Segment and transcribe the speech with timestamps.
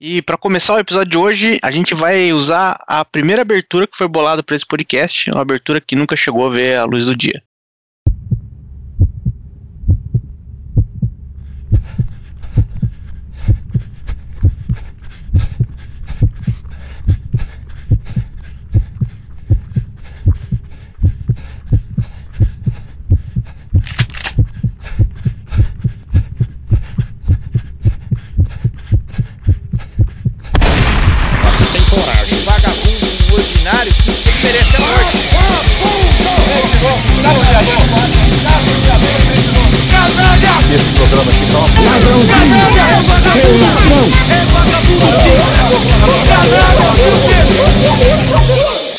[0.00, 3.96] E para começar o episódio de hoje, a gente vai usar a primeira abertura que
[3.96, 7.14] foi bolada para esse podcast, uma abertura que nunca chegou a ver a luz do
[7.14, 7.42] dia.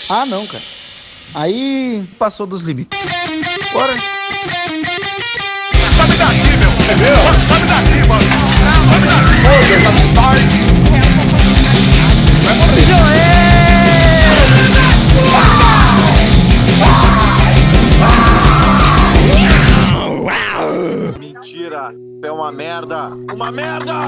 [0.10, 0.64] Ah, não, cara.
[1.34, 3.00] Aí passou dos limites.
[3.72, 3.96] Bora.
[5.98, 6.72] Sabe daqui, meu.
[7.48, 8.24] Sabe daqui, mano.
[8.90, 9.42] Sabe daqui.
[12.44, 13.32] Vai morrer.
[21.62, 21.91] Mentira,
[22.23, 23.09] é uma merda.
[23.35, 23.93] Uma merda.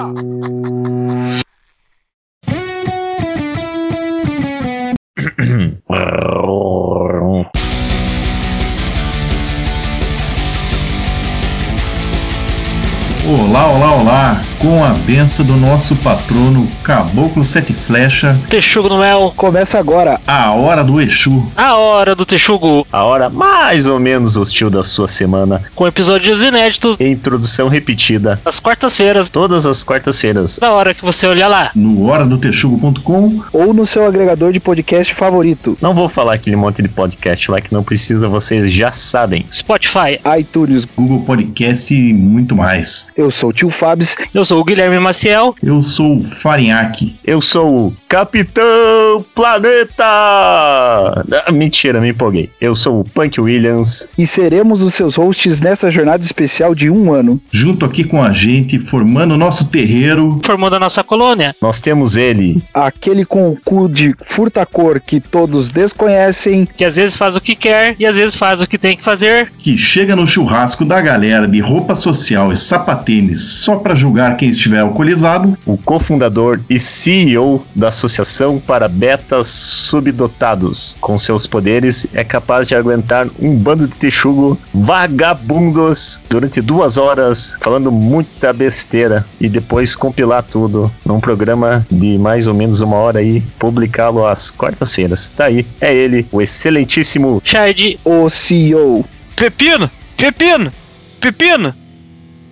[13.25, 14.52] Olá, olá, olá!
[14.63, 20.21] Com a benção do nosso patrono Caboclo Sete Flecha, Texugo no mel, Começa agora.
[20.25, 21.45] a hora do Exu.
[21.53, 25.61] a hora do Texugo, A hora mais ou menos hostil da sua semana.
[25.75, 28.39] com episódios inéditos E introdução repetida.
[28.45, 30.57] às quartas-feiras, Todas as quartas-feiras.
[30.59, 31.69] da hora que você olhar lá.
[31.75, 35.77] No horadotexugo.com, Ou no seu agregador de podcast favorito.
[35.81, 39.45] Não vou falar aquele monte de podcast lá que não precisa, vocês já sabem.
[39.51, 40.85] Spotify, iTunes.
[40.95, 43.11] Google Podcast e muito mais.
[43.17, 44.15] Eu sou o tio Fabs.
[44.33, 45.55] eu sou o Guilherme Maciel.
[45.61, 47.15] Eu sou o Farinhaque.
[47.25, 50.03] Eu sou o Capitão Planeta!
[50.05, 52.49] Ah, mentira, me empolguei.
[52.59, 54.09] Eu sou o Punk Williams.
[54.17, 57.39] E seremos os seus hosts nessa jornada especial de um ano.
[57.51, 61.55] Junto aqui com a gente, formando o nosso terreiro, Formando a nossa colônia.
[61.61, 66.67] Nós temos ele, Aquele com o cu de furta-cor que todos desconhecem.
[66.77, 69.03] Que às vezes faz o que quer e às vezes faz o que tem que
[69.03, 69.51] fazer.
[69.57, 74.42] que chega no churrasco da galera de roupa social e sapatênis só pra julgar quem
[74.49, 80.97] estiver alcoolizado, o cofundador e CEO da Associação para Betas Subdotados.
[80.99, 87.57] Com seus poderes, é capaz de aguentar um bando de texugo vagabundos durante duas horas,
[87.61, 93.21] falando muita besteira e depois compilar tudo num programa de mais ou menos uma hora
[93.21, 95.29] e publicá-lo às quartas-feiras.
[95.29, 99.05] Tá aí, é ele, o excelentíssimo Chard, O CEO.
[99.35, 100.71] Pepino, Pepino,
[101.19, 101.75] Pepino,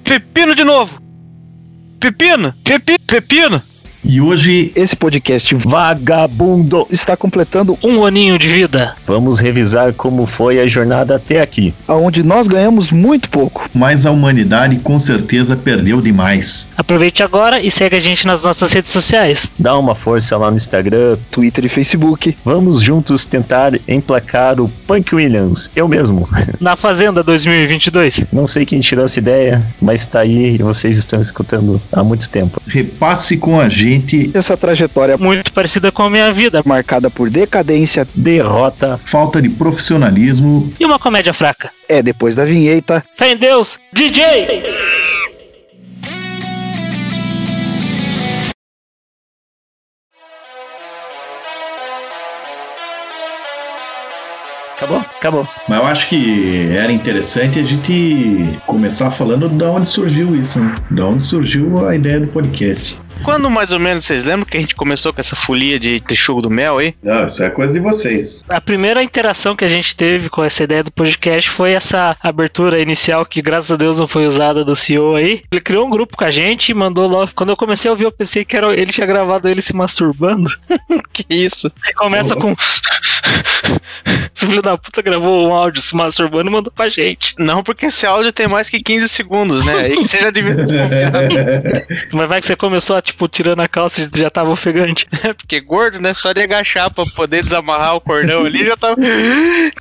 [0.04, 1.01] Pepino de novo.
[2.02, 3.62] Pepino, Pepi, Pepino.
[4.04, 6.88] E hoje Esse podcast Vagabundo.
[6.90, 8.96] está completando Um aninho de vida.
[9.06, 11.74] Vamos revisar como foi a jornada até aqui.
[11.88, 13.70] aonde nós ganhamos muito pouco.
[13.74, 16.72] mas a humanidade com certeza perdeu demais.
[16.76, 19.52] Aproveite agora e segue a gente nas nossas redes sociais.
[19.60, 22.36] Dá uma força lá no Instagram, Twitter e Facebook.
[22.44, 26.28] Vamos juntos tentar emplacar o Punk Williams, eu mesmo.
[26.60, 28.26] Na Fazenda 2022.
[28.32, 32.30] Não sei quem tirou essa ideia, mas tá aí e vocês estão escutando há muito
[32.30, 32.62] tempo.
[32.68, 33.91] Repasse com a gente
[34.34, 36.62] Essa trajetória Muito parecida com a minha vida.
[36.66, 41.72] marcada por decadência Derrota, falta de profissionalismo E uma comédia fraca.
[41.90, 43.04] é depois da vinheta.
[43.16, 44.22] Fé em Deus, DJ!
[54.82, 54.98] Acabou?
[55.00, 55.48] Acabou.
[55.68, 60.76] Mas eu acho que era interessante a gente começar falando de onde surgiu isso, né?
[60.90, 63.00] De onde surgiu a ideia do podcast.
[63.24, 66.42] Quando mais ou menos vocês lembram que a gente começou com essa folia de texugo
[66.42, 66.96] do mel aí?
[67.04, 68.44] Não, isso é coisa de vocês.
[68.50, 72.80] A primeira interação que a gente teve com essa ideia do podcast foi essa abertura
[72.80, 75.44] inicial que graças a Deus não foi usada do CEO aí.
[75.52, 77.32] Ele criou um grupo com a gente e mandou logo.
[77.36, 80.50] Quando eu comecei a ouvir, eu pensei que era, ele tinha gravado ele se masturbando.
[81.14, 81.72] que isso?
[81.96, 82.56] Começa com.
[84.42, 87.36] Esse filho da puta gravou um áudio se masturbando e mandou pra gente.
[87.38, 89.74] Não, porque esse áudio tem mais que 15 segundos, né?
[89.82, 91.12] Aí você já devia desconfiar.
[92.12, 95.06] Mas vai que você começou tipo, tirando a calça e já tava ofegante.
[95.24, 96.16] É, porque gordo, né?
[96.16, 98.96] Só de agachar pra poder desamarrar o cordão ali já tava.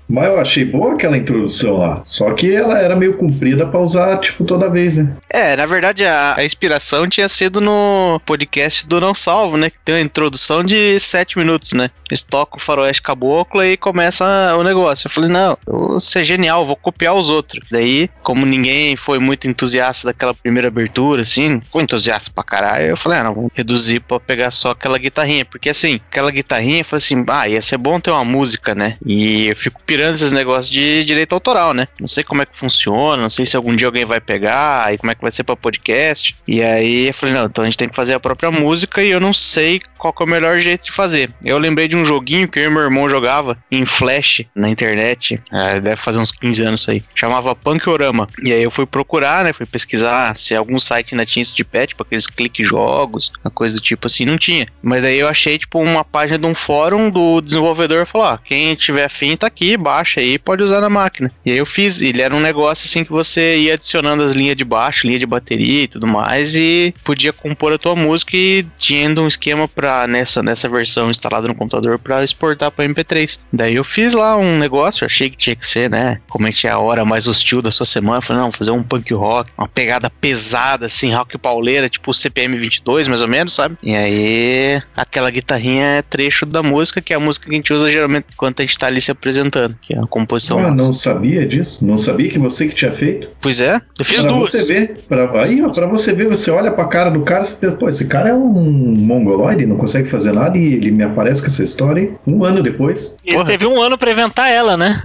[0.06, 2.02] Mas eu achei boa aquela introdução lá.
[2.04, 5.16] Só que ela era meio comprida pra usar, tipo, toda vez, né?
[5.30, 9.70] É, na verdade a, a inspiração tinha sido no podcast do Não Salvo, né?
[9.70, 11.88] Que tem uma introdução de 7 minutos, né?
[12.10, 15.06] Eles tocam o faroeste caboclo e começa a- o negócio.
[15.06, 17.66] Eu falei, não, vou ser genial, vou copiar os outros.
[17.70, 22.96] Daí, como ninguém foi muito entusiasta daquela primeira abertura, assim, foi entusiasta pra caralho, eu
[22.96, 25.44] falei, ah, não, vamos reduzir pra pegar só aquela guitarrinha.
[25.44, 28.96] Porque assim, aquela guitarrinha, falei assim, ah, ia ser bom ter uma música, né?
[29.04, 31.88] E eu fico pirando esses negócios de direito autoral, né?
[31.98, 34.98] Não sei como é que funciona, não sei se algum dia alguém vai pegar, e
[34.98, 36.36] como é que vai ser pra podcast.
[36.46, 39.10] E aí eu falei, não, então a gente tem que fazer a própria música e
[39.10, 41.30] eu não sei qual é o melhor jeito de fazer.
[41.44, 45.36] Eu lembrei de um joguinho que eu e meu irmão jogava em Flash na internet,
[45.52, 47.04] é, deve fazer uns 15 anos isso aí.
[47.14, 48.28] Chamava Punkorama.
[48.42, 49.52] E aí eu fui procurar, né?
[49.52, 53.50] Fui pesquisar se algum site ainda tinha isso de pet, tipo aqueles clique jogos, uma
[53.50, 54.66] coisa do tipo assim, não tinha.
[54.82, 58.74] Mas daí eu achei, tipo, uma página de um fórum do desenvolvedor falou: ó, quem
[58.74, 61.30] tiver afim tá aqui, baixa aí, pode usar na máquina.
[61.44, 64.56] E aí eu fiz, ele era um negócio assim que você ia adicionando as linhas
[64.56, 68.66] de baixo, linha de bateria e tudo mais, e podia compor a tua música e
[68.78, 73.40] tinha um esquema pra nessa, nessa versão instalada no computador pra exportar pra MP3.
[73.52, 76.20] Daí eu fiz lá um negócio, achei que tinha que ser, né?
[76.28, 78.70] Como é que é a hora mais hostil da sua semana, eu falei, não, fazer
[78.70, 83.54] um punk rock, uma pegada pesada, assim, rock pauleira, tipo CPM 22, mais ou menos,
[83.54, 83.76] sabe?
[83.82, 87.72] E aí, aquela guitarrinha é trecho da música, que é a música que a gente
[87.72, 90.58] usa geralmente quando a gente tá ali se apresentando, que é a composição.
[90.58, 90.84] Ah, nossa.
[90.84, 91.84] não sabia disso?
[91.84, 93.28] Não sabia que você que tinha feito?
[93.40, 94.50] Pois é, eu fiz pra duas.
[94.50, 97.54] você ver, pra, aí, ó, pra você ver, você olha pra cara do cara, você
[97.56, 101.40] pensa, pô, esse cara é um mongoloide, não consegue fazer nada, e ele me aparece
[101.40, 103.16] com essa história aí, um ano depois.
[103.24, 103.48] Ele Porra.
[103.48, 105.02] teve um ano pra inventar ela, né?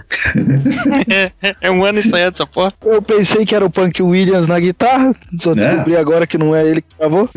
[1.62, 2.74] é um ano ensaiando essa porra.
[2.84, 5.66] Eu pensei que era o Punk Williams na guitarra, só Né?
[5.66, 7.30] descobri agora que não é ele que gravou.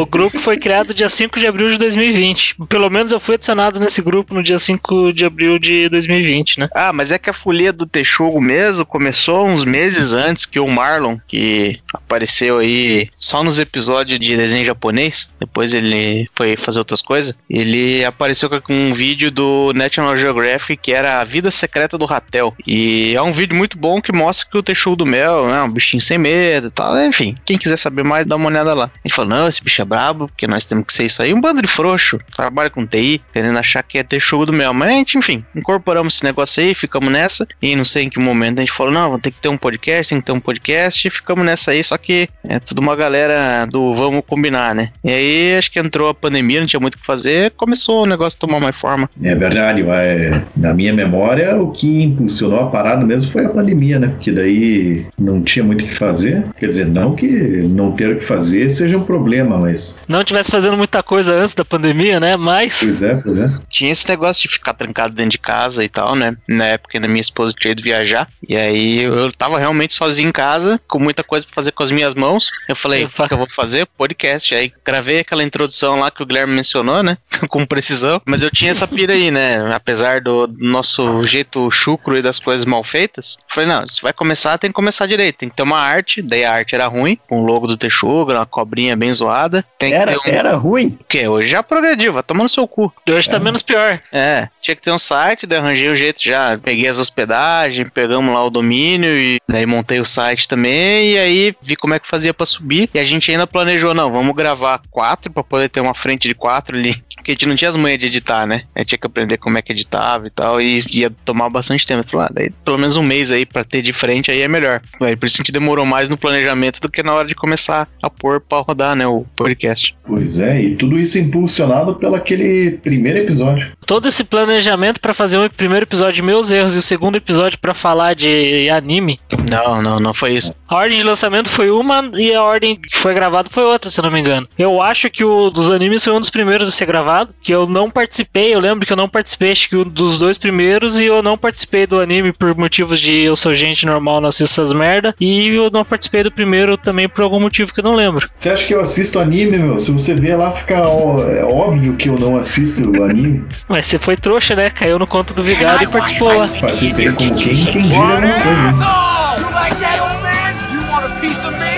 [0.00, 2.56] O grupo foi criado dia 5 de abril de 2020.
[2.68, 6.68] Pelo menos eu fui adicionado nesse grupo no dia 5 de abril de 2020, né?
[6.74, 10.68] Ah, mas é que a folia do Texugo mesmo começou uns meses antes que o
[10.68, 17.02] Marlon, que apareceu aí só nos episódios de desenho japonês, depois ele foi fazer outras
[17.02, 22.06] coisas, ele apareceu com um vídeo do National Geographic que era a vida secreta do
[22.06, 22.54] Ratel.
[22.66, 25.70] E é um vídeo muito bom que mostra que o Texugo do Mel é um
[25.70, 26.98] bichinho sem medo e tal.
[27.04, 28.84] Enfim, quem quiser saber mais, dá uma olhada lá.
[28.84, 31.34] A gente falou, não, esse bicho é brabo, porque nós temos que ser isso aí.
[31.34, 34.72] Um bando de frouxo, trabalha com TI, querendo achar que é Texugo do Mel.
[34.72, 37.46] Mas a gente, enfim, incorporamos esse negócio aí, ficamos nessa.
[37.60, 39.58] E não sei em que momento a gente falou, não, vamos ter que ter um
[39.58, 41.06] podcast, tem que ter um podcast.
[41.06, 44.92] E ficamos nessa aí, só que é tudo uma galera do vamos combinar, né?
[45.04, 48.06] E aí acho que entrou a pandemia, não tinha muito o que fazer, começou o
[48.06, 49.10] negócio tomar mais forma.
[49.22, 54.00] É verdade, mas na minha memória, o que impulsionou a parada mesmo foi a pandemia,
[54.00, 54.08] né?
[54.08, 56.44] Porque daí não tinha muito o que fazer.
[56.58, 60.00] Quer dizer, não que não ter o que fazer seja um problema, mas.
[60.08, 62.36] Não tivesse fazendo muita coisa antes da pandemia, né?
[62.36, 63.50] Mas Pois é, pois é.
[63.70, 66.36] tinha esse negócio de ficar trancado dentro de casa e tal, né?
[66.48, 68.28] Na época ainda minha esposa tinha ido viajar.
[68.48, 71.92] E aí eu tava realmente sozinho em casa, com muita coisa pra fazer com as
[71.92, 72.50] minhas mãos.
[72.68, 73.86] Eu falei, o que eu vou fazer?
[73.96, 74.54] Podcast.
[74.54, 77.18] Aí gravei aquela introdução lá que o Guilherme mencionou, né?
[77.48, 78.20] com precisão.
[78.24, 79.72] Mas eu tinha essa pira aí, né?
[79.74, 83.38] Apesar do nosso jeito chucro e das coisas mal feitas.
[83.48, 85.36] Falei, não, se vai começar, tem que começar direito.
[85.38, 86.22] Tem que ter uma arte.
[86.22, 89.64] Daí a arte era ruim, com o logo do Texuga, uma cobrinha bem zoada.
[89.78, 90.20] Tem que Era, um...
[90.24, 90.98] era ruim.
[91.00, 91.28] O quê?
[91.28, 92.92] Hoje já progrediu, vai tomando seu cu.
[93.08, 94.00] hoje tá menos pior.
[94.12, 96.58] É, tinha que ter um site, daí arranjei o jeito já.
[96.58, 101.12] Peguei as hospedagens, pegamos lá o domínio e daí montei o site também.
[101.12, 102.88] E aí vi como é que fazia pra subir.
[102.92, 106.34] E a gente ainda planejou, não, vamos gravar quatro pra poder ter uma frente de
[106.34, 106.96] quatro ali.
[107.16, 108.62] Porque a gente não tinha as manhas de editar, né?
[108.74, 110.60] A gente tinha que aprender como é que editava e tal.
[110.60, 112.02] E ia tomar bastante tempo.
[112.02, 114.48] Eu falei, ah, daí pelo menos um mês aí pra ter de frente aí é
[114.48, 114.80] melhor.
[115.00, 117.88] Aí por isso a gente demorou mais no planejamento do que na hora de começar
[118.02, 119.06] a pôr pra rodar, né?
[119.06, 119.96] O podcast.
[120.06, 123.72] Pois é, e tudo isso impulsionado pelo aquele primeiro episódio.
[123.84, 127.58] Todo esse planejamento pra fazer o primeiro episódio de meus erros e o segundo episódio
[127.58, 129.18] pra falar de anime.
[129.50, 130.54] Não, não, não foi isso.
[130.68, 134.00] A ordem de lançamento foi uma e a ordem que foi gravado foi outra, se
[134.00, 134.48] eu não me engano.
[134.58, 137.05] Eu acho que o dos animes foi um dos primeiros a ser gravado,
[137.42, 140.36] que eu não participei, eu lembro que eu não participei, acho que um dos dois
[140.38, 144.28] primeiros, e eu não participei do anime por motivos de eu sou gente normal, não
[144.28, 147.84] assisto essas merda, e eu não participei do primeiro também por algum motivo que eu
[147.84, 148.28] não lembro.
[148.34, 149.78] Você acha que eu assisto anime, meu?
[149.78, 153.44] Se você vê lá, fica ó, é óbvio que eu não assisto o anime.
[153.68, 154.70] Mas você foi trouxa, né?
[154.70, 156.48] Caiu no conto do vigário e participou lá.
[156.48, 159.16] Participei como quem entendia alguma coisa.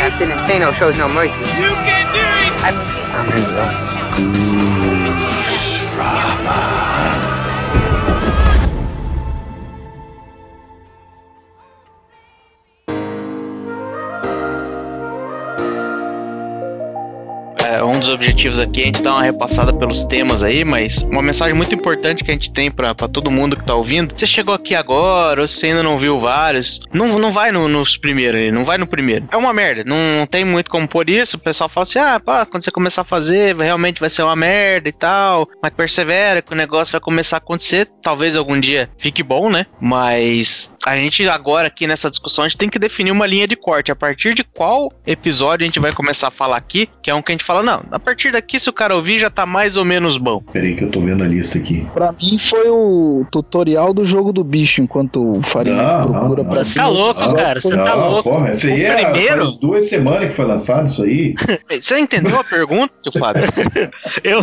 [0.08, 1.38] Captain Insano shows no mercy.
[1.60, 2.20] You can do
[4.64, 4.77] it!
[17.70, 21.20] É, um dos objetivos aqui, a gente dá uma repassada pelos temas aí, mas uma
[21.20, 24.14] mensagem muito importante que a gente tem pra todo mundo que tá ouvindo.
[24.16, 27.98] Você chegou aqui agora, ou você ainda não viu vários, não, não vai no- nos
[27.98, 29.28] primeiros aí, não vai no primeiro.
[29.30, 31.36] É uma merda, não, não tem muito como pôr isso.
[31.36, 34.34] O pessoal fala assim: ah, pá, quando você começar a fazer, realmente vai ser uma
[34.36, 37.86] merda e tal, mas persevera que o negócio vai começar a acontecer.
[38.00, 39.66] Talvez algum dia fique bom, né?
[39.78, 43.56] Mas a gente agora aqui nessa discussão, a gente tem que definir uma linha de
[43.56, 43.92] corte.
[43.92, 47.22] A partir de qual episódio a gente vai começar a falar aqui, que é um
[47.22, 49.76] que a gente fala, não, a partir daqui, se o cara ouvir, já tá mais
[49.76, 50.40] ou menos bom.
[50.52, 51.86] Peraí que eu tô vendo a lista aqui.
[51.92, 56.50] Pra mim foi o tutorial do jogo do bicho, enquanto o Farinha Não, procura não,
[56.50, 56.64] pra.
[56.64, 57.60] Você tá louco, Ah, cara.
[57.60, 58.30] Você tá Não, louco.
[58.30, 59.44] Porra, esse aí O é primeiro?
[59.44, 61.34] faz duas semanas que foi lançado isso aí.
[61.80, 63.42] Você entendeu a pergunta, tio Fábio?
[64.24, 64.40] Eu...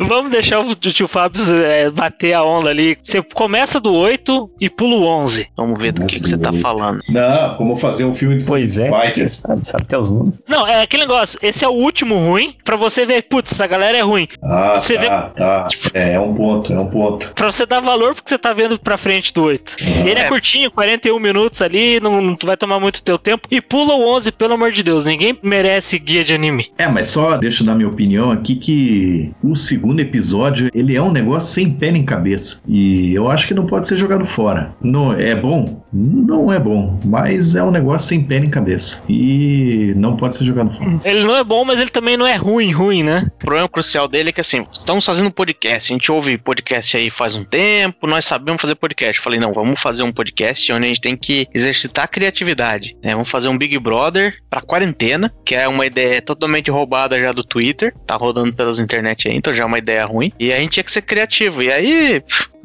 [0.06, 2.96] Vamos deixar o tio Fábio é, bater a onda ali.
[3.02, 5.25] Você começa do 8 e pula o 11.
[5.56, 7.02] Vamos ver do que, que você tá falando.
[7.08, 9.28] Não, como fazer um filme de Pois é, Fighter.
[9.28, 10.34] sabe, sabe até os números.
[10.48, 11.38] Não, é aquele negócio.
[11.42, 12.54] Esse é o último ruim.
[12.64, 14.26] Pra você ver, putz, essa galera é ruim.
[14.42, 15.68] Ah, Você tá, tá.
[15.94, 17.32] É, é um ponto, é um ponto.
[17.34, 19.76] Pra você dar valor porque você tá vendo pra frente do 8.
[19.80, 20.28] Ele é, É.
[20.28, 23.46] curtinho, 41 minutos ali, não, não vai tomar muito teu tempo.
[23.50, 25.04] E pula o 11, pelo amor de Deus.
[25.04, 26.70] Ninguém merece guia de anime.
[26.78, 31.02] É, mas só deixa eu dar minha opinião aqui que o segundo episódio, ele é
[31.02, 32.60] um negócio sem pé nem cabeça.
[32.66, 34.74] E eu acho que não pode ser jogado fora.
[34.80, 35.84] Não, é bom?
[35.92, 39.02] Não é bom, mas é um negócio sem pé nem cabeça.
[39.08, 40.98] E não pode ser jogado fora.
[41.04, 43.26] Ele não é bom, mas ele também não é ruim, ruim, né?
[43.36, 47.08] O problema crucial dele é que assim, estamos fazendo podcast, a gente ouve podcast aí
[47.10, 49.18] faz um tempo, nós sabemos fazer podcast.
[49.18, 52.96] Eu falei, não, vamos fazer um podcast onde a gente tem que exercitar a criatividade.
[53.02, 53.12] né?
[53.12, 57.42] Vamos fazer um Big Brother pra quarentena, que é uma ideia totalmente roubada já do
[57.42, 60.32] Twitter, tá rodando pelas internet aí, então já é uma ideia ruim.
[60.38, 61.62] E a gente tinha que ser criativo.
[61.62, 62.22] E aí,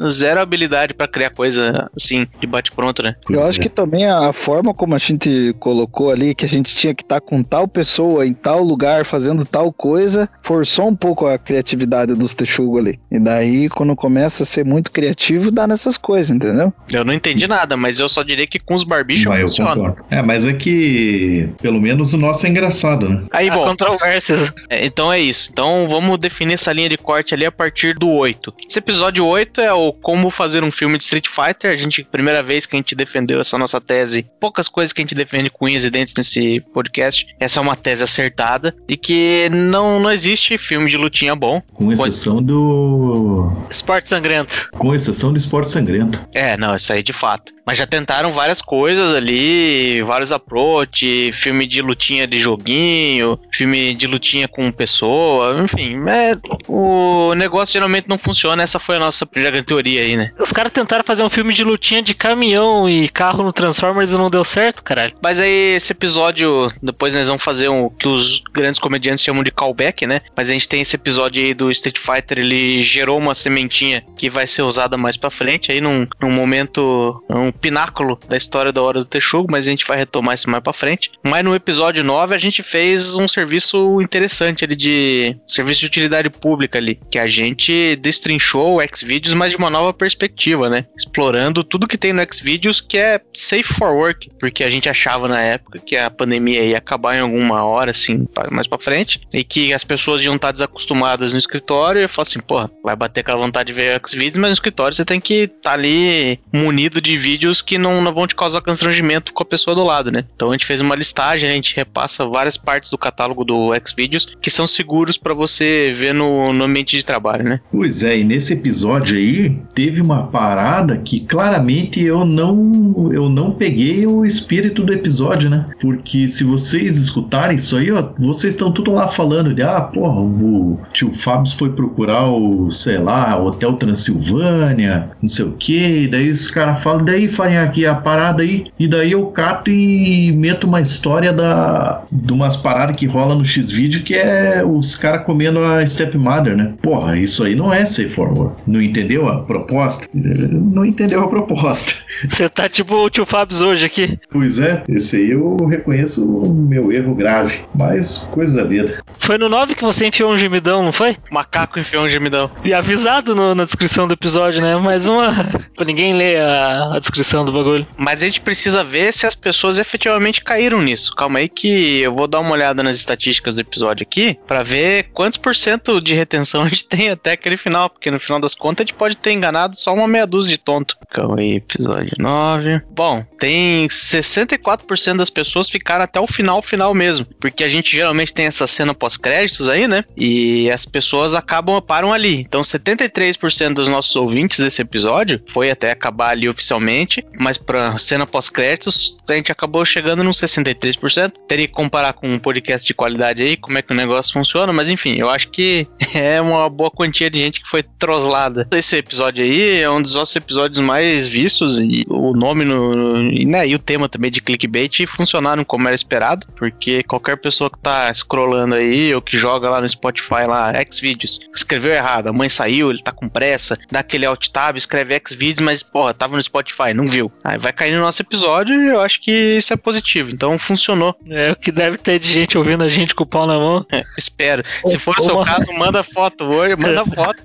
[0.07, 3.15] zero habilidade pra criar coisa assim, de bate-pronto, né?
[3.29, 6.93] Eu acho que também a forma como a gente colocou ali, que a gente tinha
[6.93, 11.37] que estar com tal pessoa em tal lugar fazendo tal coisa, forçou um pouco a
[11.37, 12.99] criatividade dos texugos ali.
[13.11, 16.73] E daí, quando começa a ser muito criativo, dá nessas coisas, entendeu?
[16.91, 19.95] Eu não entendi nada, mas eu só diria que com os barbichos eu funciona.
[20.09, 23.23] É, mas é que pelo menos o nosso é engraçado, né?
[23.31, 24.53] Aí, bom, controvérsias.
[24.69, 25.49] É, então é isso.
[25.51, 28.53] Então vamos definir essa linha de corte ali a partir do 8.
[28.69, 31.71] Esse episódio 8 é o como fazer um filme de Street Fighter.
[31.71, 35.03] A gente, primeira vez que a gente defendeu essa nossa tese, poucas coisas que a
[35.03, 37.27] gente defende com unhas e dentes nesse podcast.
[37.39, 41.61] Essa é uma tese acertada de que não, não existe filme de lutinha bom.
[41.73, 43.51] Com exceção do.
[43.69, 44.69] Esporte sangrento.
[44.73, 46.19] Com exceção do esporte sangrento.
[46.33, 47.53] É, não, isso aí de fato.
[47.65, 54.07] Mas já tentaram várias coisas ali, vários approach, filme de lutinha de joguinho, filme de
[54.07, 56.35] lutinha com pessoa, enfim, é,
[56.67, 60.31] o negócio geralmente não funciona, essa foi a nossa primeira teoria aí, né?
[60.37, 64.17] Os caras tentaram fazer um filme de lutinha de caminhão e carro no Transformers e
[64.17, 65.13] não deu certo, caralho.
[65.23, 69.51] Mas aí esse episódio, depois nós vamos fazer um que os grandes comediantes chamam de
[69.51, 70.21] callback, né?
[70.35, 74.29] Mas a gente tem esse episódio aí do Street Fighter, ele gerou uma sementinha que
[74.29, 78.81] vai ser usada mais pra frente, aí num, num momento, um pináculo da história da
[78.81, 81.11] Hora do Texugo, mas a gente vai retomar isso mais pra frente.
[81.23, 86.29] Mas no episódio 9 a gente fez um serviço interessante ali de serviço de utilidade
[86.29, 90.85] pública ali, que a gente destrinchou o Xvideos, mas de uma nova perspectiva, né?
[90.97, 95.27] Explorando tudo que tem no Xvideos que é safe for work, porque a gente achava
[95.27, 99.43] na época que a pandemia ia acabar em alguma hora, assim, mais pra frente, e
[99.43, 103.37] que as pessoas iam estar desacostumadas no escritório e falar assim, porra, vai bater aquela
[103.37, 107.61] vontade de ver Xvideos, mas no escritório você tem que estar ali munido de vídeos
[107.61, 110.25] que não, não vão te causar constrangimento com a pessoa do lado, né?
[110.35, 114.35] Então a gente fez uma listagem, a gente repassa várias partes do catálogo do Xvideos
[114.41, 117.61] que são seguros pra você ver no, no ambiente de trabalho, né?
[117.71, 123.51] Pois é, e nesse episódio aí teve uma parada que claramente eu não eu não
[123.51, 125.65] peguei o espírito do episódio, né?
[125.79, 130.21] Porque se vocês escutarem isso aí, ó, vocês estão tudo lá falando de ah, porra,
[130.21, 136.29] o tio Fábio foi procurar o, sei lá, Hotel Transilvânia, não sei o que, daí
[136.29, 140.65] os caras falam, daí falem aqui a parada aí, e daí eu cato e meto
[140.65, 145.59] uma história da de umas paradas que rola no X-Vídeo que é os caras comendo
[145.59, 146.73] a stepmother, né?
[146.81, 148.55] Porra, isso aí não é safe for work.
[148.67, 150.07] Não entendeu proposta?
[150.13, 151.93] Não entendeu a proposta.
[152.27, 154.19] Você tá tipo o tio Fábio hoje aqui.
[154.29, 159.03] Pois é, esse aí eu reconheço o meu erro grave, mas coisa da vida.
[159.17, 161.17] Foi no 9 que você enfiou um gemidão, não foi?
[161.31, 162.49] Macaco enfiou um gemidão.
[162.63, 164.75] E avisado no- na descrição do episódio, né?
[164.77, 165.31] Mais uma.
[165.75, 167.85] pra ninguém ler a, a descrição do bagulho.
[167.97, 171.13] Mas a gente precisa ver se as pessoas efetivamente caíram nisso.
[171.15, 175.09] Calma aí que eu vou dar uma olhada nas estatísticas do episódio aqui pra ver
[175.13, 178.53] quantos por cento de retenção a gente tem até aquele final, porque no final das
[178.55, 180.97] contas a gente pode ter enganado só uma meia dúzia de tonto.
[181.09, 182.61] Calma aí, episódio 9.
[182.61, 182.81] 19.
[182.89, 187.25] Bom, tem 64% das pessoas ficaram até o final, final mesmo.
[187.39, 190.03] Porque a gente geralmente tem essa cena pós-créditos aí, né?
[190.15, 192.39] E as pessoas acabam, param ali.
[192.41, 197.25] Então 73% dos nossos ouvintes desse episódio foi até acabar ali oficialmente.
[197.39, 201.33] Mas pra cena pós-créditos, a gente acabou chegando nos 63%.
[201.47, 204.71] Teria que comparar com um podcast de qualidade aí, como é que o negócio funciona.
[204.71, 208.67] Mas enfim, eu acho que é uma boa quantia de gente que foi troslada.
[208.71, 213.45] Esse episódio aí é um dos nossos episódios mais vistos e o nome no, e,
[213.45, 217.79] né, e o tema também de clickbait funcionaram como era esperado, porque qualquer pessoa que
[217.79, 222.49] tá scrollando aí ou que joga lá no Spotify lá, Xvideos, escreveu errado, a mãe
[222.49, 226.43] saiu, ele tá com pressa, dá aquele alt tab, escreve Xvideos, mas porra, tava no
[226.43, 227.31] Spotify, não viu.
[227.43, 231.15] Aí vai cair no nosso episódio e eu acho que isso é positivo, então funcionou.
[231.29, 233.85] É o que deve ter de gente ouvindo a gente com o pau na mão.
[233.91, 234.63] É, espero.
[234.85, 237.41] Se for o seu caso, manda foto hoje, manda foto.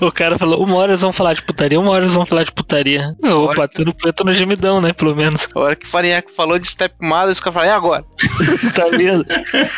[0.00, 2.44] O cara falou, uma hora eles vão falar de putaria, uma hora eles vão falar
[2.44, 3.14] de putaria.
[3.22, 3.56] Eu Olha.
[3.56, 4.92] batendo preto no gemidão, né?
[4.92, 5.48] Pelo menos.
[5.54, 8.04] A hora que o Farinhaque falou de Step Mother, eu falei, e agora?
[8.74, 9.24] Tá vendo?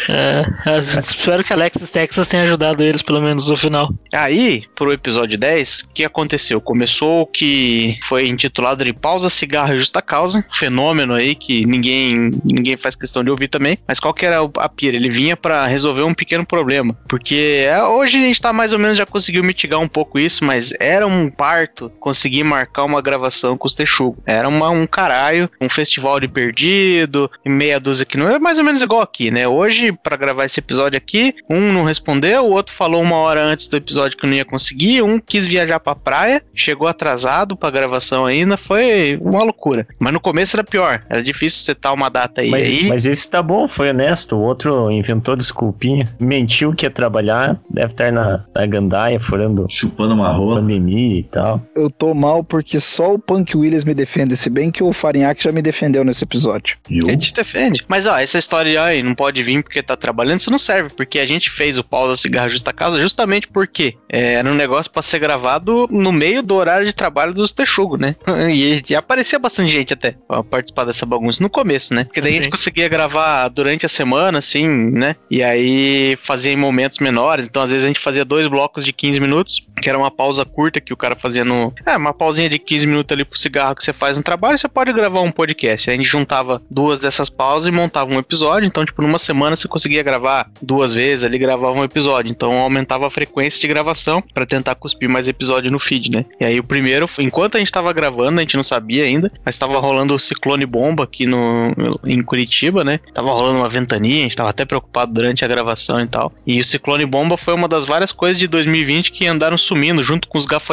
[0.09, 3.93] É, espero que Alexis Texas tenha ajudado eles, pelo menos, no final.
[4.13, 6.61] Aí, pro episódio 10, o que aconteceu?
[6.61, 12.31] Começou o que foi intitulado de Pausa, Cigarro e Justa Causa, fenômeno aí que ninguém
[12.45, 13.79] ninguém faz questão de ouvir também.
[13.87, 14.97] Mas qual que era a pira?
[14.97, 16.97] Ele vinha pra resolver um pequeno problema.
[17.09, 20.45] Porque é, hoje a gente tá mais ou menos já conseguiu mitigar um pouco isso,
[20.45, 24.17] mas era um parto conseguir marcar uma gravação com os Texugo.
[24.27, 28.59] Era uma- um caralho, um festival de perdido, e meia dúzia que não é mais
[28.59, 29.47] ou menos igual aqui, né?
[29.49, 33.67] Hoje, pra gravar esse episódio aqui, um não respondeu, o outro falou uma hora antes
[33.69, 38.27] do episódio que não ia conseguir, um quis viajar pra praia, chegou atrasado pra gravação
[38.27, 39.87] ainda, foi uma loucura.
[40.01, 42.51] Mas no começo era pior, era difícil setar uma data aí.
[42.51, 44.37] Mas, aí mas esse tá bom, foi honesto.
[44.37, 46.09] O outro inventou desculpinha.
[46.19, 50.61] Mentiu que ia trabalhar, deve estar na, na gandaia, furando Chupando uma rola.
[50.61, 51.61] pandemia e tal.
[51.75, 55.45] Eu tô mal porque só o Punk Williams me defende, se bem que o Farinhaque
[55.45, 56.77] já me defendeu nesse episódio.
[56.89, 57.07] Viu?
[57.09, 57.85] A gente defende.
[57.89, 60.91] Mas ó, essa história de ai, não pode vir porque tá trabalhando, isso não serve,
[60.91, 64.91] porque a gente fez o pausa cigarro justa causa justamente porque é, era um negócio
[64.91, 68.17] pra ser gravado no meio do horário de trabalho dos Texugo, né?
[68.55, 72.05] E, e aparecia bastante gente até pra participar dessa bagunça no começo, né?
[72.05, 75.17] Porque daí a gente conseguia gravar durante a semana, assim, né?
[75.31, 78.93] E aí fazia em momentos menores, então às vezes a gente fazia dois blocos de
[78.93, 81.73] 15 minutos, que era uma pausa curta que o cara fazia no.
[81.87, 84.69] É, uma pausinha de 15 minutos ali pro cigarro que você faz no trabalho, você
[84.69, 85.91] pode gravar um podcast.
[85.91, 88.67] Aí a gente juntava duas dessas pausas e montava um episódio.
[88.67, 92.31] Então, tipo, numa semana você conseguia gravar duas vezes ali, gravava um episódio.
[92.31, 96.25] Então aumentava a frequência de gravação pra tentar cuspir mais episódio no feed, né?
[96.41, 99.59] E aí o primeiro, enquanto a gente tava gravando, a gente não sabia ainda, mas
[99.59, 101.73] tava rolando o ciclone bomba aqui no,
[102.05, 103.01] em Curitiba, né?
[103.13, 106.33] Tava rolando uma ventania, a gente tava até preocupado durante a gravação e tal.
[106.47, 110.29] E o ciclone bomba foi uma das várias coisas de 2020 que andaram sumindo junto
[110.29, 110.64] com os gafanhotos.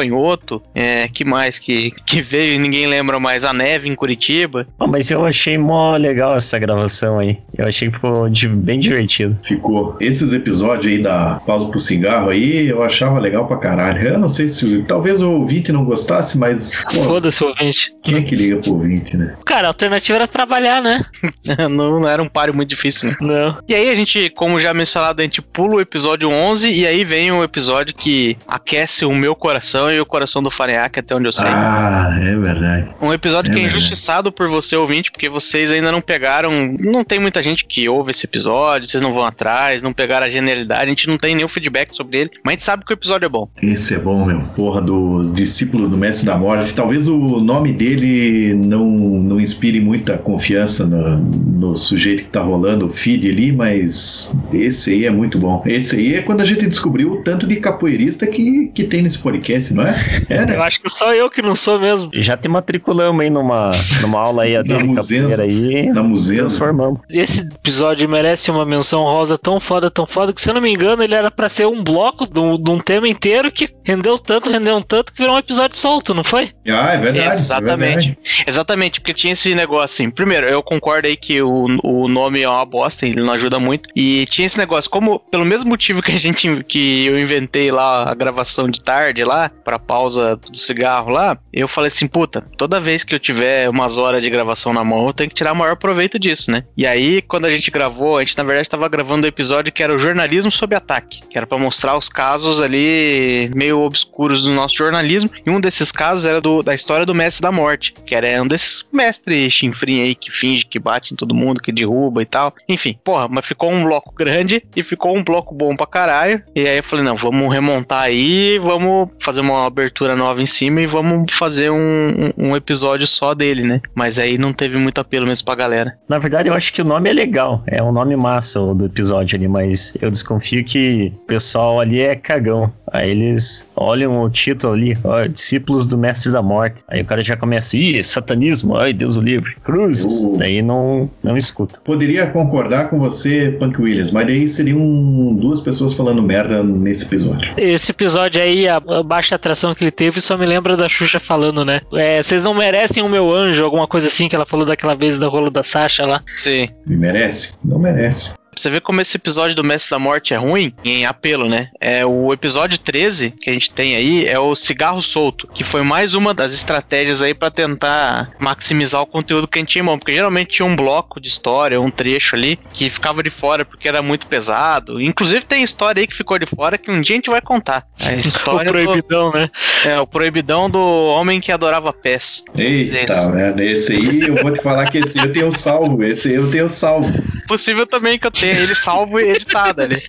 [0.74, 3.44] É, que mais que, que veio e ninguém lembra mais?
[3.44, 4.66] A neve em Curitiba.
[4.78, 7.38] Pô, mas eu achei mó legal essa gravação aí.
[7.56, 9.36] Eu achei que ficou bem divertido.
[9.42, 9.96] Ficou.
[10.00, 14.06] Esses episódios aí da pausa pro cigarro aí, eu achava legal pra caralho.
[14.06, 14.82] Eu não sei se.
[14.82, 16.74] Talvez o ouvinte não gostasse, mas.
[17.04, 17.94] Foda-se, ouvinte.
[18.02, 19.34] quem é que liga pro ouvinte, né?
[19.44, 21.04] Cara, a alternativa era trabalhar, né?
[21.70, 23.16] não, não era um páreo muito difícil, né?
[23.20, 23.58] Não.
[23.68, 27.04] E aí a gente, como já mencionado, a gente pula o episódio 11 e aí
[27.04, 31.26] vem o episódio que aquece o meu coração e o coração do Fareac, até onde
[31.26, 31.48] eu sei.
[31.48, 32.88] Ah, é verdade.
[33.00, 33.76] Um episódio É que é verdade.
[33.76, 36.50] injustiçado por você, ouvinte, porque vocês ainda não pegaram.
[36.80, 40.30] Não tem muita gente que ouve esse episódio, vocês não vão atrás, não pegaram a
[40.30, 42.94] genialidade, a gente não tem nenhum feedback sobre ele, mas a gente sabe que o
[42.94, 43.48] episódio é bom.
[43.62, 44.40] Esse é bom, meu.
[44.56, 46.72] Porra, dos discípulos do Mestre da Morte.
[46.74, 52.86] Talvez o nome dele não, não inspire muita confiança no, no sujeito que tá rolando
[52.86, 55.62] o feed ali, mas esse aí é muito bom.
[55.66, 59.18] Esse aí é quando a gente descobriu o tanto de capoeirista que, que tem nesse
[59.18, 59.94] podcast, não é?
[60.28, 60.56] É, né?
[60.56, 62.10] Eu acho que só eu que não sou mesmo.
[62.14, 65.28] Já te matriculamos aí numa, numa aula aí a Na de musenza.
[65.36, 65.86] capoeira aí.
[65.92, 66.38] Na museu.
[66.38, 67.00] Transformamos.
[67.10, 70.70] Esse episódio merece uma menção rosa tão foda, tão foda, que se eu não me
[70.72, 74.18] engano, ele era pra ser um bloco de um, de um tema inteiro que rendeu
[74.18, 76.50] tanto, rendeu um tanto que virou um episódio solto, não foi?
[76.68, 77.28] Ah, é verdade.
[77.28, 78.08] é Exatamente.
[78.08, 78.18] verdade.
[78.46, 80.10] Exatamente, porque tinha esse negócio assim.
[80.10, 83.88] Primeiro, eu concordo aí que o, o nome é uma bosta, ele não ajuda muito.
[83.96, 88.10] E tinha esse negócio, como pelo mesmo motivo que a gente que eu inventei lá
[88.10, 92.80] a gravação de tarde lá, pra pausa do cigarro lá, eu falei assim, puta, toda
[92.80, 95.56] vez que eu tiver umas horas de gravação na mão, eu tenho que tirar o
[95.56, 96.64] maior proveito disso, né?
[96.76, 99.82] E aí, quando a gente gravou, a gente na verdade tava gravando o episódio que
[99.82, 104.50] era o jornalismo sob ataque, que era pra mostrar os casos ali meio obscuros do
[104.50, 105.30] nosso jornalismo.
[105.44, 108.46] E um desses casos era do, da história do mestre da morte, que era um
[108.46, 112.54] desses mestres chinfrim aí que finge que bate em todo mundo, que derruba e tal.
[112.68, 116.42] Enfim, porra, mas ficou um bloco grande e ficou um bloco bom pra caralho.
[116.54, 120.80] E aí eu falei, não, vamos remontar aí, vamos fazer uma abertura nova em cima
[120.80, 123.80] e vamos fazer um, um, episódio só dele, né?
[123.94, 125.98] Mas aí não teve muito apelo mesmo pra galera.
[126.08, 127.62] Na verdade, eu acho que o nome é legal.
[127.66, 132.00] É um nome massa o do episódio ali, mas eu desconfio que o pessoal ali
[132.00, 132.72] é cagão.
[132.92, 136.84] Aí eles olham o título ali, ó, Discípulos do Mestre da Morte.
[136.88, 140.24] Aí o cara já começa, ih, satanismo, ai, Deus o livre, cruzes.
[140.24, 140.36] Uh.
[140.36, 141.80] Daí não, não escuta.
[141.82, 147.52] Poderia concordar com você, Punk Williams, mas daí seriam duas pessoas falando merda nesse episódio.
[147.56, 151.18] Esse episódio aí, a, a baixa atração que ele teve, só me lembra da Xuxa
[151.18, 151.80] falando, né?
[151.92, 155.18] É, vocês não merecem o meu anjo, alguma coisa assim que ela falou daquela vez
[155.18, 156.22] da rolo da Sasha lá.
[156.36, 156.68] Sim.
[156.86, 157.54] Me merece?
[157.64, 158.34] Não merece.
[158.62, 161.70] Você vê como esse episódio do Mestre da Morte é ruim em apelo, né?
[161.80, 165.82] É o episódio 13 que a gente tem aí é o cigarro solto, que foi
[165.82, 169.86] mais uma das estratégias aí pra tentar maximizar o conteúdo que a gente tinha em
[169.86, 173.64] mão, porque geralmente tinha um bloco de história, um trecho ali que ficava de fora
[173.64, 175.00] porque era muito pesado.
[175.00, 177.84] Inclusive tem história aí que ficou de fora que um dia a gente vai contar.
[177.98, 179.50] A O história do, proibidão, né?
[179.84, 182.44] é o proibidão do homem que adorava pés.
[182.56, 186.34] Eita, velho, esse aí eu vou te falar que esse eu tenho salvo, esse aí
[186.36, 187.12] eu tenho salvo.
[187.48, 190.02] Possível também que eu tenha ele salvo e editado ali.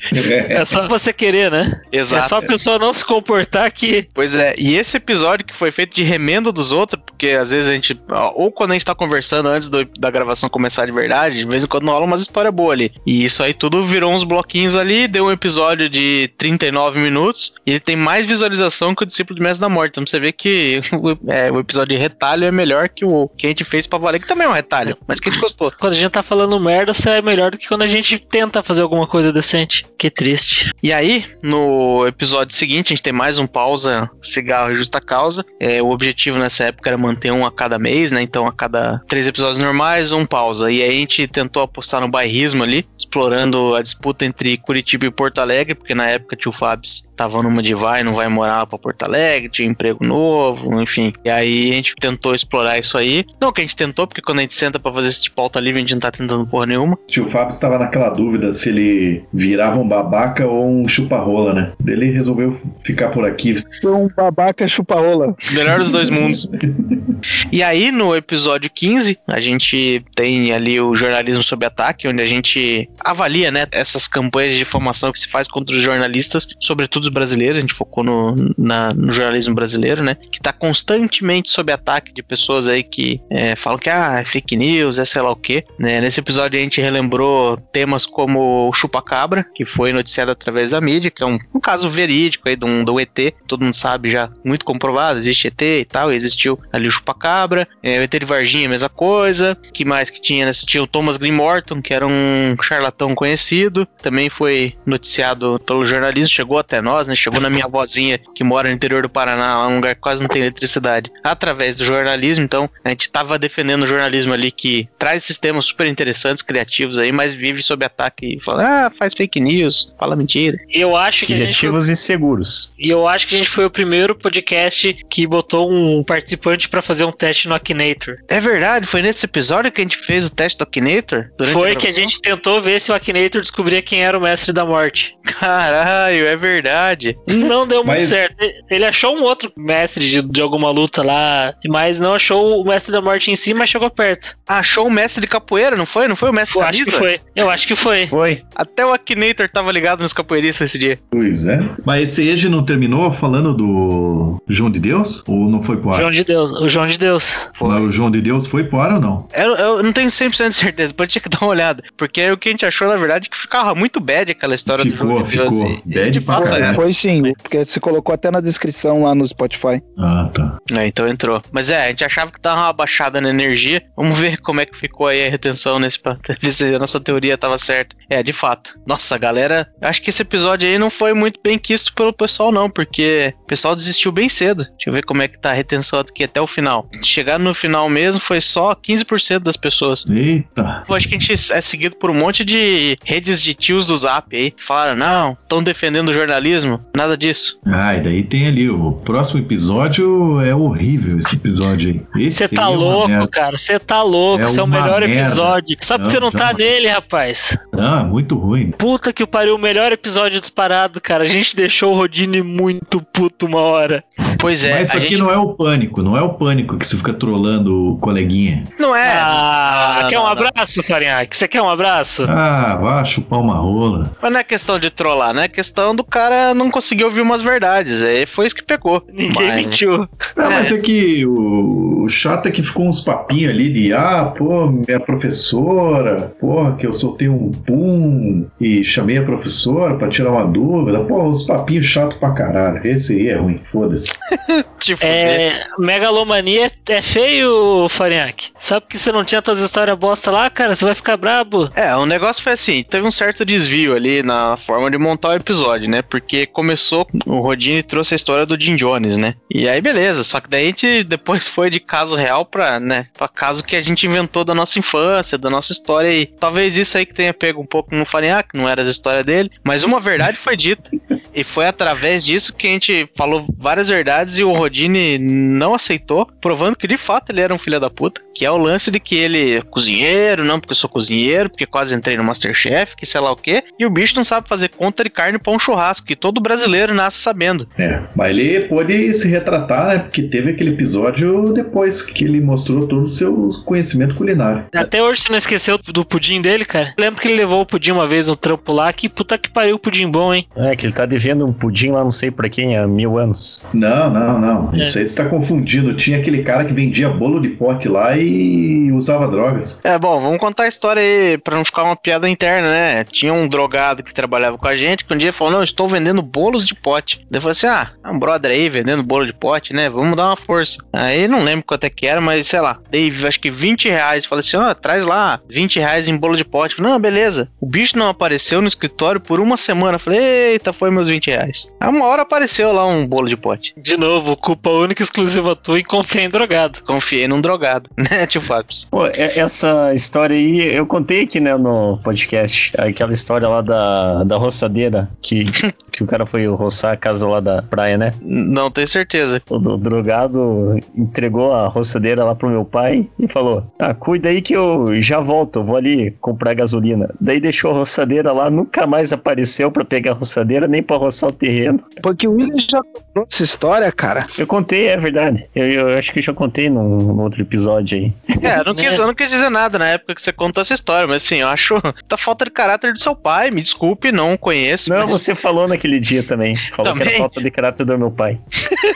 [0.49, 1.81] É só você querer, né?
[1.91, 2.25] Exato.
[2.25, 4.07] É só a pessoa não se comportar que.
[4.13, 7.69] Pois é, e esse episódio que foi feito de remendo dos outros, porque às vezes
[7.69, 7.99] a gente,
[8.35, 11.63] ou quando a gente tá conversando antes do- da gravação começar de verdade, de vez
[11.63, 12.91] em quando rola umas histórias boas ali.
[13.05, 17.71] E isso aí tudo virou uns bloquinhos ali, deu um episódio de 39 minutos, e
[17.71, 19.91] ele tem mais visualização que o Discípulo de Mestre da Morte.
[19.91, 23.45] Então você vê que o, é, o episódio de retalho é melhor que o que
[23.45, 25.71] a gente fez pra valer, que também é um retalho, mas que a gente gostou.
[25.79, 28.63] Quando a gente tá falando merda, você é melhor do que quando a gente tenta
[28.63, 29.85] fazer alguma coisa decente.
[29.95, 30.71] Que triste.
[30.81, 35.45] E aí, no episódio seguinte, a gente tem mais um pausa, cigarro e justa causa.
[35.59, 38.23] É, o objetivo nessa época era manter um a cada mês, né?
[38.23, 40.71] Então, a cada três episódios normais, um pausa.
[40.71, 45.11] E aí a gente tentou apostar no bairrismo ali, explorando a disputa entre Curitiba e
[45.11, 48.79] Porto Alegre, porque na época tio Fábio tava numa de vai, não vai morar pra
[48.79, 51.13] Porto Alegre, tinha emprego novo, enfim.
[51.23, 53.25] E aí a gente tentou explorar isso aí.
[53.39, 55.59] Não que a gente tentou, porque quando a gente senta pra fazer esse tipo pauta
[55.59, 56.97] livre, a gente não tá tentando porra nenhuma.
[57.07, 61.71] Tio Fábio estava naquela dúvida se ele virava um babaca ou um chupa-rola, né?
[61.85, 62.51] Ele resolveu
[62.83, 63.55] ficar por aqui.
[63.81, 65.35] Sou um babaca chupa-rola.
[65.51, 66.49] Melhor dos dois mundos.
[67.51, 72.25] E aí, no episódio 15, a gente tem ali o jornalismo sob ataque, onde a
[72.25, 77.09] gente avalia, né, essas campanhas de difamação que se faz contra os jornalistas, sobretudo os
[77.09, 77.57] brasileiros.
[77.57, 82.21] A gente focou no, na- no jornalismo brasileiro, né, que tá constantemente sob ataque de
[82.21, 85.63] pessoas aí que é, falam que ah, é fake news, é sei lá o quê.
[85.79, 86.01] Né?
[86.01, 91.11] Nesse episódio a gente relembrou temas como o chupacabra, que foi noticiado através da mídia,
[91.11, 94.65] que é um, um caso verídico aí um, do ET, todo mundo sabe já, muito
[94.65, 98.89] comprovado, existe ET e tal, existiu ali o chupacabra, é, o ET de Varginha, mesma
[98.89, 100.51] coisa, que mais que tinha, né?
[100.53, 106.29] Tinha o Thomas Green Morton, que era um charlatão conhecido, também foi noticiado pelo jornalismo,
[106.29, 107.15] chegou até nós, né?
[107.15, 110.21] Chegou na minha vozinha, que mora no interior do Paraná, lá num lugar que quase
[110.21, 114.87] não tem eletricidade, através do jornalismo, então a gente tava defendendo o jornalismo ali que
[114.97, 119.39] traz sistemas super interessantes, criativos aí, mas vive sob ataque e fala, ah, faz fake
[119.39, 120.57] news, fala mentira.
[120.69, 122.71] Eu acho que gente foi, Criativos e seguros.
[122.77, 126.81] e eu acho que a gente foi o primeiro podcast que botou um participante pra
[126.81, 128.17] fazer um teste no Akinator.
[128.27, 131.29] É verdade, foi nesse episódio que a gente fez o teste do Akinator?
[131.51, 134.51] Foi a que a gente tentou ver se o Akinator descobria quem era o mestre
[134.53, 135.15] da morte.
[135.39, 137.17] Caralho, é verdade.
[137.27, 138.35] Não deu muito Mas- certo.
[138.69, 142.91] Ele achou um outro mestre de, de alguma luta lá, mas não achou o mestre
[142.91, 144.35] da morte em si, mas chegou perto.
[144.47, 146.07] Achou o mestre de capoeira, não foi?
[146.07, 147.19] Não foi o mestre Eu acho que foi.
[147.35, 148.07] Eu acho que foi.
[148.07, 148.41] Foi.
[148.55, 150.99] Até o Akinator tava ligado nos capoeiristas esse dia.
[151.11, 151.59] Pois é.
[151.85, 155.23] Mas esse Eje não terminou falando do João de Deus?
[155.27, 155.97] Ou não foi pro ar?
[155.99, 156.51] João de Deus.
[156.51, 157.49] O João de Deus.
[157.61, 159.27] Mas o João de Deus foi pro ar ou não?
[159.33, 161.83] Eu, eu não tenho 100% de certeza, depois tinha que dar uma olhada.
[161.97, 164.83] Porque o que a gente achou, na verdade, é que ficava muito bad aquela história
[164.83, 165.49] Ficou, do jogo de Deus.
[165.49, 165.67] ficou.
[165.67, 166.63] E- e Bad de pra fato, caralho.
[166.65, 166.75] era.
[166.75, 169.81] Foi sim, porque você colocou até na descrição lá no Spotify.
[169.97, 170.57] Ah, tá.
[170.71, 171.41] É, então entrou.
[171.51, 173.81] Mas é, a gente achava que tava uma baixada na energia.
[173.95, 176.99] Vamos ver como é que ficou aí a retenção nesse pra ver se a nossa
[176.99, 177.72] teoria tava certa.
[178.09, 178.77] É, de fato.
[178.85, 182.69] Nossa, galera, acho que esse episódio aí não foi muito bem quisto pelo pessoal, não,
[182.69, 184.63] porque o pessoal desistiu bem cedo.
[184.65, 186.87] Deixa eu ver como é que tá a retenção aqui até o final.
[187.01, 190.05] Chegar no final mesmo foi só 15% das pessoas.
[190.07, 190.83] Eita.
[190.87, 193.95] Eu acho que a gente é seguido por um monte de redes de tios do
[193.97, 194.51] Zap aí.
[194.51, 196.83] que Falaram, não, estão defendendo o jornalismo.
[196.95, 197.59] Nada disso.
[197.65, 202.29] Ah, e daí tem ali, o próximo episódio é horrível esse episódio aí.
[202.31, 203.27] Você tá é louco, merda.
[203.27, 203.57] cara.
[203.57, 204.43] Você tá louco.
[204.43, 205.21] É Esse é o melhor merda.
[205.21, 205.77] episódio.
[205.81, 206.57] Só porque Não, você não tá jamais.
[206.57, 207.57] nele, rapaz.
[207.71, 208.71] Ah, muito ruim.
[208.71, 211.23] Puta que pariu, o melhor episódio disparado, cara.
[211.23, 214.03] A gente deixou o Rodine muito puto uma hora.
[214.43, 215.19] Pois é, Mas isso a aqui gente...
[215.21, 218.65] não é o pânico, não é o pânico que você fica trolando o coleguinha.
[218.77, 219.09] não é.
[219.17, 220.31] ah, não, quer não, um não.
[220.33, 221.37] abraço, Farinhaque?
[221.37, 222.25] Você quer um abraço?
[222.27, 224.11] Ah, vá chupar uma rola.
[224.21, 225.45] Mas não é questão de trollar, né?
[225.45, 228.01] É questão do cara não conseguir ouvir umas verdades.
[228.03, 229.01] Aí foi isso que pegou.
[229.11, 230.07] Ninguém Mas- mentiu.
[230.35, 234.25] Ah, mas é que o, o chato é que ficou uns papinhos ali de ah,
[234.35, 240.31] pô, minha professora, porra, que eu soltei um pum e chamei a professora pra tirar
[240.31, 240.99] uma dúvida.
[241.01, 242.81] Pô, uns papinhos chato pra caralho.
[242.85, 244.11] Esse aí é ruim, foda-se.
[244.79, 248.51] Tipo, É, megalomania é feio, Farinhaque.
[248.57, 250.75] Sabe que você não tinha todas as histórias bosta lá, cara?
[250.75, 251.69] Você vai ficar brabo.
[251.75, 255.33] É, o negócio foi assim, teve um certo desvio ali na forma de montar o
[255.33, 256.01] episódio, né?
[256.01, 259.35] Porque começou, o Rodine trouxe a história do Jim Jones, né?
[259.49, 263.05] E aí beleza, só que daí a gente depois foi de caso real pra, né,
[263.17, 266.97] pra caso que a gente inventou da nossa infância, da nossa história e talvez isso
[266.97, 269.99] aí que tenha pego um pouco no Farinhaque, não era as histórias dele, mas uma
[269.99, 270.89] verdade foi dita.
[271.35, 276.27] E foi através disso que a gente falou várias verdades e o Rodine não aceitou,
[276.41, 278.21] provando que de fato ele era um filho da puta.
[278.33, 281.65] Que é o lance de que ele é cozinheiro, não porque eu sou cozinheiro, porque
[281.65, 283.63] quase entrei no Masterchef, que sei lá o quê.
[283.77, 286.93] E o bicho não sabe fazer conta de carne pra um churrasco, que todo brasileiro
[286.93, 287.67] nasce sabendo.
[287.77, 289.99] É, mas ele pôde se retratar, né?
[289.99, 294.65] Porque teve aquele episódio depois que ele mostrou todo o seu conhecimento culinário.
[294.75, 296.93] Até hoje você não esqueceu do pudim dele, cara?
[296.97, 298.91] Lembro que ele levou o pudim uma vez no trampo lá.
[298.91, 300.47] Que puta que pariu o pudim bom, hein?
[300.55, 303.63] É, que ele tá devendo um pudim lá, não sei pra quem, há mil anos.
[303.73, 304.71] Não, não, não.
[304.73, 305.95] Isso aí você tá confundindo.
[305.95, 309.81] Tinha aquele cara que vendia bolo de pote lá e usava drogas.
[309.83, 313.03] É, bom, vamos contar a história aí pra não ficar uma piada interna, né?
[313.03, 316.21] Tinha um drogado que trabalhava com a gente que um dia falou: Não, estou vendendo
[316.21, 317.25] bolos de pote.
[317.31, 319.89] Eu falei assim: Ah, é um brother aí vendendo bolo de pote, né?
[319.89, 320.77] Vamos dar uma força.
[320.91, 324.25] Aí não lembro quanto é que era, mas sei lá, dei acho que 20 reais.
[324.25, 326.75] Falei assim: Ó, traz lá 20 reais em bolo de pote.
[326.75, 327.49] Falei, não, beleza.
[327.59, 329.99] O bicho não apareceu no escritório por uma semana.
[329.99, 330.19] Falei,
[330.53, 331.71] eita, foi meus 20 reais.
[331.79, 333.73] Aí uma hora apareceu lá um bolo de pote.
[333.93, 336.81] De novo, culpa única e exclusiva tua e confia em drogado.
[336.83, 338.75] Confiei num drogado, né, tio Fábio?
[338.89, 344.23] Pô, é- essa história aí, eu contei aqui, né, no podcast, aquela história lá da,
[344.23, 345.43] da roçadeira, que,
[345.93, 348.11] que o cara foi roçar a casa lá da praia, né?
[348.21, 349.41] Não tenho certeza.
[349.49, 354.41] O, do- drogado entregou a roçadeira lá pro meu pai e falou: Ah, cuida aí
[354.41, 357.09] que eu já volto, eu vou ali comprar gasolina.
[357.19, 361.29] Daí deixou a roçadeira lá, nunca mais apareceu pra pegar a roçadeira, nem pra roçar
[361.29, 361.79] o terreno.
[362.01, 364.25] Porque o William já contou essa história, cara.
[364.37, 365.47] Eu contei, é verdade.
[365.55, 368.13] Eu, eu acho que eu já contei num, num outro episódio aí.
[368.41, 370.73] É, eu não, quis, eu não quis dizer nada na época que você contou essa
[370.73, 371.75] história, mas assim, eu acho
[372.07, 373.51] da falta de caráter do seu pai.
[373.51, 374.89] Me desculpe, não conheço.
[374.89, 376.55] Não, mas- você falou naquele dia também.
[376.71, 377.13] Falou que Também?
[377.13, 378.39] era falta de caráter do meu pai.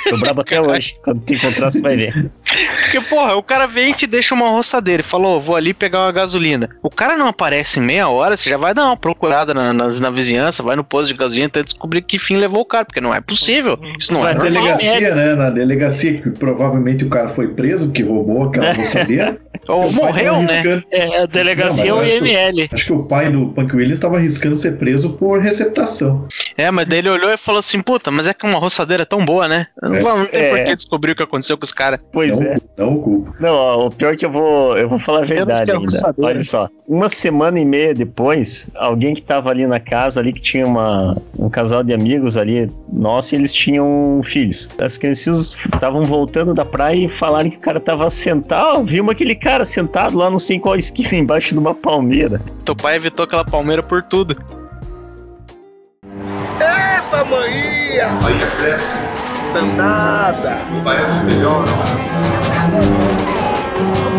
[0.10, 0.96] Tô brabo até hoje.
[1.04, 2.30] Quando te encontrar, você vai ver.
[2.84, 6.00] Porque, porra, o cara vem e te deixa uma roçadeira e falou, vou ali pegar
[6.06, 6.70] uma gasolina.
[6.82, 10.00] O cara não aparece em meia hora, você já vai dar uma procurada na, nas-
[10.00, 13.02] na vizinhança, vai no posto de gasolina até descobrir que fim levou o cara, porque
[13.02, 13.78] não é possível.
[14.00, 14.52] Isso não Na é normal.
[14.54, 15.36] delegacia, né?
[15.36, 19.38] Na delegacia, que provavelmente o cara foi preso porque roubou aquela roçadeira.
[19.68, 20.84] Ou O morreu, né?
[20.92, 22.70] É, a delegacia Não, mas eu acho que- IML.
[22.74, 26.28] Acho que o pai do Punk Williams estava arriscando ser preso por receptação.
[26.58, 29.06] É, mas daí ele olhou e falou assim, puta, mas é que uma roçadeira é
[29.06, 29.68] tão boa, né?
[29.82, 30.02] Não, É.
[30.02, 30.50] não tem É.
[30.50, 32.00] por que descobrir o que aconteceu com os caras.
[32.12, 32.58] Pois não, é.
[32.78, 33.36] não o culpo.
[33.40, 35.76] Não, ó, o pior é que eu vou, eu vou falar a verdade que é
[35.76, 36.16] ainda.
[36.22, 36.70] Olha só.
[36.88, 41.18] Uma semana e meia depois, alguém que tava ali na casa ali, que tinha uma,
[41.38, 44.70] um casal de amigos ali, nosso, e eles tinham filhos.
[44.80, 49.36] As crianças estavam voltando da praia e falaram que o cara tava sentado, vimos aquele
[49.36, 52.42] cara sentado lá não sei qual esquina, embaixo de uma palmeira.
[52.66, 54.36] Teu pai evitou aquela palmeira por tudo.
[56.60, 58.10] Eita, maninha!
[58.22, 59.00] Bahia cresce,
[59.54, 60.58] Danada!
[60.78, 61.72] o baiano melhora.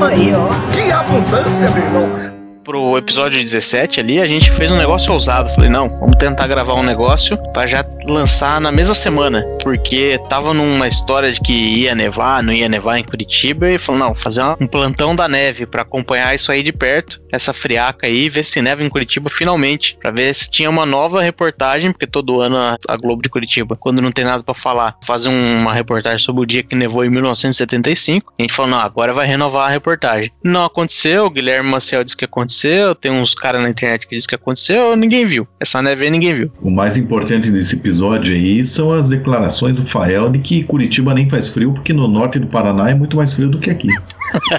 [0.01, 0.48] Aí, ó.
[0.72, 2.38] Que abundância, meu irmão!
[2.68, 5.48] Pro episódio 17 ali, a gente fez um negócio ousado.
[5.54, 9.42] Falei, não, vamos tentar gravar um negócio pra já lançar na mesma semana.
[9.62, 13.70] Porque tava numa história de que ia nevar, não ia nevar em Curitiba.
[13.70, 17.53] E falou, não, fazer um plantão da neve pra acompanhar isso aí de perto, essa
[17.53, 19.97] friaca aí, ver se neva em Curitiba finalmente.
[20.01, 24.01] Pra ver se tinha uma nova reportagem, porque todo ano a, Globo de Curitiba, quando
[24.03, 27.11] não tem nada pra falar, faz um- uma reportagem sobre o dia que nevou em
[27.11, 28.33] 1975.
[28.38, 30.31] A gente falou, não, agora vai renovar a reportagem.
[30.43, 34.29] Não aconteceu, o Guilherme Maciel disse que aconteceu, tem uns caras na internet que dizem
[34.29, 35.47] que aconteceu, ninguém viu.
[35.61, 36.53] Essa neve aí ninguém viu.
[36.61, 41.29] O mais importante desse episódio aí são as declarações do Fael de que Curitiba nem
[41.29, 43.88] faz frio, porque no norte do Paraná é muito mais frio do que aqui.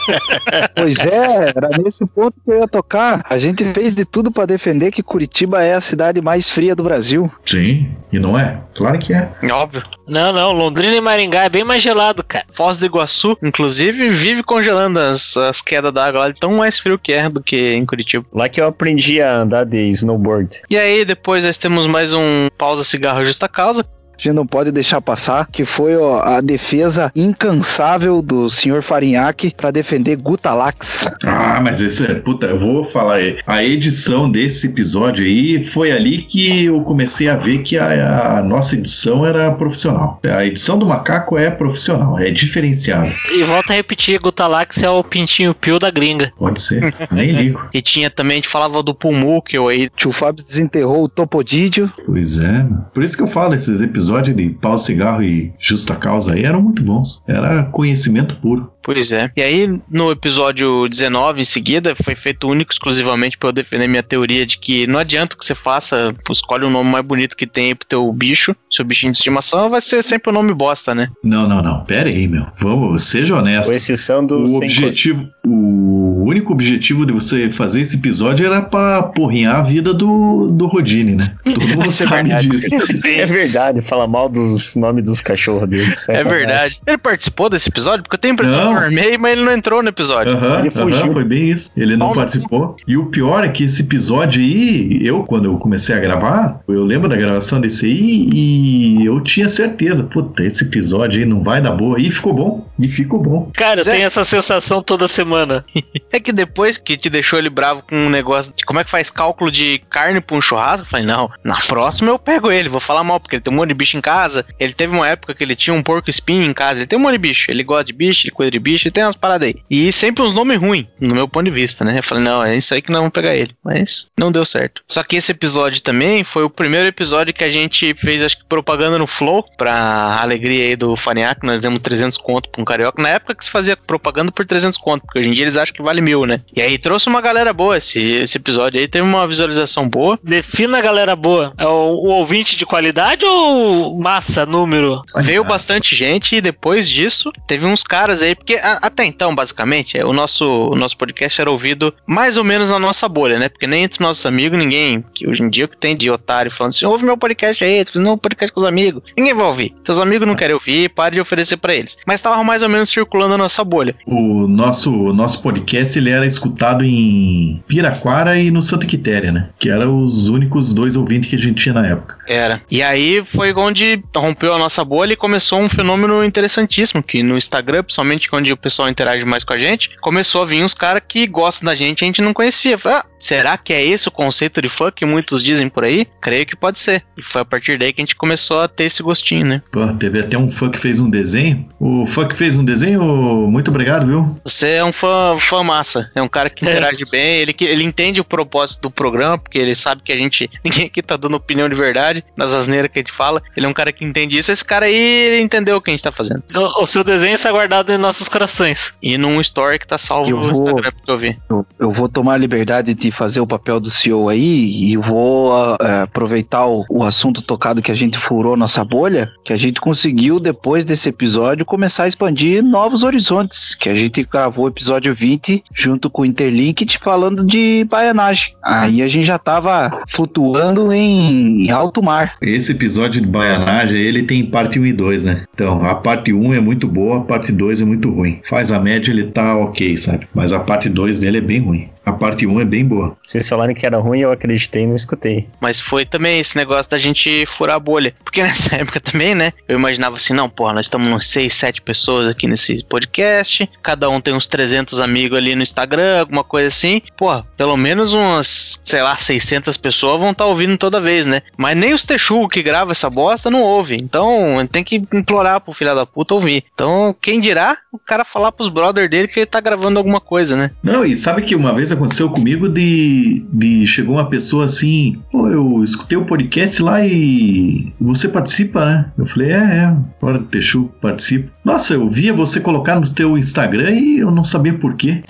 [0.75, 3.25] Pois é, era nesse ponto que eu ia tocar.
[3.29, 6.83] A gente fez de tudo pra defender que Curitiba é a cidade mais fria do
[6.83, 7.31] Brasil.
[7.45, 8.59] Sim, e não é?
[8.75, 9.29] Claro que é.
[9.51, 9.83] Óbvio.
[10.07, 12.45] Não, não, Londrina e Maringá é bem mais gelado, cara.
[12.51, 16.97] Foz do Iguaçu, inclusive, vive congelando as, as quedas d'água lá, de tão mais frio
[16.97, 18.25] que é do que em Curitiba.
[18.33, 20.61] Lá que eu aprendi a andar de snowboard.
[20.69, 23.85] E aí, depois nós temos mais um pausa cigarro justa causa.
[24.19, 29.53] A gente não pode deixar passar, que foi ó, a defesa incansável do senhor Farinhaque
[29.55, 31.09] para defender Gutalax.
[31.23, 32.15] Ah, mas esse é.
[32.15, 33.37] Puta, eu vou falar aí.
[33.47, 38.43] A edição desse episódio aí foi ali que eu comecei a ver que a, a
[38.43, 40.19] nossa edição era profissional.
[40.29, 43.13] A edição do macaco é profissional, é diferenciada.
[43.31, 46.31] E volta a repetir, Gutalax é o pintinho pio da gringa.
[46.37, 47.59] Pode ser, nem ligo.
[47.73, 49.89] E tinha também, a gente falava do Pumuckle aí.
[49.95, 51.91] Tio Fábio desenterrou o Topodídio.
[52.05, 52.67] Pois é.
[52.93, 56.61] Por isso que eu falo, esses episódios de pau, cigarro e justa causa aí eram
[56.61, 57.21] muito bons.
[57.27, 58.71] Era conhecimento puro.
[58.81, 59.31] Pois é.
[59.35, 64.03] E aí, no episódio 19, em seguida, foi feito único exclusivamente pra eu defender minha
[64.03, 67.67] teoria de que não adianta que você faça, escolhe o nome mais bonito que tem
[67.67, 71.09] aí pro teu bicho, seu bichinho de estimação, vai ser sempre o nome bosta, né?
[71.23, 71.83] Não, não, não.
[71.83, 72.45] Pera aí, meu.
[72.57, 73.69] Vamos, seja honesto.
[73.69, 79.03] Com exceção do O objetivo, o único objetivo de você fazer esse episódio era pra
[79.03, 81.25] porrinhar a vida do, do Rodine, né?
[81.43, 82.49] Todo mundo é sabe verdade.
[82.49, 82.69] disso.
[83.09, 86.07] É verdade, fala mal dos nomes dos cachorros deles.
[86.09, 86.79] É verdade.
[86.85, 88.03] Ele participou desse episódio?
[88.03, 88.78] Porque eu tenho a impressão Não.
[88.79, 90.33] Armei, mas ele não entrou no episódio.
[90.33, 91.03] Aham, Ele fugiu.
[91.05, 91.69] aham, foi bem isso.
[91.75, 92.75] Ele não no participou.
[92.87, 96.83] E o pior é que esse episódio aí, eu, quando eu comecei a gravar, eu
[96.83, 101.61] lembro da gravação desse aí e eu tinha certeza, puta, esse episódio aí não vai
[101.61, 101.99] dar boa.
[101.99, 102.68] E ficou bom.
[102.79, 103.51] E ficou bom.
[103.53, 105.65] Cara, eu Zé- tenho essa sensação toda semana.
[106.11, 108.89] É que depois que te deixou ele bravo com um negócio de como é que
[108.89, 112.69] faz cálculo de carne pra um churrasco, eu falei, não, na próxima eu pego ele,
[112.69, 114.45] vou falar mal, porque ele tem um monte de bicho em casa.
[114.59, 117.01] Ele teve uma época que ele tinha um porco espinho em casa, ele tem um
[117.01, 119.47] monte de bicho, ele gosta de bicho, ele cuida de bicho, ele tem umas paradas
[119.49, 119.55] aí.
[119.69, 121.99] E sempre uns nomes ruins, no meu ponto de vista, né?
[121.99, 123.53] Eu falei, não, é isso aí que nós vamos pegar ele.
[123.63, 124.81] Mas não deu certo.
[124.87, 128.45] Só que esse episódio também foi o primeiro episódio que a gente fez, acho que
[128.45, 133.01] propaganda no Flow, pra alegria aí do Faniac, nós demos 300 conto pra um carioca.
[133.01, 135.73] Na época que se fazia propaganda por 300 conto, porque hoje em dia eles acham
[135.75, 136.41] que vale mil, né?
[136.55, 140.19] E aí trouxe uma galera boa esse, esse episódio aí, teve uma visualização boa.
[140.23, 141.53] Defina a galera boa.
[141.57, 145.01] É o, o ouvinte de qualidade ou massa, número?
[145.17, 149.97] Veio bastante gente e depois disso teve uns caras aí, porque a- até então, basicamente,
[149.99, 153.49] é, o nosso, o nosso podcast era ouvido mais ou menos na nossa bolha, né?
[153.49, 156.71] Porque nem entre nossos amigos, ninguém, que hoje em dia que tem de otário falando
[156.71, 159.01] assim, ouve meu podcast aí, tô fazendo um podcast com os amigos.
[159.17, 159.75] Ninguém vai ouvir.
[159.83, 161.97] Seus amigos não querem ouvir, pare de oferecer pra eles.
[162.05, 163.95] Mas tava mais ou menos circulando a nossa bolha.
[164.05, 169.49] O nosso, nosso podcast ele era escutado em Piraquara e no Santa Quitéria, né?
[169.57, 172.17] Que eram os únicos dois ouvintes que a gente tinha na época.
[172.27, 172.61] Era.
[172.69, 177.37] E aí foi onde rompeu a nossa bolha e começou um fenômeno interessantíssimo, que no
[177.37, 181.01] Instagram, principalmente onde o pessoal interage mais com a gente, começou a vir uns caras
[181.07, 182.77] que gostam da gente e a gente não conhecia.
[182.77, 186.07] Falei, ah, será que é esse o conceito de fã que muitos dizem por aí?
[186.21, 187.03] Creio que pode ser.
[187.17, 189.61] E foi a partir daí que a gente começou a ter esse gostinho, né?
[189.71, 191.67] Pô, teve até um fã que fez um desenho.
[191.79, 193.03] O fã que fez um desenho,
[193.49, 194.35] muito obrigado, viu?
[194.43, 198.19] Você é um fã, fã massa, é um cara que interage bem, ele, ele entende
[198.21, 201.67] o propósito do programa, porque ele sabe que a gente, ninguém aqui tá dando opinião
[201.69, 204.51] de verdade, nas asneiras que a gente fala, ele é um cara que entende isso,
[204.51, 206.43] esse cara aí, ele entendeu o que a gente tá fazendo.
[206.55, 208.93] O, o seu desenho está guardado em nossos corações.
[209.01, 211.37] E num story que tá salvo Eu no vou- Instagram que eu vi.
[211.49, 215.55] Eu, eu vou tomar a liberdade de fazer o papel do CEO aí e vou
[215.55, 219.55] ah, eh, aproveitar o, o assunto tocado que a gente furou nossa bolha, que a
[219.57, 223.75] gente conseguiu, depois desse episódio, começar a expandir novos horizontes.
[223.75, 228.55] Que a gente gravou o episódio 20 junto com o Interlinked falando de baianagem.
[228.63, 232.35] Aí a gente já tava flutuando em alto mar.
[232.41, 235.43] Esse episódio de baianagem, ele tem parte 1 e 2, né?
[235.53, 238.39] Então, a parte 1 é muito boa, a parte 2 é muito ruim.
[238.43, 240.27] Faz a média, ele tá ok, sabe?
[240.33, 241.89] Mas a parte 2 dele é bem ruim.
[242.05, 243.15] A parte 1 é bem boa.
[243.21, 245.47] Vocês falaram que era ruim, eu acreditei e não escutei.
[245.59, 248.13] Mas foi também esse negócio da gente furar a bolha.
[248.23, 249.53] Porque nessa época também, né?
[249.67, 253.69] Eu imaginava assim, não, porra, nós estamos uns 6, 7 pessoas aqui nesse podcast.
[253.83, 257.01] Cada um tem uns 300 amigos ali no Instagram, alguma coisa assim.
[257.17, 261.41] Porra, pelo menos umas, sei lá, 600 pessoas vão estar ouvindo toda vez, né?
[261.57, 263.95] Mas nem os texugos que grava essa bosta não ouve.
[263.95, 266.63] Então, tem que implorar pro filho da puta ouvir.
[266.73, 270.55] Então, quem dirá o cara falar pros brother dele que ele tá gravando alguma coisa,
[270.55, 270.71] né?
[270.81, 275.49] Não, e sabe que uma vez aconteceu comigo de, de chegou uma pessoa assim, pô,
[275.49, 279.11] eu escutei o podcast lá e você participa, né?
[279.17, 281.51] Eu falei, é, é, hora do Texu, participo.
[281.69, 285.21] Nossa, eu via você colocar no teu Instagram e eu não sabia por quê.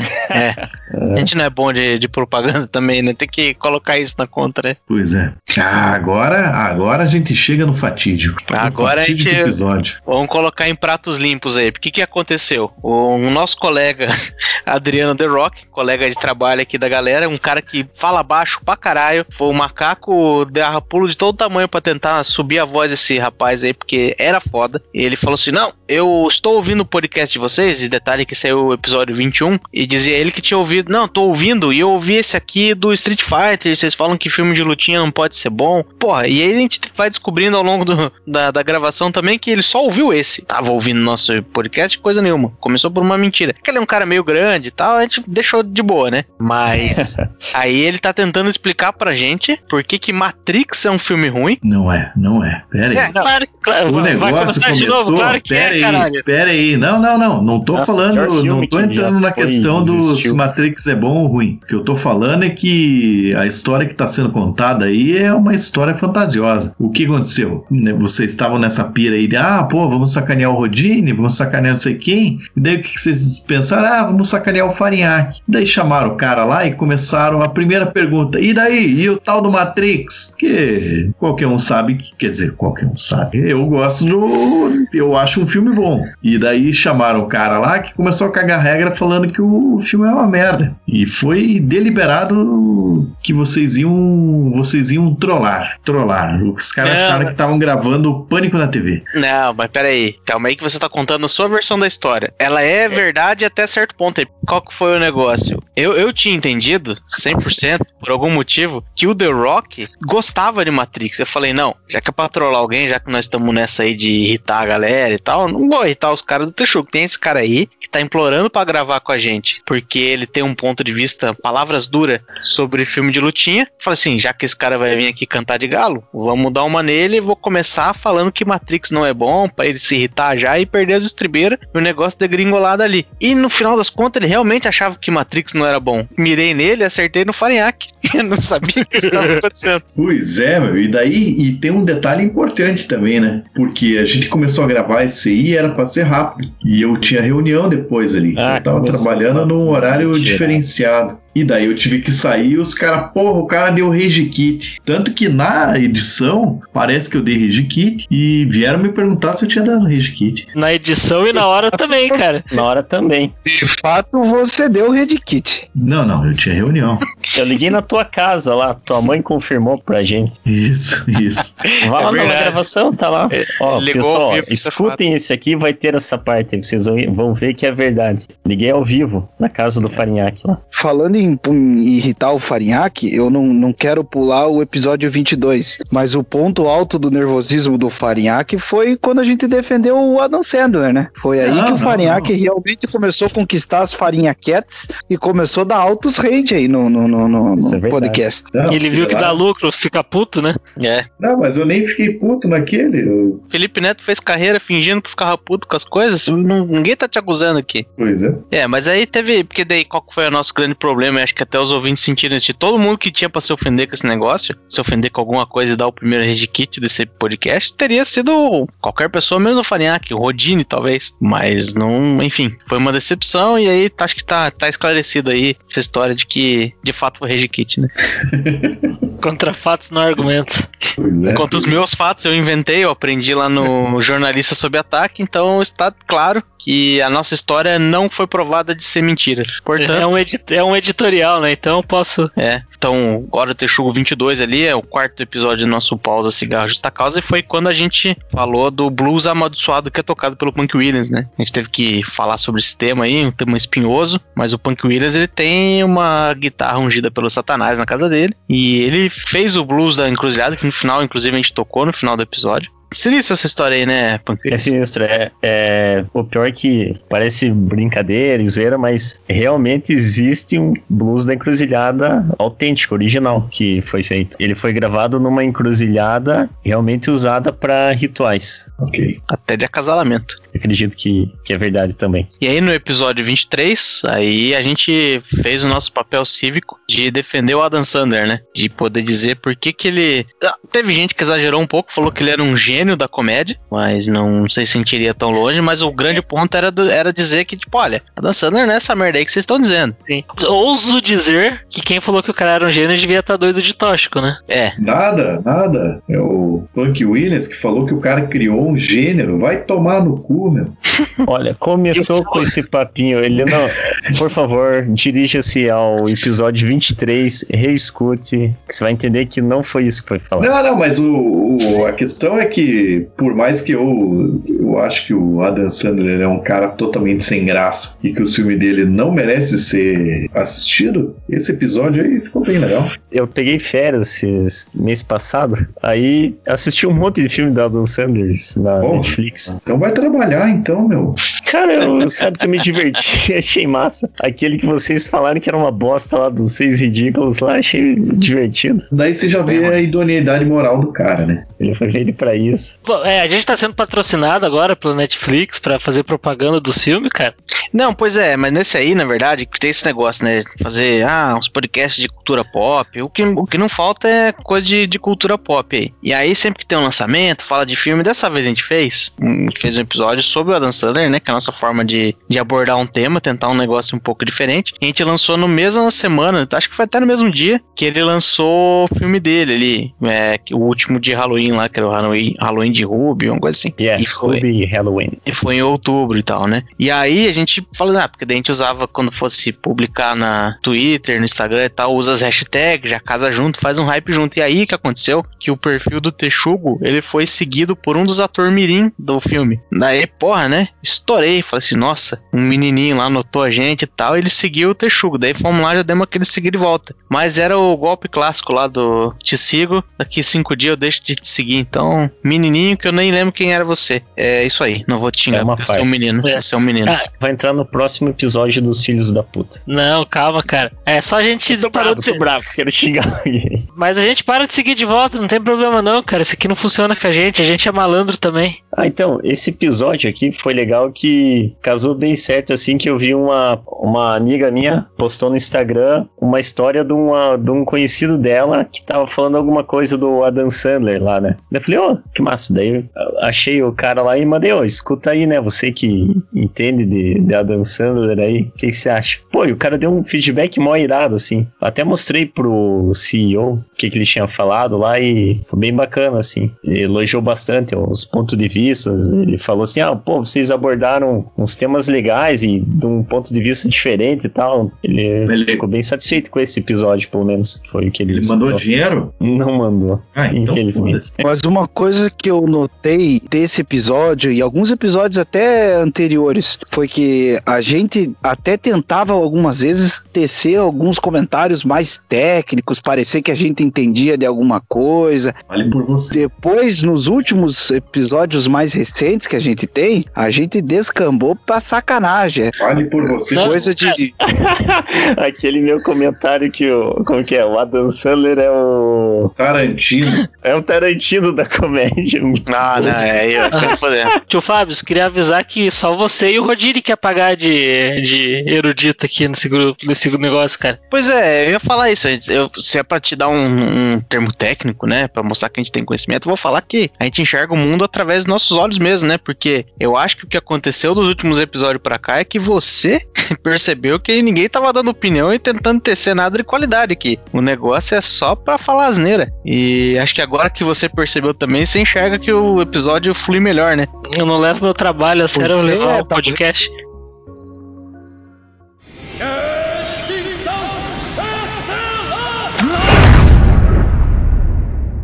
[1.14, 3.14] A gente não é bom de, de propaganda também, né?
[3.14, 4.76] Tem que colocar isso na conta, né?
[4.88, 5.32] Pois é.
[5.58, 8.42] Ah, agora, agora a gente chega no fatídico.
[8.50, 9.98] No Agora a fatídico gente- episódio.
[10.06, 11.70] Vamos colocar em pratos limpos aí.
[11.70, 12.72] O que, que aconteceu?
[12.82, 14.08] O, o nosso colega
[14.66, 18.76] Adriano The Rock, colega de trabalho aqui da galera, um cara que fala baixo pra
[18.76, 23.18] caralho, foi o macaco dava pulo de todo tamanho pra tentar subir a voz desse
[23.20, 24.82] rapaz aí, porque era foda.
[24.94, 28.36] E ele falou assim: Não, eu estou ouvindo o podcast de vocês, e detalhe que
[28.36, 30.92] saiu o episódio 21, e dizia ele que tinha ouvido.
[30.92, 33.76] Não, tô ouvindo, e eu ouvi esse aqui do Street Fighter.
[33.76, 35.84] Vocês falam que filme de lutinha não pode ser bom.
[36.00, 39.50] Porra, e aí a gente vai descobrindo ao longo do- da, da gravação também que
[39.52, 40.44] ele só ouviu esse.
[40.44, 42.52] Tava ouvindo nosso podcast, coisa nenhuma.
[42.60, 43.54] Começou por uma mentira.
[43.64, 46.26] Que ele é um cara meio grande e tal, a gente deixou de boa, né?
[46.40, 47.18] Mas
[47.54, 51.58] aí ele tá tentando explicar pra gente por que que Matrix é um filme ruim.
[51.64, 52.64] Não é, não é.
[52.70, 52.98] Pera aí.
[52.98, 53.90] É, Claro, claro.
[53.90, 54.76] O vai negócio começar começou.
[54.76, 56.19] de novo, claro que é, aí, caralho.
[56.24, 56.76] Pera aí.
[56.78, 57.42] Não, não, não.
[57.42, 60.36] Não tô Nossa, falando, não tô entrando na questão do.
[60.36, 61.60] Matrix é bom ou ruim.
[61.64, 65.34] O que eu tô falando é que a história que tá sendo contada aí é
[65.34, 66.74] uma história fantasiosa.
[66.80, 67.66] O que aconteceu?
[67.70, 71.74] Né, Vocês estavam nessa pira aí de, ah, pô, vamos sacanear o Rodine, vamos sacanear
[71.74, 72.40] não sei quem.
[72.56, 73.88] E daí o que vocês pensaram?
[73.88, 75.40] Ah, vamos sacanear o Farinhaque.
[75.48, 78.40] Daí chamaram o cara lá e começaram a primeira pergunta.
[78.40, 79.02] E daí?
[79.02, 80.34] E o tal do Matrix?
[80.38, 83.40] Que qualquer um sabe, que- quer dizer, qualquer um sabe.
[83.50, 84.86] Eu gosto do.
[84.94, 85.99] Eu acho um filme bom.
[86.24, 90.08] E daí chamaram o cara lá que começou a cagar regra falando que o filme
[90.08, 90.76] é uma merda.
[90.88, 94.52] E foi deliberado que vocês iam.
[94.56, 95.78] Vocês iam trollar.
[95.84, 96.42] Trollar.
[96.44, 99.04] Os caras Não, acharam que estavam gravando Pânico na TV.
[99.16, 100.16] Não, mas peraí.
[100.26, 102.34] Calma aí que você tá contando a sua versão da história.
[102.40, 104.20] Ela é verdade até certo ponto.
[104.20, 104.28] aí.
[104.48, 105.62] Qual que foi o negócio?
[105.76, 111.20] Eu, eu tinha entendido, 100%, por algum motivo, que o The Rock gostava de Matrix.
[111.20, 113.94] Eu falei, não, já que é pra trollar alguém, já que nós estamos nessa aí
[113.94, 116.90] de irritar a galera e tal, não vou irritar os caras do Texugo.
[116.90, 120.44] Tem esse cara aí que tá implorando pra gravar com a gente, porque ele tem
[120.44, 123.68] um ponto de vista, palavras duras, sobre filme de lutinha.
[123.80, 126.84] Falei assim, já que esse cara vai vir aqui cantar de galo, vamos dar uma
[126.84, 130.60] nele e vou começar falando que Matrix não é bom, pra ele se irritar já
[130.60, 133.06] e perder as estribeiras e o negócio degringolado ali.
[133.20, 136.08] E no final das contas, ele realmente achava que Matrix não era bom.
[136.18, 137.90] Mirei nele acertei no Farinhaque.
[138.14, 139.84] Eu não sabia que estava acontecendo.
[139.96, 140.78] Pois é, meu.
[140.78, 143.44] E daí, e tem um detalhe importante também, né?
[143.56, 146.52] Porque a gente começou a gravar esse aí era pra ser rápido.
[146.66, 148.36] E eu tinha reunião depois ali.
[148.38, 150.32] Ah, eu tava trabalhando num horário Mentira.
[150.32, 151.18] diferenciado.
[151.36, 154.80] E daí eu tive que sair e os caras, porra, o cara deu rage kit.
[154.84, 158.08] Tanto que na edição, parece que eu dei rage kit.
[158.10, 160.48] E vieram me perguntar se eu tinha dado rage kit.
[160.56, 162.44] Na edição e na hora também, cara.
[162.52, 163.34] Na hora também.
[163.46, 165.70] De fato, você deu Red Kit.
[165.76, 166.98] Não, não, eu tinha reunião.
[167.38, 170.34] Eu liguei na tua casa lá, tua mãe confirmou pra gente.
[170.46, 171.54] Isso, isso.
[171.82, 172.44] Vai lá na verdade.
[172.44, 173.30] gravação, tá lá.
[173.60, 177.34] Ó, ligou pessoal, é escutem esse aqui, vai ter essa parte, aí, vocês vão- vão
[177.34, 178.26] ver que é verdade.
[178.46, 180.60] Liguei ao vivo, na casa do Farinhaque lá.
[180.72, 186.16] Falando em, em irritar o Farinhaque, eu não, não quero pular o episódio 22, mas
[186.16, 190.94] o ponto alto do nervosismo do Farinhaque foi quando a gente defendeu o Adam Sandler,
[190.94, 191.08] né?
[191.22, 195.66] Foi aí Não, que o Farinhaque realmente começou a conquistar as farinhaquetes e começou a
[195.66, 198.44] dar altos rage aí no, no, no, no- no é podcast.
[198.54, 200.56] Não, E ele viu que dá lucro, fica puto, né?
[200.82, 201.06] É.
[201.20, 203.02] Não, mas eu nem fiquei puto naquele.
[203.02, 206.28] eu- Felipe Neto fez carreira fingindo que ficava puto com as coisas.
[206.28, 207.86] Não- ninguém tá te acusando aqui.
[207.98, 208.34] Pois é.
[208.52, 209.44] É, mas aí teve.
[209.44, 211.09] Porque daí qual foi o nosso grande problema?
[211.10, 212.48] Eu acho que até os ouvintes sentiram isso.
[212.48, 215.46] de Todo mundo que tinha pra se ofender com esse negócio, se ofender com alguma
[215.46, 219.64] coisa e dar o primeiro rage kit desse podcast, teria sido qualquer pessoa, menos o
[219.64, 221.16] Farinhaque, o Rodine, talvez.
[221.20, 222.22] Mas não.
[222.22, 226.26] Enfim, foi uma decepção e aí acho que tá, tá esclarecido aí essa história de
[226.26, 227.88] que de fato foi rage kit, né?
[229.22, 230.68] Contra fatos, não argumentos.
[230.98, 231.32] É.
[231.32, 235.94] Enquanto os meus fatos eu inventei, eu aprendi lá no Jornalista Sob Ataque, então está
[236.08, 239.44] claro que a nossa história não foi provada de ser mentira.
[239.64, 240.14] Portanto, É um,
[240.58, 241.52] é um editorial, né?
[241.52, 242.30] Então eu posso.
[242.36, 246.70] É, então, agora o Texugo 22 ali é o quarto episódio do nosso Pausa Cigarro
[246.70, 250.54] Justa Causa e foi quando a gente falou do blues amaldiçoado que é tocado pelo
[250.54, 251.28] Punk Williams, né?
[251.38, 254.88] A gente teve que falar sobre esse tema aí, um tema espinhoso, mas o Punk
[254.88, 259.66] Williams ele tem uma guitarra ungida pelo Satanás na casa dele e ele fez o
[259.66, 262.72] blues da encruzilhada, que no final, inclusive, a gente tocou no final do episódio.
[262.92, 267.52] Sinistro essa história aí, né, Punk É sinistro, é, é o pior é que parece
[267.52, 274.36] brincadeira e zoeira, mas realmente existe um blues da encruzilhada autêntico, original, que foi feito.
[274.40, 278.68] Ele foi gravado numa encruzilhada realmente usada para rituais.
[278.80, 279.22] Ok.
[279.28, 280.36] Até de acasalamento.
[280.60, 282.28] Acredito que, que é verdade também.
[282.42, 287.56] E aí no episódio 23, aí a gente fez o nosso papel cívico de defender
[287.56, 288.42] o Adam Sandler, né?
[288.54, 290.26] De poder dizer por que que ele...
[290.44, 293.58] Ah, Teve gente que exagerou um pouco, falou que ele era um gênio da comédia,
[293.72, 297.46] mas não sei se sentiria tão longe, mas o grande ponto era, do- era dizer
[297.46, 299.96] que, tipo, olha, Adam Sandler não é essa merda aí que vocês estão dizendo.
[300.08, 300.24] Sim.
[300.48, 303.74] Ouso dizer que quem falou que o cara era um gênio devia estar doido de
[303.74, 304.38] tóxico, né?
[304.48, 306.02] É, Nada, nada.
[306.10, 309.40] É o Punk Williams que falou que o cara criou um gênero.
[309.40, 310.68] Vai tomar no cu, meu.
[311.28, 313.20] Olha, começou com esse papinho.
[313.20, 313.70] Ele não.
[314.18, 320.02] Por favor, dirija-se ao episódio 23, reescute, que você vai entender que não foi isso
[320.04, 320.46] que foi falado.
[320.48, 325.08] Não, não, mas o, o- a questão é que, por mais que eu, eu acho
[325.08, 328.86] que o Adam Sandler é um cara totalmente sem graça e que o filme dele
[328.86, 332.90] não merece ser assistido, esse episódio aí ficou bem legal.
[333.12, 338.34] Eu peguei férias esse mês passado, aí assisti um monte de filme da Adam Sandler
[338.58, 338.98] na Bom.
[338.98, 339.56] Netflix.
[339.62, 341.16] Então vai trabalhar então, meu.
[341.46, 344.10] Cara, eu, sabe que eu me diverti, achei massa.
[344.22, 348.84] Aquele que vocês falaram que era uma bosta lá dos seis ridículos lá, achei divertido.
[348.92, 351.46] Daí você já vê a idoneidade moral do cara, né?
[351.60, 352.80] Ele foi feito pra isso.
[352.84, 357.10] Pô, é, a gente tá sendo patrocinado agora pelo Netflix pra fazer propaganda do filme,
[357.10, 357.34] cara.
[357.74, 360.44] Não, pois é, mas nesse aí, na verdade, que tem esse negócio, né?
[360.62, 363.02] Fazer, ah, uns podcasts de cultura pop.
[363.02, 365.94] O que, o que não falta é coisa de, de cultura pop aí.
[366.02, 369.14] E aí, sempre que tem um lançamento, fala de filme, dessa vez a gente fez.
[369.22, 371.20] A gente fez um episódio sobre o Adam Sandler, né?
[371.20, 374.26] Que é a nossa forma de, de abordar um tema, tentar um negócio um pouco
[374.26, 374.74] diferente.
[374.80, 377.86] E a gente lançou no mesma semana, acho que foi até no mesmo dia, que
[377.86, 379.94] ele lançou o filme dele ali.
[380.04, 383.40] É, que o último de Halloween lá, que era o Halloween, Halloween de Ruby, uma
[383.40, 383.74] coisa assim.
[383.80, 384.38] Yeah, E foi.
[384.38, 385.12] Scooby Halloween.
[385.26, 386.64] E foi em outubro e tal, né?
[386.78, 390.58] E aí a gente falou, ah, porque daí a gente usava quando fosse publicar na
[390.62, 394.38] Twitter, no Instagram e tal, usa as hashtags, já casa junto, faz um hype junto.
[394.38, 395.26] E aí que aconteceu?
[395.40, 399.60] Que o perfil do Texugo, ele foi seguido por um dos atores mirim do filme.
[399.72, 400.68] Daí, porra, né?
[400.84, 401.42] Estourei.
[401.42, 405.18] Falei assim, nossa, um menininho lá notou a gente e tal, ele seguiu o Texugo.
[405.18, 406.94] Daí fomos lá, já demos aquele seguir de volta.
[407.10, 411.16] Mas era o golpe clássico lá do te sigo, daqui cinco dias eu deixo de
[411.16, 411.56] te seguir.
[411.56, 414.02] Então, menininho que eu nem lembro quem era você.
[414.18, 415.40] É isso aí, não vou te xingar.
[415.40, 416.42] É uma você é um menino, É.
[416.42, 416.92] você é um menino.
[416.92, 419.62] Ah, Vai entrar no próximo episódio dos Filhos da Puta.
[419.66, 420.72] Não, calma, cara.
[420.86, 423.68] É só a gente Tô parou bravo, de tô bravo, quero xingar alguém.
[423.76, 426.22] Mas a gente para de seguir de volta, não tem problema não, cara.
[426.24, 428.58] Isso aqui não funciona com a gente, a gente é malandro também.
[428.76, 433.14] Ah, então, esse episódio aqui foi legal que casou bem certo, assim, que eu vi
[433.14, 438.66] uma, uma amiga minha postou no Instagram uma história de, uma, de um conhecido dela
[438.66, 441.38] que tava falando alguma coisa do Adam Sandler lá, né?
[441.52, 442.54] Eu falei, ô, que massa.
[442.54, 442.86] Daí
[443.22, 445.40] achei o cara lá e mandei, ô, escuta aí, né?
[445.42, 449.20] Você que entende de, de Adam Sandler aí, o que, que você acha?
[449.32, 451.48] Pô, e o cara deu um feedback mó irado, assim.
[451.62, 456.20] Até mostrei pro CEO o que, que ele tinha falado lá e foi bem bacana,
[456.20, 456.52] assim.
[456.64, 458.96] Ele elogiou bastante os pontos de vista.
[459.12, 463.40] Ele falou assim: ah, pô, vocês abordaram uns temas legais e de um ponto de
[463.42, 464.72] vista diferente e tal.
[464.84, 467.62] Ele, Ele- ficou bem satisfeito com esse episódio, pelo menos.
[467.70, 469.14] Foi o que ele Ele mandou dinheiro?
[469.20, 470.02] Não mandou.
[470.16, 471.12] Ah, então Infelizmente.
[471.24, 477.40] Mas uma coisa que eu notei desse episódio e alguns episódios até anteriores foi que
[477.46, 483.64] a gente até tentava algumas vezes tecer alguns comentários mais técnicos, parecer que a gente
[483.64, 485.34] entendia de alguma coisa.
[485.48, 486.14] Vale por você.
[486.16, 492.52] Depois, nos últimos episódios mais recentes que a gente tem, a gente descambou pra sacanagem.
[492.60, 493.36] Vale por você.
[493.36, 494.14] Coisa de.
[495.18, 497.04] Aquele meu comentário que o.
[497.06, 497.46] Como que é?
[497.46, 499.32] O Adam Sandler é o.
[499.36, 500.30] Tarantino.
[500.44, 502.22] É o Tarantino da comédia.
[502.60, 504.22] Ah, não, é quero foder.
[504.28, 508.44] Tio Fábio, eu queria avisar que só você e o Rodiri quer pagar de, de
[508.48, 510.80] erudito aqui nesse grupo, nesse negócio, cara.
[510.90, 512.08] Pois é, eu ia falar isso.
[512.28, 515.08] Eu, se é pra te dar um, um termo técnico, né?
[515.08, 517.58] Pra mostrar que a gente tem conhecimento, eu vou falar que a gente enxerga o
[517.58, 519.18] mundo através dos nossos olhos mesmo, né?
[519.18, 523.02] Porque eu acho que o que aconteceu dos últimos episódios pra cá é que você
[523.42, 527.18] percebeu que ninguém tava dando opinião e tentando tecer nada de qualidade aqui.
[527.32, 529.32] O negócio é só pra falar asneira.
[529.46, 533.78] E acho que agora que você percebeu também, você enxerga que o episódio flui melhor,
[533.78, 533.88] né?
[534.18, 536.70] Eu não levo meu trabalho a sério, eu levo é, o podcast.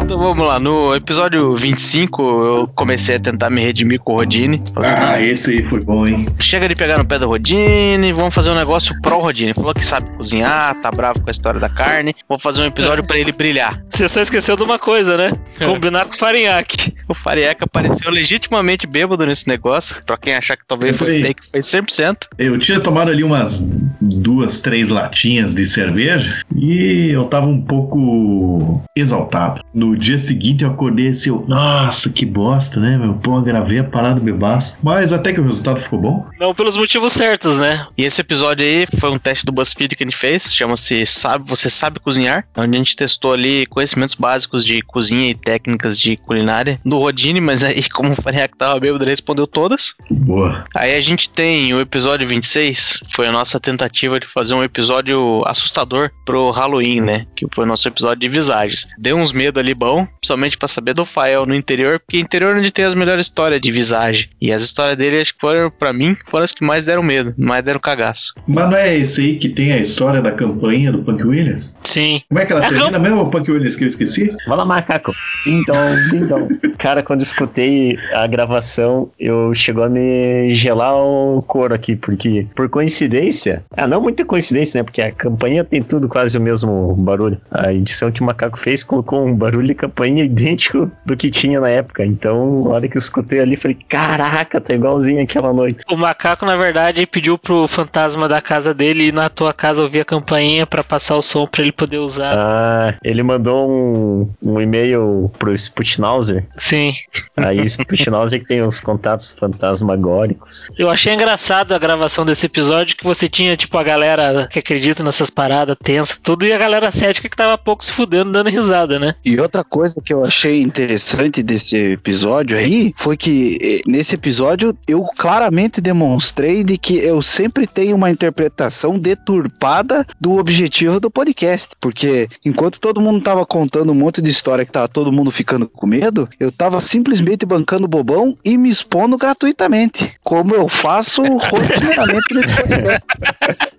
[0.06, 4.62] Então vamos lá, no episódio 25 eu comecei a tentar me redimir com o Rodine.
[4.76, 6.28] Ah, esse aí foi bom, hein?
[6.38, 9.56] Chega de pegar no pé do Rodine, vamos fazer um negócio pro Rodine.
[9.56, 12.14] Falou que sabe cozinhar, tá bravo com a história da carne.
[12.30, 13.84] Vou fazer um episódio pra ele brilhar.
[13.90, 15.32] Você só esqueceu de uma coisa, né?
[15.66, 16.94] Combinar com o Farinhaque.
[17.08, 20.04] O Farieca apareceu legitimamente bêbado nesse negócio.
[20.06, 22.28] Pra quem achar que talvez foi fake, foi 100%.
[22.38, 23.68] Eu tinha tomado ali umas
[24.00, 29.62] duas, três latinhas de cerveja e eu tava um pouco exaltado.
[29.74, 33.14] No dia seguinte eu acordei assim, eu, nossa, que bosta, né, meu?
[33.16, 34.78] Pô, gravei a parada bebaço.
[34.82, 36.26] Mas até que o resultado ficou bom.
[36.40, 37.88] Não pelos motivos certos, né?
[37.98, 41.48] E esse episódio aí foi um teste do BuzzFeed que a gente fez, chama-se sabe,
[41.48, 46.18] Você Sabe Cozinhar, onde a gente testou ali conhecimentos básicos de cozinha e técnicas de
[46.18, 49.96] culinária do Rodine, mas aí como o Farieca tava bêbado, ele respondeu todas.
[50.10, 50.66] Boa.
[50.76, 55.44] Aí a gente tem o episódio 26, foi a nossa tentativa de fazer um episódio
[55.46, 57.26] assustador pro Halloween, né?
[57.36, 58.88] Que foi o nosso episódio de visagens.
[58.98, 62.60] Deu uns medo ali bom, somente pra saber do Fael no interior, porque interior é
[62.60, 64.28] onde tem as melhores histórias de visagem.
[64.42, 67.36] E as histórias dele, acho que foram, pra mim, foram as que mais deram medo,
[67.38, 68.34] mais deram cagaço.
[68.48, 71.78] Mas não é esse aí que tem a história da campanha do Punk Williams?
[71.84, 72.20] Sim.
[72.28, 74.36] Como é que ela É a termina mesmo, o Punk Williams, que eu esqueci?
[74.48, 75.14] Vai lá, macaco.
[75.46, 76.60] Ding-dong, ding-dong.
[76.80, 82.70] Cara, quando escutei a gravação, eu chegou a me gelar o couro aqui, porque, por
[82.70, 84.84] coincidência, ah, não muita coincidência, né?
[84.84, 87.40] Porque a campanha tem tudo quase o mesmo barulho.
[87.52, 91.60] A edição que o macaco fez colocou um barulho de campainha idêntico do que tinha
[91.60, 92.06] na época.
[92.06, 95.82] Então, na hora que eu escutei ali, falei, caraca, tá igualzinho aquela noite.
[95.92, 100.00] O macaco, na verdade, pediu pro fantasma da casa dele ir na tua casa ouvir
[100.00, 102.34] a campainha pra passar o som pra ele poder usar.
[102.38, 106.46] Ah, ele mandou um, um e-mail pro Sputnauser.
[106.58, 106.94] Sim.
[107.36, 110.70] Aí o Sputnauser que tem os contatos fantasmagóricos.
[110.78, 115.04] Eu achei engraçado a gravação desse episódio que você tinha, tipo, a galera que acredita
[115.04, 119.00] nessas paradas tensa, tudo, e a galera cética que tava pouco se fudendo, dando risada,
[119.00, 119.16] né?
[119.26, 124.76] E outra coisa que eu achei interessante desse episódio aí foi que eh, nesse episódio
[124.88, 131.76] eu claramente demonstrei de que eu sempre tenho uma interpretação deturpada do objetivo do podcast.
[131.80, 135.68] Porque enquanto todo mundo tava contando um monte de história que tava todo mundo ficando
[135.68, 140.14] com medo, eu tava simplesmente bancando bobão e me expondo gratuitamente.
[140.24, 143.06] Como eu faço rotineiramente nesse podcast.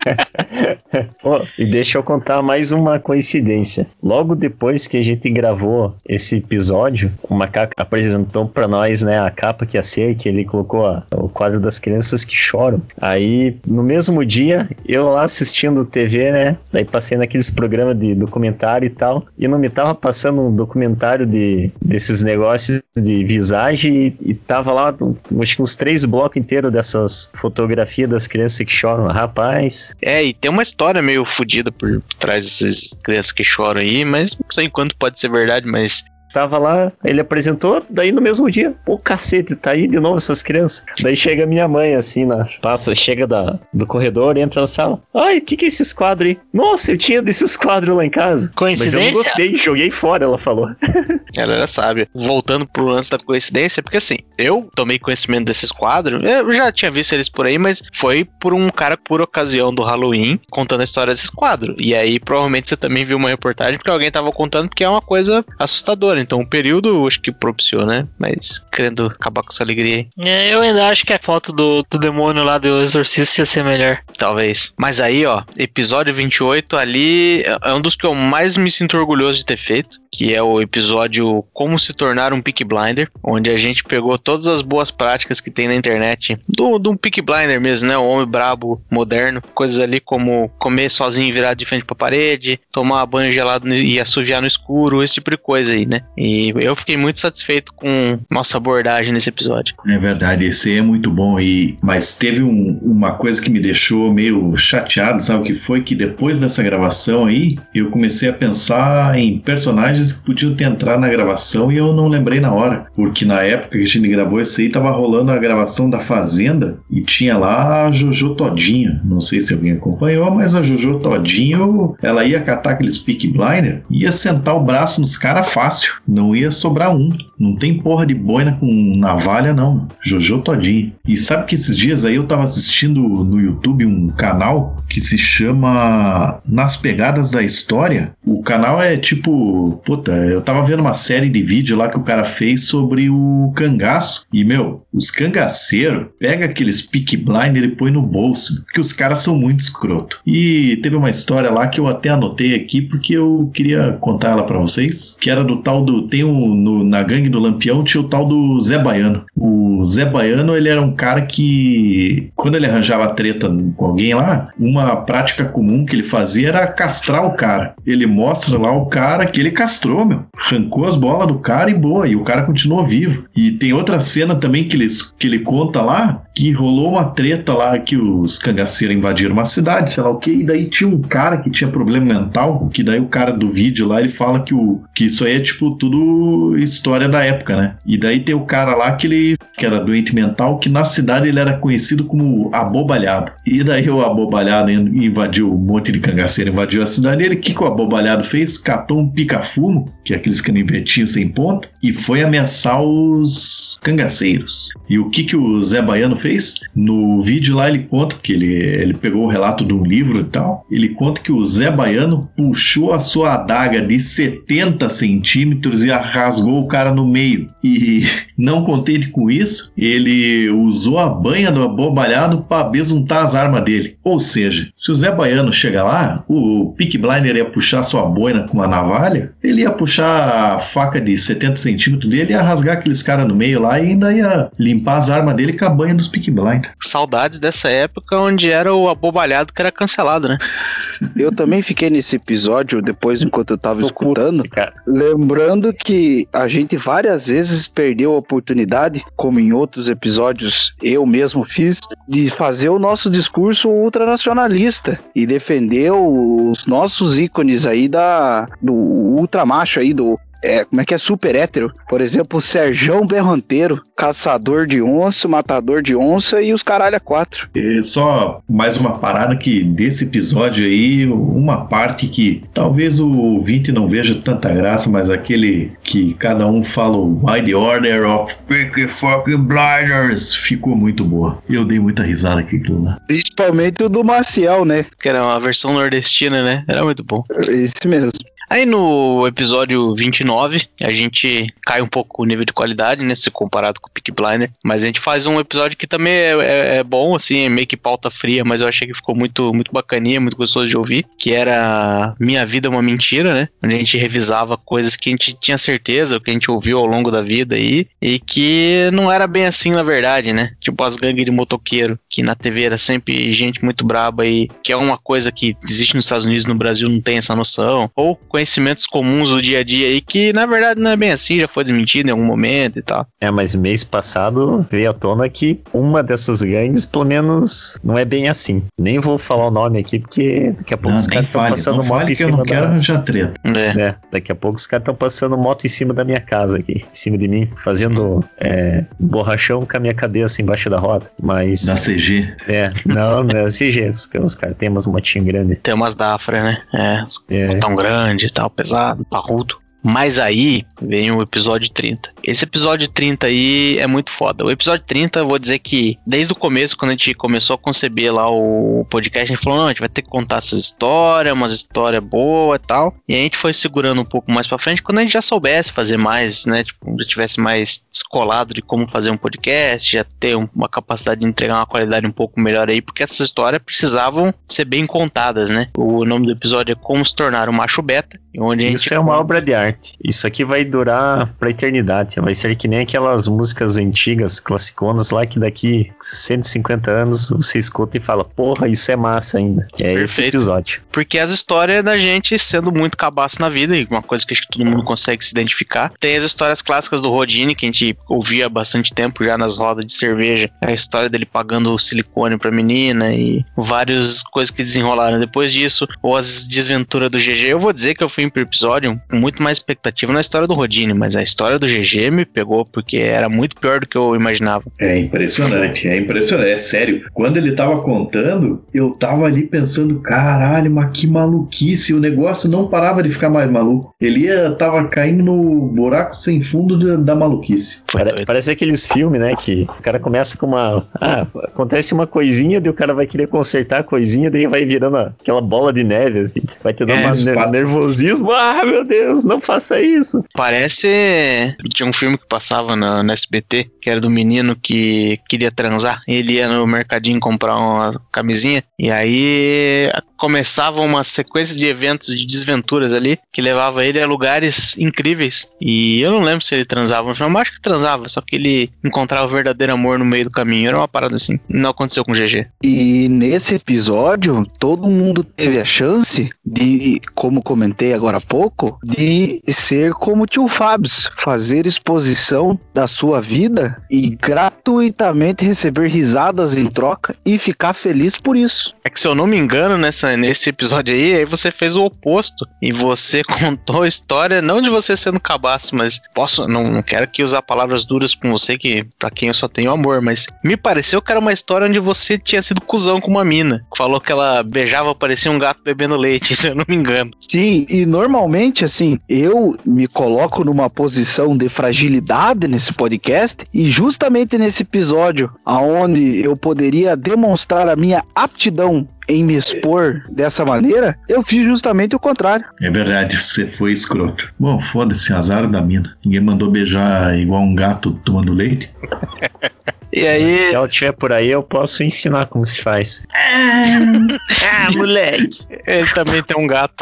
[1.23, 3.87] Ó, e deixa eu contar mais uma coincidência.
[4.03, 5.76] Logo depois que a gente gravou
[6.09, 10.45] esse episódio, o Macaco apresentou pra nós, né, a capa que ia ser, que ele
[10.45, 12.81] colocou o quadro das crianças que choram.
[13.01, 18.87] Aí, no mesmo dia, eu lá assistindo TV, né, daí passei naqueles programas de documentário
[18.87, 24.31] e tal, e não me tava passando um documentário de, desses negócios de visagem e,
[24.31, 24.95] e tava lá,
[25.41, 29.07] acho que uns três blocos inteiros dessas fotografias das crianças que choram.
[29.07, 34.05] Rapaz, É, e tem uma história meio fodida por trás dessas crianças que choram aí,
[34.05, 36.05] mas não sei quanto pode ser verdade, mas
[36.37, 40.43] Tava lá, ele apresentou, daí no mesmo dia, pô, cacete, tá aí de novo essas
[40.43, 40.85] crianças.
[41.01, 45.01] Daí chega minha mãe, assim, na, passa, chega da, do corredor, entra na sala.
[45.15, 46.39] Ai, o que que é esses quadros aí?
[46.53, 48.43] Nossa, eu tinha desses quadros lá em casa.
[48.43, 49.01] Mas eu Coincidência?
[49.01, 50.69] não gostei, joguei fora, ela falou.
[51.35, 52.07] ela era sábia.
[52.15, 56.91] Voltando pro lance da coincidência, porque assim, eu tomei conhecimento desses quadros, eu já tinha
[56.91, 60.85] visto eles por aí, mas foi por um cara por ocasião do Halloween contando a
[60.85, 61.77] história desses quadros.
[61.79, 65.01] E aí provavelmente você também viu uma reportagem porque alguém tava contando porque é uma
[65.01, 66.26] coisa assustadora.
[66.27, 68.07] Então o período acho que propiciou, né?
[68.19, 70.09] Mas querendo acabar com essa alegria aí.
[70.25, 73.63] É, eu ainda acho que a foto do, do demônio lá do exorcista ia ser
[73.65, 73.99] melhor.
[74.19, 74.73] Talvez.
[74.79, 78.97] Mas aí, ó, episódio 28 ali é- é um dos que eu mais me sinto
[78.97, 83.51] orgulhoso de ter feito, que é o episódio Como se tornar um Peak Blinder, onde
[83.51, 87.21] a gente pegou todas as boas práticas que tem na internet do, do um Peak
[87.23, 87.97] Blinder mesmo, né?
[87.97, 93.05] O homem brabo, moderno, coisas ali como comer sozinho virado de frente pra parede, tomar
[93.07, 96.01] banho gelado e assoviar no escuro, esse tipo de coisa aí, né?
[96.17, 99.75] E eu fiquei muito satisfeito com nossa abordagem nesse episódio.
[99.87, 101.39] É verdade, esse é muito bom.
[101.39, 105.83] E, mas teve um- uma coisa que me deixou meio chateado, sabe o que foi?
[105.83, 111.01] Que depois dessa gravação aí, eu comecei a pensar em personagens que podiam ter entrado
[111.01, 112.87] na gravação e eu não lembrei na hora.
[112.95, 116.79] Porque na época que a gente gravou esse aí, tava rolando a gravação da Fazenda
[116.91, 119.01] e tinha lá a Jojo Todinho.
[119.05, 123.83] Não sei se alguém acompanhou, mas a Jojo Todinho, ela ia catar aqueles pick blinder,
[123.91, 125.95] ia sentar o braço nos caras fácil.
[126.07, 127.13] Não ia sobrar um.
[127.39, 129.89] Não tem porra de boina com navalha, não.
[130.01, 130.93] Jojo Todinho.
[131.07, 135.19] E sabe que esses dias aí eu tava assistindo no YouTube um canal que se
[135.19, 138.15] chama Nas Pegadas da História.
[138.25, 139.81] O canal é tipo.
[139.85, 143.53] Puta, eu tava vendo uma série de vídeo lá que o cara fez sobre o
[143.55, 144.25] cangaço.
[144.33, 148.63] E, meu, os cangaceiros pega aqueles pick blinder e põe no bolso.
[148.65, 150.21] Porque os caras são muito escroto.
[150.27, 154.45] E teve uma história lá que eu até anotei aqui porque eu queria contar ela
[154.45, 155.17] pra vocês.
[155.21, 155.96] Que era do tal do.
[156.03, 156.55] Tem um.
[156.55, 159.25] no- na gangue do Lampião tinha o tal do Zé Baiano.
[159.37, 162.31] O Zé Baiano, ele era um cara que.
[162.35, 167.25] Quando ele arranjava treta com alguém lá, uma prática comum que ele fazia era castrar
[167.27, 167.75] o cara.
[167.87, 170.25] Ele mostra lá o cara que ele castrou, meu.
[170.37, 172.07] Arrancou as bolas do cara e boa.
[172.07, 173.25] E o cara continuou vivo.
[173.37, 174.89] E tem outra cena também que ele,
[175.19, 179.91] que ele conta lá que rolou uma treta lá que os cangaceiros invadiram uma cidade,
[179.91, 183.01] sei lá o que, e daí tinha um cara que tinha problema mental, que daí
[183.01, 186.59] o cara do vídeo lá, ele fala que, o, que isso aí é tipo tudo
[186.59, 187.75] história da época, né?
[187.87, 191.29] E daí tem o cara lá que ele que era doente mental, que na cidade
[191.29, 193.33] ele era conhecido como abobalhado.
[193.47, 197.23] E daí o abobalhado in- invadiu um monte de cangaceiro, invadiu a cidade.
[197.23, 198.59] E ele, o que, que o abobalhado fez?
[198.59, 204.69] Catou um pica-fumo, que é aqueles canivetinhos sem ponta, e foi ameaçar os cangaceiros.
[204.91, 206.55] E o que, que o Zé Baiano fez?
[206.75, 210.25] No vídeo lá ele conta, porque ele, ele pegou o relato de um livro e
[210.25, 215.91] tal, ele conta que o Zé Baiano puxou a sua adaga de 70 centímetros e
[215.91, 217.51] rasgou o cara no meio.
[217.63, 218.07] E
[218.37, 223.97] não contente com isso, ele usou a banha do abobalhado para besuntar as armas dele.
[224.05, 228.47] Ou seja, se o Zé Baiano chega lá, o Pick Blinder ia puxar sua boina
[228.47, 233.03] com uma navalha, ele ia puxar a faca de 70 centímetros dele, ia rasgar aqueles
[233.03, 236.09] caras no meio lá e ainda ia limpar as armas dele com a banha dos
[236.09, 236.73] Pick Blinder.
[236.81, 240.39] Saudades dessa época onde era o abobalhado que era cancelado, né?
[241.17, 244.43] Eu também fiquei nesse episódio depois, enquanto eu tava Tô escutando,
[244.87, 251.45] lembrando que a gente várias vezes perdeu a oportunidade, como em outros episódios eu mesmo
[251.45, 258.75] fiz, de fazer o nosso discurso ultranacionalista e defender os nossos ícones aí da do
[258.75, 261.73] ultramacho aí do é, como é que é super hétero?
[261.89, 267.01] Por exemplo, o Serjão Berranteiro, caçador de onça, matador de onça e os caralho a
[267.01, 267.49] quatro.
[267.55, 273.73] E só mais uma parada que desse episódio aí, uma parte que talvez o ouvinte
[273.73, 278.37] não veja tanta graça, mas aquele que cada um fala o Why the Order of
[278.47, 281.43] Picky Fucking Blinders ficou muito boa.
[281.49, 282.99] Eu dei muita risada com aquilo lá.
[283.07, 284.85] Principalmente o do Maciel, né?
[285.01, 286.65] Que era uma versão nordestina, né?
[286.69, 287.25] Era muito bom.
[287.49, 288.11] Esse mesmo.
[288.49, 293.15] Aí no episódio 29, a gente cai um pouco o nível de qualidade, né?
[293.15, 294.51] Se comparado com o Peak Blinder.
[294.65, 297.67] Mas a gente faz um episódio que também é, é- é bom, assim, é meio
[297.67, 301.05] que pauta fria, mas eu achei que ficou muito, muito bacaninha, muito gostoso de ouvir.
[301.19, 303.49] Que era Minha Vida é uma Mentira, né?
[303.63, 306.87] Onde a gente revisava coisas que a gente tinha certeza, que a gente ouviu ao
[306.87, 307.87] longo da vida aí.
[308.01, 310.53] E que não era bem assim, na verdade, né?
[310.61, 314.71] Tipo as gangues de motoqueiro, que na TV era sempre gente muito braba e que
[314.73, 317.91] é uma coisa que existe nos Estados Unidos, no Brasil não tem essa noção.
[317.97, 321.41] Ou conhecimentos comuns do dia a dia aí que na verdade não é bem assim,
[321.41, 323.07] já foi desmentido em algum momento e tal.
[323.19, 328.05] É, mas mês passado veio à tona que uma dessas gangues, pelo menos, não é
[328.05, 328.63] bem assim.
[328.79, 331.77] Nem vou falar o nome aqui, porque daqui a pouco Não, os caras estão passando
[331.79, 332.69] não moto em que eu cima não quero da...
[332.69, 333.35] arranjar treta.
[333.45, 333.81] É.
[333.81, 336.85] É, daqui a pouco os caras estão passando moto em cima da minha casa aqui,
[336.85, 341.07] em cima de mim, fazendo é, borrachão com a minha cabeça embaixo da roda.
[341.23, 342.29] Mas, Da CG.
[342.49, 343.91] é, não, não é jeito.
[344.21, 345.59] Os caras- têm umas motinhas grandes.
[345.63, 346.59] Tem umas Dafra, né?
[346.75, 349.59] É, É, tão grande e tal, pesado, parrudo.
[349.87, 352.11] Mas aí vem o episódio 30.
[352.25, 354.45] Esse episódio 30 aí é muito foda.
[354.45, 357.59] O episódio 30, eu vou dizer que desde o começo, quando a gente começou a
[357.59, 360.59] conceber lá o podcast, a gente falou: não, a gente vai ter que contar essas
[360.59, 362.95] histórias, umas histórias boas e tal.
[363.09, 365.71] E a gente foi segurando um pouco mais pra frente quando a gente já soubesse
[365.73, 366.65] fazer mais, né?
[366.65, 371.21] Tipo, já tivesse mais descolado de como fazer um podcast, já ter um- uma capacidade
[371.21, 375.49] de entregar uma qualidade um pouco melhor aí, porque essas histórias precisavam ser bem contadas,
[375.49, 375.69] né?
[375.77, 378.93] O nome do episódio é Como se tornar um macho beta, onde a gente Isso
[378.93, 379.76] é uma obra de arte.
[380.03, 382.21] Isso aqui vai durar pra eternidade.
[382.21, 387.97] Vai ser que nem aquelas músicas antigas, classiconas lá, que daqui 150 anos você escuta
[387.97, 389.67] e fala, porra, isso é massa ainda.
[389.79, 390.37] É esse Perfeito.
[390.37, 390.81] episódio.
[390.91, 394.43] Porque as histórias da gente sendo muito cabaço na vida, e uma coisa que acho
[394.43, 395.93] que todo mundo consegue se identificar.
[396.01, 399.57] Tem as histórias clássicas do Rodine, que a gente ouvia há bastante tempo já nas
[399.57, 400.51] rodas de cerveja.
[400.63, 405.87] A história dele pagando o silicone pra menina e várias coisas que desenrolaram depois disso.
[406.03, 407.47] Ou as desventuras do GG.
[407.47, 410.95] Eu vou dizer que eu fui pro episódio muito mais expectativa na história do Rodine,
[410.95, 414.65] mas a história do GG me pegou porque era muito pior do que eu imaginava.
[414.79, 417.05] É impressionante, é impressionante, é sério.
[417.13, 422.69] Quando ele tava contando, eu tava ali pensando, caralho, mas que maluquice, o negócio não
[422.69, 423.93] parava de ficar mais maluco.
[424.01, 427.83] Ele ia, tava caindo no buraco sem fundo da, da maluquice.
[428.25, 429.35] Parece aqueles filmes, né?
[429.35, 430.87] Que o cara começa com uma.
[431.01, 434.97] Ah, acontece uma coisinha, daí o cara vai querer consertar a coisinha, daí vai virando
[434.97, 436.41] aquela bola de neve, assim.
[436.63, 438.31] Vai te dar É, ner- pa- nervosismo.
[438.31, 440.23] Ah, meu Deus, não faça isso.
[440.35, 441.57] Parece.
[441.73, 446.03] Tinha um filme que passava na, na SBT, que era do menino que queria transar.
[446.09, 448.63] Ele ia no mercadinho comprar uma camisinha.
[448.79, 454.77] E aí começava uma sequência de eventos de desventuras ali que levava ele a lugares
[454.79, 455.49] incríveis.
[455.61, 459.27] E eu não lembro se ele transava mas acho que transava, só que ele encontrava
[459.27, 460.69] o verdadeiro amor no meio do caminho.
[460.69, 461.39] Era uma parada assim.
[461.49, 462.47] Não aconteceu com o GG.
[462.65, 469.36] E nesse episódio, todo mundo teve a chance de, como comentei agora há pouco, de
[469.47, 476.67] ser como o tio Fabs, fazer exposição da sua vida e gratuitamente receber risadas em
[476.67, 478.75] troca e ficar feliz por isso.
[478.85, 481.85] É que se eu não me engano, nessa, nesse episódio aí, aí você fez o
[481.85, 482.47] oposto.
[482.61, 487.09] E você contou a história, não de você sendo cabaço, mas posso, não, não quero
[487.09, 490.57] que usar palavras duras com você, que pra quem eu só tenho amor, mas me
[490.57, 493.65] pareceu que era uma história onde você tinha sido cuzão com uma mina.
[493.77, 497.11] Falou que ela beijava, parecia um gato bebendo leite, se eu não me engano.
[497.19, 499.26] Sim, e normalmente, assim, eu
[499.65, 506.97] me coloco numa posição de fragilidade nesse podcast, e justamente nesse episódio, aonde eu poderia
[506.97, 512.45] demonstrar a minha aptidão em me expor dessa maneira, eu fiz justamente o contrário.
[512.61, 514.35] É verdade, você foi escroto.
[514.39, 515.97] Bom, foda-se, azar da mina.
[516.05, 518.71] Ninguém mandou beijar igual um gato tomando leite.
[519.97, 523.03] E aí, Se ela estiver por aí, eu posso ensinar como se faz.
[523.15, 525.39] Ah, moleque.
[525.67, 526.75] Ele também tem um gato.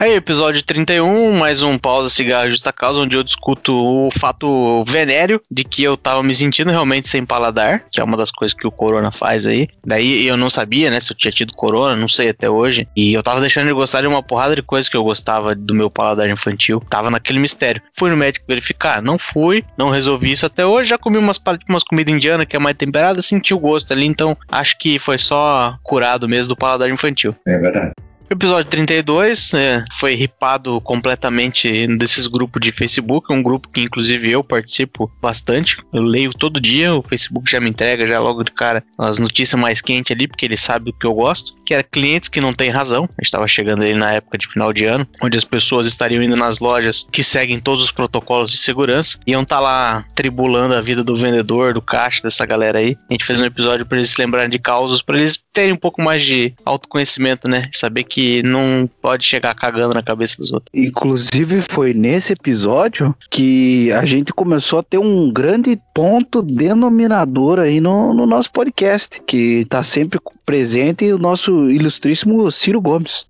[0.00, 5.40] Aí, episódio 31, mais um Pausa Cigarro Justa Causa, onde eu discuto o fato venéreo
[5.50, 8.66] de que eu tava me sentindo realmente sem paladar, que é uma das coisas que
[8.66, 9.68] o Corona faz aí.
[9.84, 12.88] Daí eu não sabia, né, se eu tinha tido Corona, não sei até hoje.
[12.96, 15.74] E eu tava deixando de gostar de uma porrada de coisas que eu gostava do
[15.74, 16.82] meu paladar infantil.
[16.88, 17.82] Tava naquele mistério.
[17.94, 20.88] Fui no médico verificar, não fui, não resolvi isso até hoje.
[20.90, 24.04] Já comi umas, pa- umas comidas indianas que é mais temperada, senti o gosto ali,
[24.06, 27.34] então acho que foi só curado mesmo do paladar infantil.
[27.46, 27.92] É verdade.
[28.30, 34.42] Episódio 32 é, foi ripado completamente desses grupos de Facebook, um grupo que inclusive eu
[34.42, 35.76] participo bastante.
[35.92, 39.60] Eu leio todo dia, o Facebook já me entrega já logo de cara as notícias
[39.60, 42.52] mais quentes ali, porque ele sabe do que eu gosto, que era clientes que não
[42.52, 43.04] têm razão.
[43.04, 46.22] A gente estava chegando ali na época de final de ano, onde as pessoas estariam
[46.22, 50.80] indo nas lojas que seguem todos os protocolos de segurança, iam estar lá tribulando a
[50.80, 52.96] vida do vendedor, do caixa, dessa galera aí.
[53.10, 55.76] A gente fez um episódio para eles se lembrarem de causos, para eles terem um
[55.76, 57.68] pouco mais de autoconhecimento, né?
[57.72, 58.13] Saber que
[58.44, 60.70] não pode chegar cagando na cabeça dos outros.
[60.74, 67.80] Inclusive foi nesse episódio que a gente começou a ter um grande ponto denominador aí
[67.80, 73.26] no, no nosso podcast, que tá sempre presente o nosso ilustríssimo Ciro Gomes.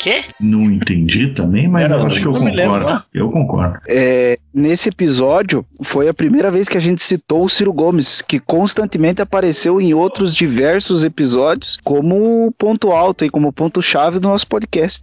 [0.00, 0.24] Quê?
[0.40, 3.04] Não entendi também, mas Era, eu acho que eu me lembro, concordo.
[3.12, 3.80] Eu concordo.
[3.86, 8.40] É, nesse episódio foi a primeira vez que a gente citou o Ciro Gomes, que
[8.40, 14.46] constantemente apareceu em outros diversos episódios como ponto alto e como ponto chave do nosso
[14.46, 15.02] podcast.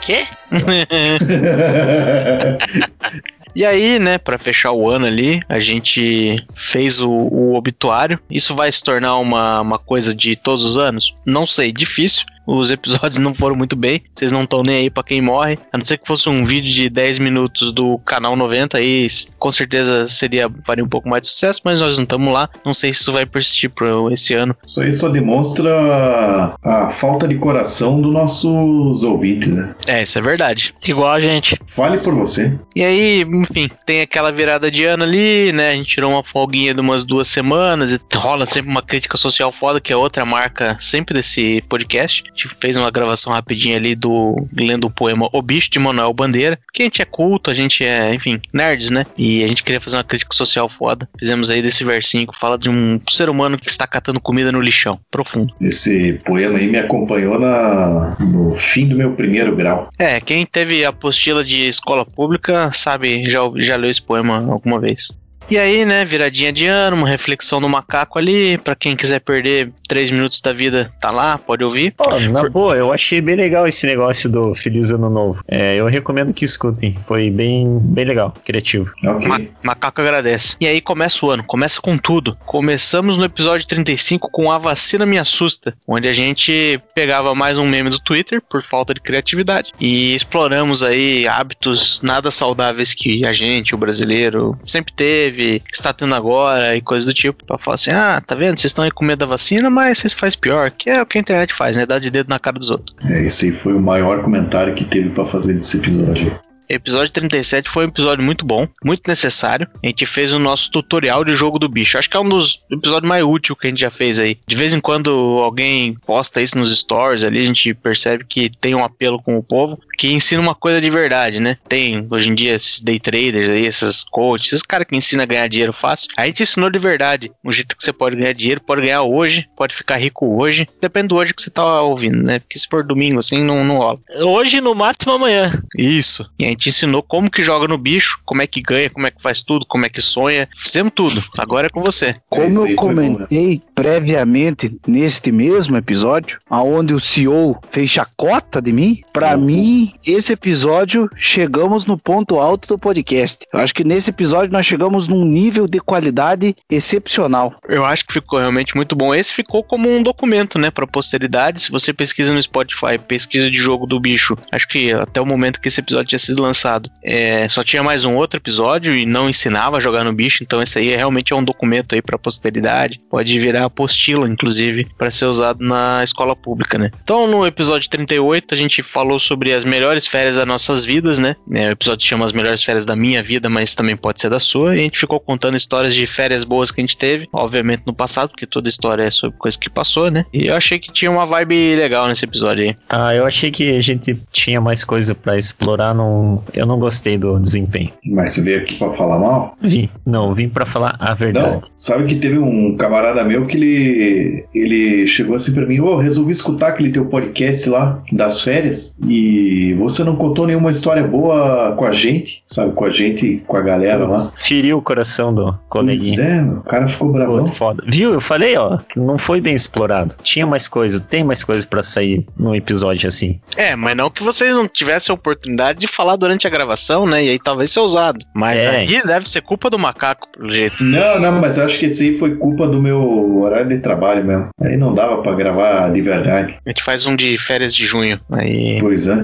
[0.00, 0.24] Quê?
[3.56, 8.20] E aí, né, pra fechar o ano ali, a gente fez o, o obituário.
[8.30, 11.12] Isso vai se tornar uma, uma coisa de todos os anos?
[11.26, 12.24] Não sei, difícil.
[12.48, 15.58] Os episódios não foram muito bem, vocês não estão nem aí pra quem morre.
[15.70, 19.06] A não ser que fosse um vídeo de 10 minutos do canal 90, aí
[19.38, 22.48] com certeza seria faria um pouco mais de sucesso, mas nós não estamos lá.
[22.64, 24.56] Não sei se isso vai persistir pro esse ano.
[24.66, 29.74] Isso aí só demonstra a falta de coração dos nossos ouvintes, né?
[29.86, 30.74] É, isso é verdade.
[30.86, 31.60] Igual a gente.
[31.66, 32.56] Fale por você.
[32.74, 35.70] E aí, enfim, tem aquela virada de ano ali, né?
[35.70, 39.52] A gente tirou uma folguinha de umas duas semanas e rola sempre uma crítica social
[39.52, 42.24] foda, que é outra marca sempre desse podcast.
[42.38, 46.12] A gente fez uma gravação rapidinha ali do lendo o poema O Bicho de Manuel
[46.14, 49.04] Bandeira, porque a gente é culto, a gente é, enfim, nerds, né?
[49.16, 51.08] E a gente queria fazer uma crítica social foda.
[51.18, 54.60] Fizemos aí desse versinho que fala de um ser humano que está catando comida no
[54.60, 55.00] lixão.
[55.10, 55.52] Profundo.
[55.60, 59.88] Esse poema aí me acompanhou na, no fim do meu primeiro grau.
[59.98, 65.08] É, quem teve apostila de escola pública sabe, já, já leu esse poema alguma vez.
[65.50, 69.72] E aí, né, viradinha de ano, uma reflexão do macaco ali, pra quem quiser perder
[69.88, 71.92] três minutos da vida, tá lá, pode ouvir.
[71.92, 75.42] Pô, na boa, eu achei bem legal esse negócio do Feliz Ano Novo.
[75.48, 76.98] É, eu recomendo que escutem.
[77.06, 78.92] Foi bem, bem legal, criativo.
[79.02, 79.26] Ok.
[79.26, 80.54] Ma- macaco agradece.
[80.60, 82.36] E aí começa o ano, começa com tudo.
[82.44, 87.64] Começamos no episódio 35 com A Vacina Me Assusta, onde a gente pegava mais um
[87.66, 93.32] meme do Twitter, por falta de criatividade, e exploramos aí hábitos nada saudáveis que a
[93.32, 95.37] gente, o brasileiro, sempre teve,
[95.72, 98.84] está tendo agora e coisas do tipo, pra falar assim, ah, tá vendo, vocês estão
[98.84, 101.52] aí com medo da vacina, mas vocês fazem pior, que é o que a internet
[101.52, 102.96] faz, né, dar de dedo na cara dos outros.
[103.04, 106.38] É, esse aí foi o maior comentário que teve pra fazer desse episódio.
[106.68, 109.66] Episódio 37 foi um episódio muito bom, muito necessário.
[109.82, 111.96] A gente fez o nosso tutorial de jogo do bicho.
[111.96, 114.36] Acho que é um dos episódios mais úteis que a gente já fez aí.
[114.46, 115.10] De vez em quando
[115.42, 119.42] alguém posta isso nos stories ali, a gente percebe que tem um apelo com o
[119.42, 121.58] povo, que ensina uma coisa de verdade, né?
[121.68, 125.26] Tem hoje em dia esses day traders aí, esses coaches, esses caras que ensinam a
[125.26, 126.08] ganhar dinheiro fácil.
[126.16, 129.46] A gente ensinou de verdade o jeito que você pode ganhar dinheiro, pode ganhar hoje,
[129.56, 130.68] pode ficar rico hoje.
[130.80, 132.38] Depende do hoje que você tá ouvindo, né?
[132.38, 133.98] Porque se for domingo assim, não, não rola.
[134.20, 135.52] Hoje, no máximo, amanhã.
[135.76, 136.30] Isso.
[136.38, 139.10] E a gente ensinou como que joga no bicho, como é que ganha, como é
[139.10, 140.48] que faz tudo, como é que sonha.
[140.56, 141.20] Fizemos tudo.
[141.36, 142.14] Agora é com você.
[142.30, 149.00] Como aí eu comentei previamente neste mesmo episódio, aonde o CEO fez chacota de mim,
[149.12, 149.44] pra Uhum.
[149.44, 153.46] mim esse episódio chegamos no ponto alto do podcast.
[153.52, 157.54] Eu acho que nesse episódio nós chegamos num nível de qualidade excepcional.
[157.68, 159.14] Eu acho que ficou realmente muito bom.
[159.14, 161.60] Esse ficou como um documento, né, pra posteridade.
[161.60, 165.60] Se você pesquisa no Spotify, pesquisa de jogo do bicho, acho que até o momento
[165.60, 169.28] que esse episódio tinha sido lançado, é, só tinha mais um outro episódio e não
[169.28, 170.42] ensinava a jogar no bicho.
[170.42, 173.00] Então esse aí realmente é um documento aí pra posteridade.
[173.10, 176.90] Pode virar apostila, inclusive, pra ser usado na escola pública, né?
[177.02, 181.36] Então no episódio 38 a gente falou sobre as melhores férias das nossas vidas, né?
[181.52, 184.40] É, o episódio chama As Melhores Férias da Minha Vida, mas também pode ser da
[184.40, 184.74] sua.
[184.74, 187.94] E a gente ficou contando histórias de férias boas que a gente teve, obviamente no
[187.94, 190.26] passado, porque toda história é sobre coisa que passou, né?
[190.32, 192.76] E eu achei que tinha uma vibe legal nesse episódio aí.
[192.88, 196.42] Ah, eu achei que a gente tinha mais coisa pra explorar, não...
[196.52, 197.92] eu não gostei do desempenho.
[198.04, 199.56] Mas você veio aqui pra falar mal?
[199.60, 201.62] Vim, não, vim pra falar a verdade.
[201.62, 205.96] Não, sabe que teve um camarada meu que ele, ele chegou assim pra mim, ô,
[205.96, 211.74] resolvi escutar aquele teu podcast lá das férias e você não contou nenhuma história boa
[211.76, 214.18] com a gente, sabe, com a gente, com a galera lá.
[214.38, 216.22] Feriu o coração do Pois coleguinha.
[216.22, 217.38] é, o cara ficou bravão.
[217.44, 217.82] Pô, foda.
[217.86, 218.12] Viu?
[218.12, 220.14] Eu falei, ó, que não foi bem explorado.
[220.22, 223.40] Tinha mais coisa, tem mais coisa pra sair num episódio assim.
[223.56, 227.24] É, mas não que vocês não tivessem a oportunidade de falar durante a gravação, né?
[227.24, 228.18] E aí talvez ser usado.
[228.34, 228.68] Mas É.
[228.70, 230.82] aí deve ser culpa do macaco, pelo jeito.
[230.84, 234.24] Não, não, mas eu acho que esse aí foi culpa do meu horário de trabalho
[234.24, 234.48] mesmo.
[234.60, 236.56] Aí não dava pra gravar de verdade.
[236.66, 238.20] A gente faz um de férias de junho.
[238.30, 239.22] Aí Pois é.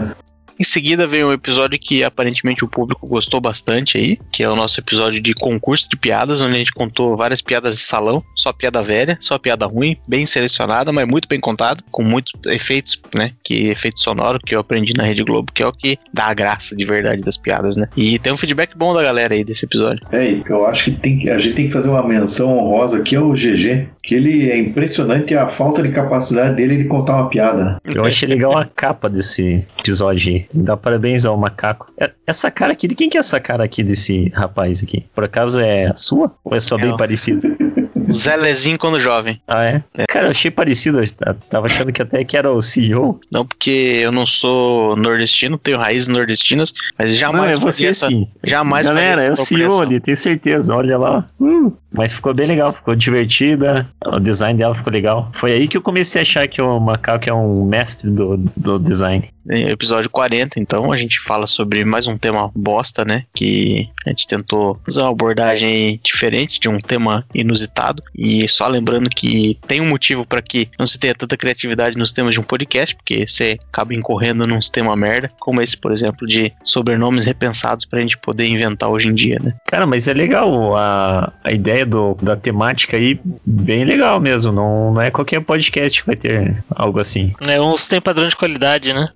[0.58, 4.54] Em seguida veio um episódio que aparentemente o público gostou bastante aí, que é o
[4.56, 8.52] nosso episódio de concurso de piadas, onde a gente contou várias piadas de salão, só
[8.52, 13.32] piada velha, só piada ruim, bem selecionada, mas muito bem contado, com muitos efeitos, né?
[13.42, 16.34] Que efeito sonoro que eu aprendi na Rede Globo, que é o que dá a
[16.34, 17.88] graça de verdade das piadas, né?
[17.96, 20.06] E tem um feedback bom da galera aí desse episódio.
[20.12, 23.16] É, eu acho que, tem, que- a gente tem que fazer uma menção honrosa aqui
[23.16, 27.64] ao GG, que ele é impressionante a falta de capacidade dele de contar uma piada.
[27.64, 27.76] né?
[27.94, 30.43] Eu achei legal a capa desse episódio aí.
[30.54, 31.92] Dar parabéns ao macaco.
[31.98, 35.04] É- Essa cara aqui, de quem que é essa cara aqui desse rapaz aqui?
[35.14, 36.32] Por acaso é a sua?
[36.44, 36.96] Ou é só bem É.
[36.96, 37.40] parecido?
[38.12, 39.40] Zé Lezinho quando jovem.
[39.48, 39.82] Ah, é?
[40.08, 41.00] Cara, eu achei parecido.
[41.02, 43.18] Eu tava achando que até que era o CEO.
[43.32, 48.08] Não porque eu não sou nordestino, tenho raízes nordestinas, mas jamais Não, é você essa-
[48.08, 48.26] sim.
[48.42, 50.74] Jamais Galera, é o CEO ali, tenho certeza.
[50.74, 51.26] Olha lá.
[51.40, 51.72] Hum.
[51.96, 53.88] Mas ficou bem legal, ficou divertida.
[54.06, 55.30] O design dela ficou legal.
[55.32, 58.78] Foi aí que eu comecei a achar que o macaco é um mestre do, do
[58.78, 59.28] design.
[59.48, 63.24] É, episódio 40, então a gente fala sobre mais um tema bosta, né?
[63.34, 68.02] Que a gente tentou fazer uma abordagem diferente de um tema inusitado.
[68.14, 72.12] E só lembrando que tem um motivo para que não se tenha tanta criatividade nos
[72.12, 76.26] temas de um podcast, porque você acaba incorrendo num tema merda, como esse, por exemplo,
[76.26, 79.54] de sobrenomes repensados pra gente poder inventar hoje em dia, né?
[79.66, 84.52] Cara, mas é legal a, a ideia do, da temática aí, bem legal mesmo.
[84.52, 87.34] Não, não é qualquer podcast que vai ter algo assim.
[87.40, 89.08] É, uns tem padrão de qualidade, né?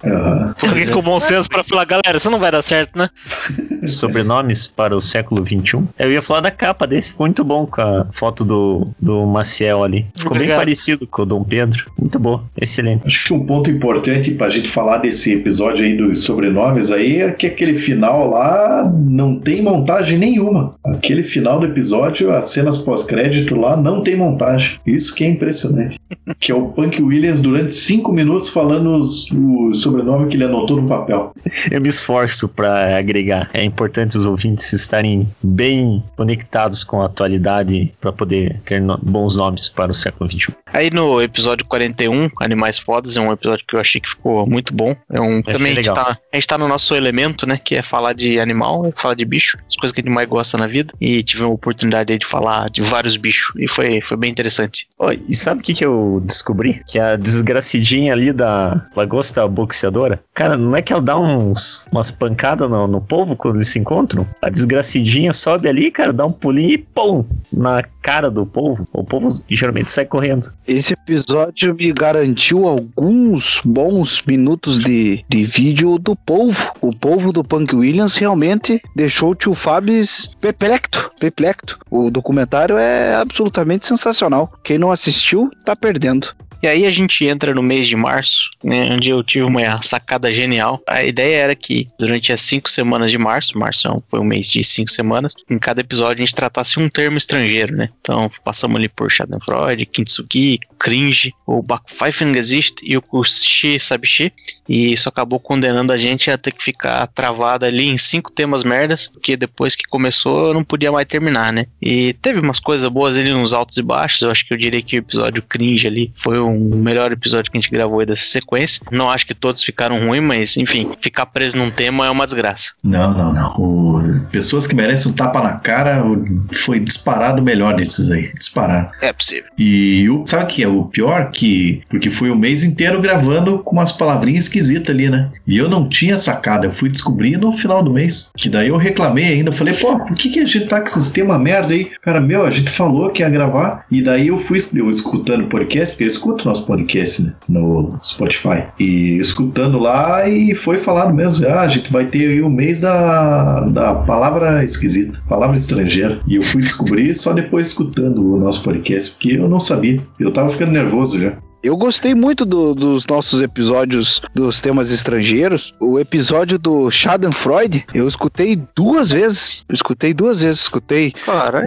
[0.66, 3.08] Alguém com bom senso pra falar, galera, isso não vai dar certo, né?
[3.86, 5.84] Sobrenomes para o século XXI.
[5.98, 9.82] Eu ia falar da capa desse, ficou muito bom com a foto do, do Maciel
[9.82, 10.06] ali.
[10.14, 10.58] Ficou bem Obrigado.
[10.58, 11.90] parecido com o Dom Pedro.
[11.98, 13.06] Muito bom, excelente.
[13.06, 17.30] Acho que um ponto importante pra gente falar desse episódio aí dos sobrenomes aí é
[17.32, 20.74] que aquele final lá não tem montagem nenhuma.
[20.84, 24.78] Aquele final do episódio, as cenas pós-crédito lá não tem montagem.
[24.86, 25.98] Isso que é impressionante.
[26.38, 29.72] que é o Punk Williams durante cinco minutos falando os, o
[30.08, 31.32] sobrenome que ele anotou no papel.
[31.70, 33.48] Eu me esforço para agregar.
[33.52, 39.36] É importante os ouvintes estarem bem conectados com a atualidade para poder ter no- bons
[39.36, 40.54] nomes para o século XXI.
[40.72, 44.72] Aí no episódio 41, Animais Fodas, é um episódio que eu achei que ficou muito
[44.74, 44.94] bom.
[45.10, 47.58] É um, também a gente, tá, a gente tá no nosso elemento, né?
[47.62, 50.28] Que é falar de animal, é falar de bicho, as coisas que a gente mais
[50.28, 50.92] gosta na vida.
[51.00, 53.54] E tive a oportunidade aí de falar de vários bichos.
[53.58, 54.86] E foi, foi bem interessante.
[54.98, 56.82] Ó, e sabe o que, que eu descobri?
[56.86, 59.97] Que a desgracidinha ali da lagosta boxeadora,
[60.34, 63.78] cara, não é que ela dá uns, umas pancadas no, no povo quando eles se
[63.78, 64.26] encontram?
[64.42, 67.24] A desgracidinha sobe ali, cara, dá um pulinho e pum!
[67.52, 68.86] Na cara do povo.
[68.92, 70.48] O povo geralmente sai correndo.
[70.66, 76.72] Esse episódio me garantiu alguns bons minutos de, de vídeo do povo.
[76.80, 81.78] O povo do Punk Williams realmente deixou o tio Fabs perplexo, perplexo.
[81.90, 84.52] O documentário é absolutamente sensacional.
[84.62, 86.28] Quem não assistiu, tá perdendo.
[86.62, 90.32] E aí a gente entra no mês de março, né, onde eu tive uma sacada
[90.32, 90.82] genial.
[90.88, 94.64] A ideia era que durante as cinco semanas de março, março foi um mês de
[94.64, 97.90] cinco semanas, em cada episódio a gente tratasse um termo estrangeiro, né?
[98.00, 104.32] Então passamos ali por Schadenfreude, Kintsugi, cringe, o Bakpfeifengesicht e o Kushi Sabishi.
[104.68, 108.64] E isso acabou condenando a gente a ter que ficar travado ali em cinco temas
[108.64, 111.66] merdas, porque depois que começou eu não podia mais terminar, né?
[111.80, 114.22] E teve umas coisas boas ali, uns altos e baixos.
[114.22, 117.58] Eu acho que eu diria que o episódio cringe ali foi o melhor episódio que
[117.58, 118.82] a gente gravou aí dessa sequência.
[118.90, 122.72] Não acho que todos ficaram ruins, mas enfim, ficar preso num tema é uma desgraça.
[122.82, 123.54] Não, não, não.
[123.58, 128.32] O- pessoas que merecem um tapa na cara o- foi disparado o melhor desses aí.
[128.34, 128.90] Disparado.
[129.00, 129.44] É possível.
[129.58, 131.30] E o, sabe o que é o pior?
[131.30, 135.30] Que, porque foi o mês inteiro gravando com umas palavrinhas esquisitas ali, né?
[135.46, 138.30] E eu não tinha sacado, eu fui descobrir no final do mês.
[138.36, 140.86] Que daí eu reclamei ainda, eu falei, pô, por que, que a gente tá com
[140.86, 141.90] esse sistema merda aí?
[142.02, 145.48] Cara, meu, a gente falou que ia gravar, e daí eu fui eu escutando o
[145.48, 148.64] podcast, porque eu escuto tanto nosso podcast né, no Spotify.
[148.78, 152.80] E escutando lá e foi falado mesmo, ah, a gente vai ter aí o mês
[152.80, 156.20] da, da palavra esquisita, palavra estrangeira.
[156.26, 160.00] E eu fui descobrir só depois escutando o nosso podcast, porque eu não sabia.
[160.18, 161.36] Eu tava ficando nervoso já.
[161.62, 165.74] Eu gostei muito do- dos nossos episódios dos temas estrangeiros.
[165.80, 169.64] O episódio do Schadenfreude, eu escutei duas vezes.
[169.68, 170.60] Eu escutei duas vezes.
[170.62, 171.12] Escutei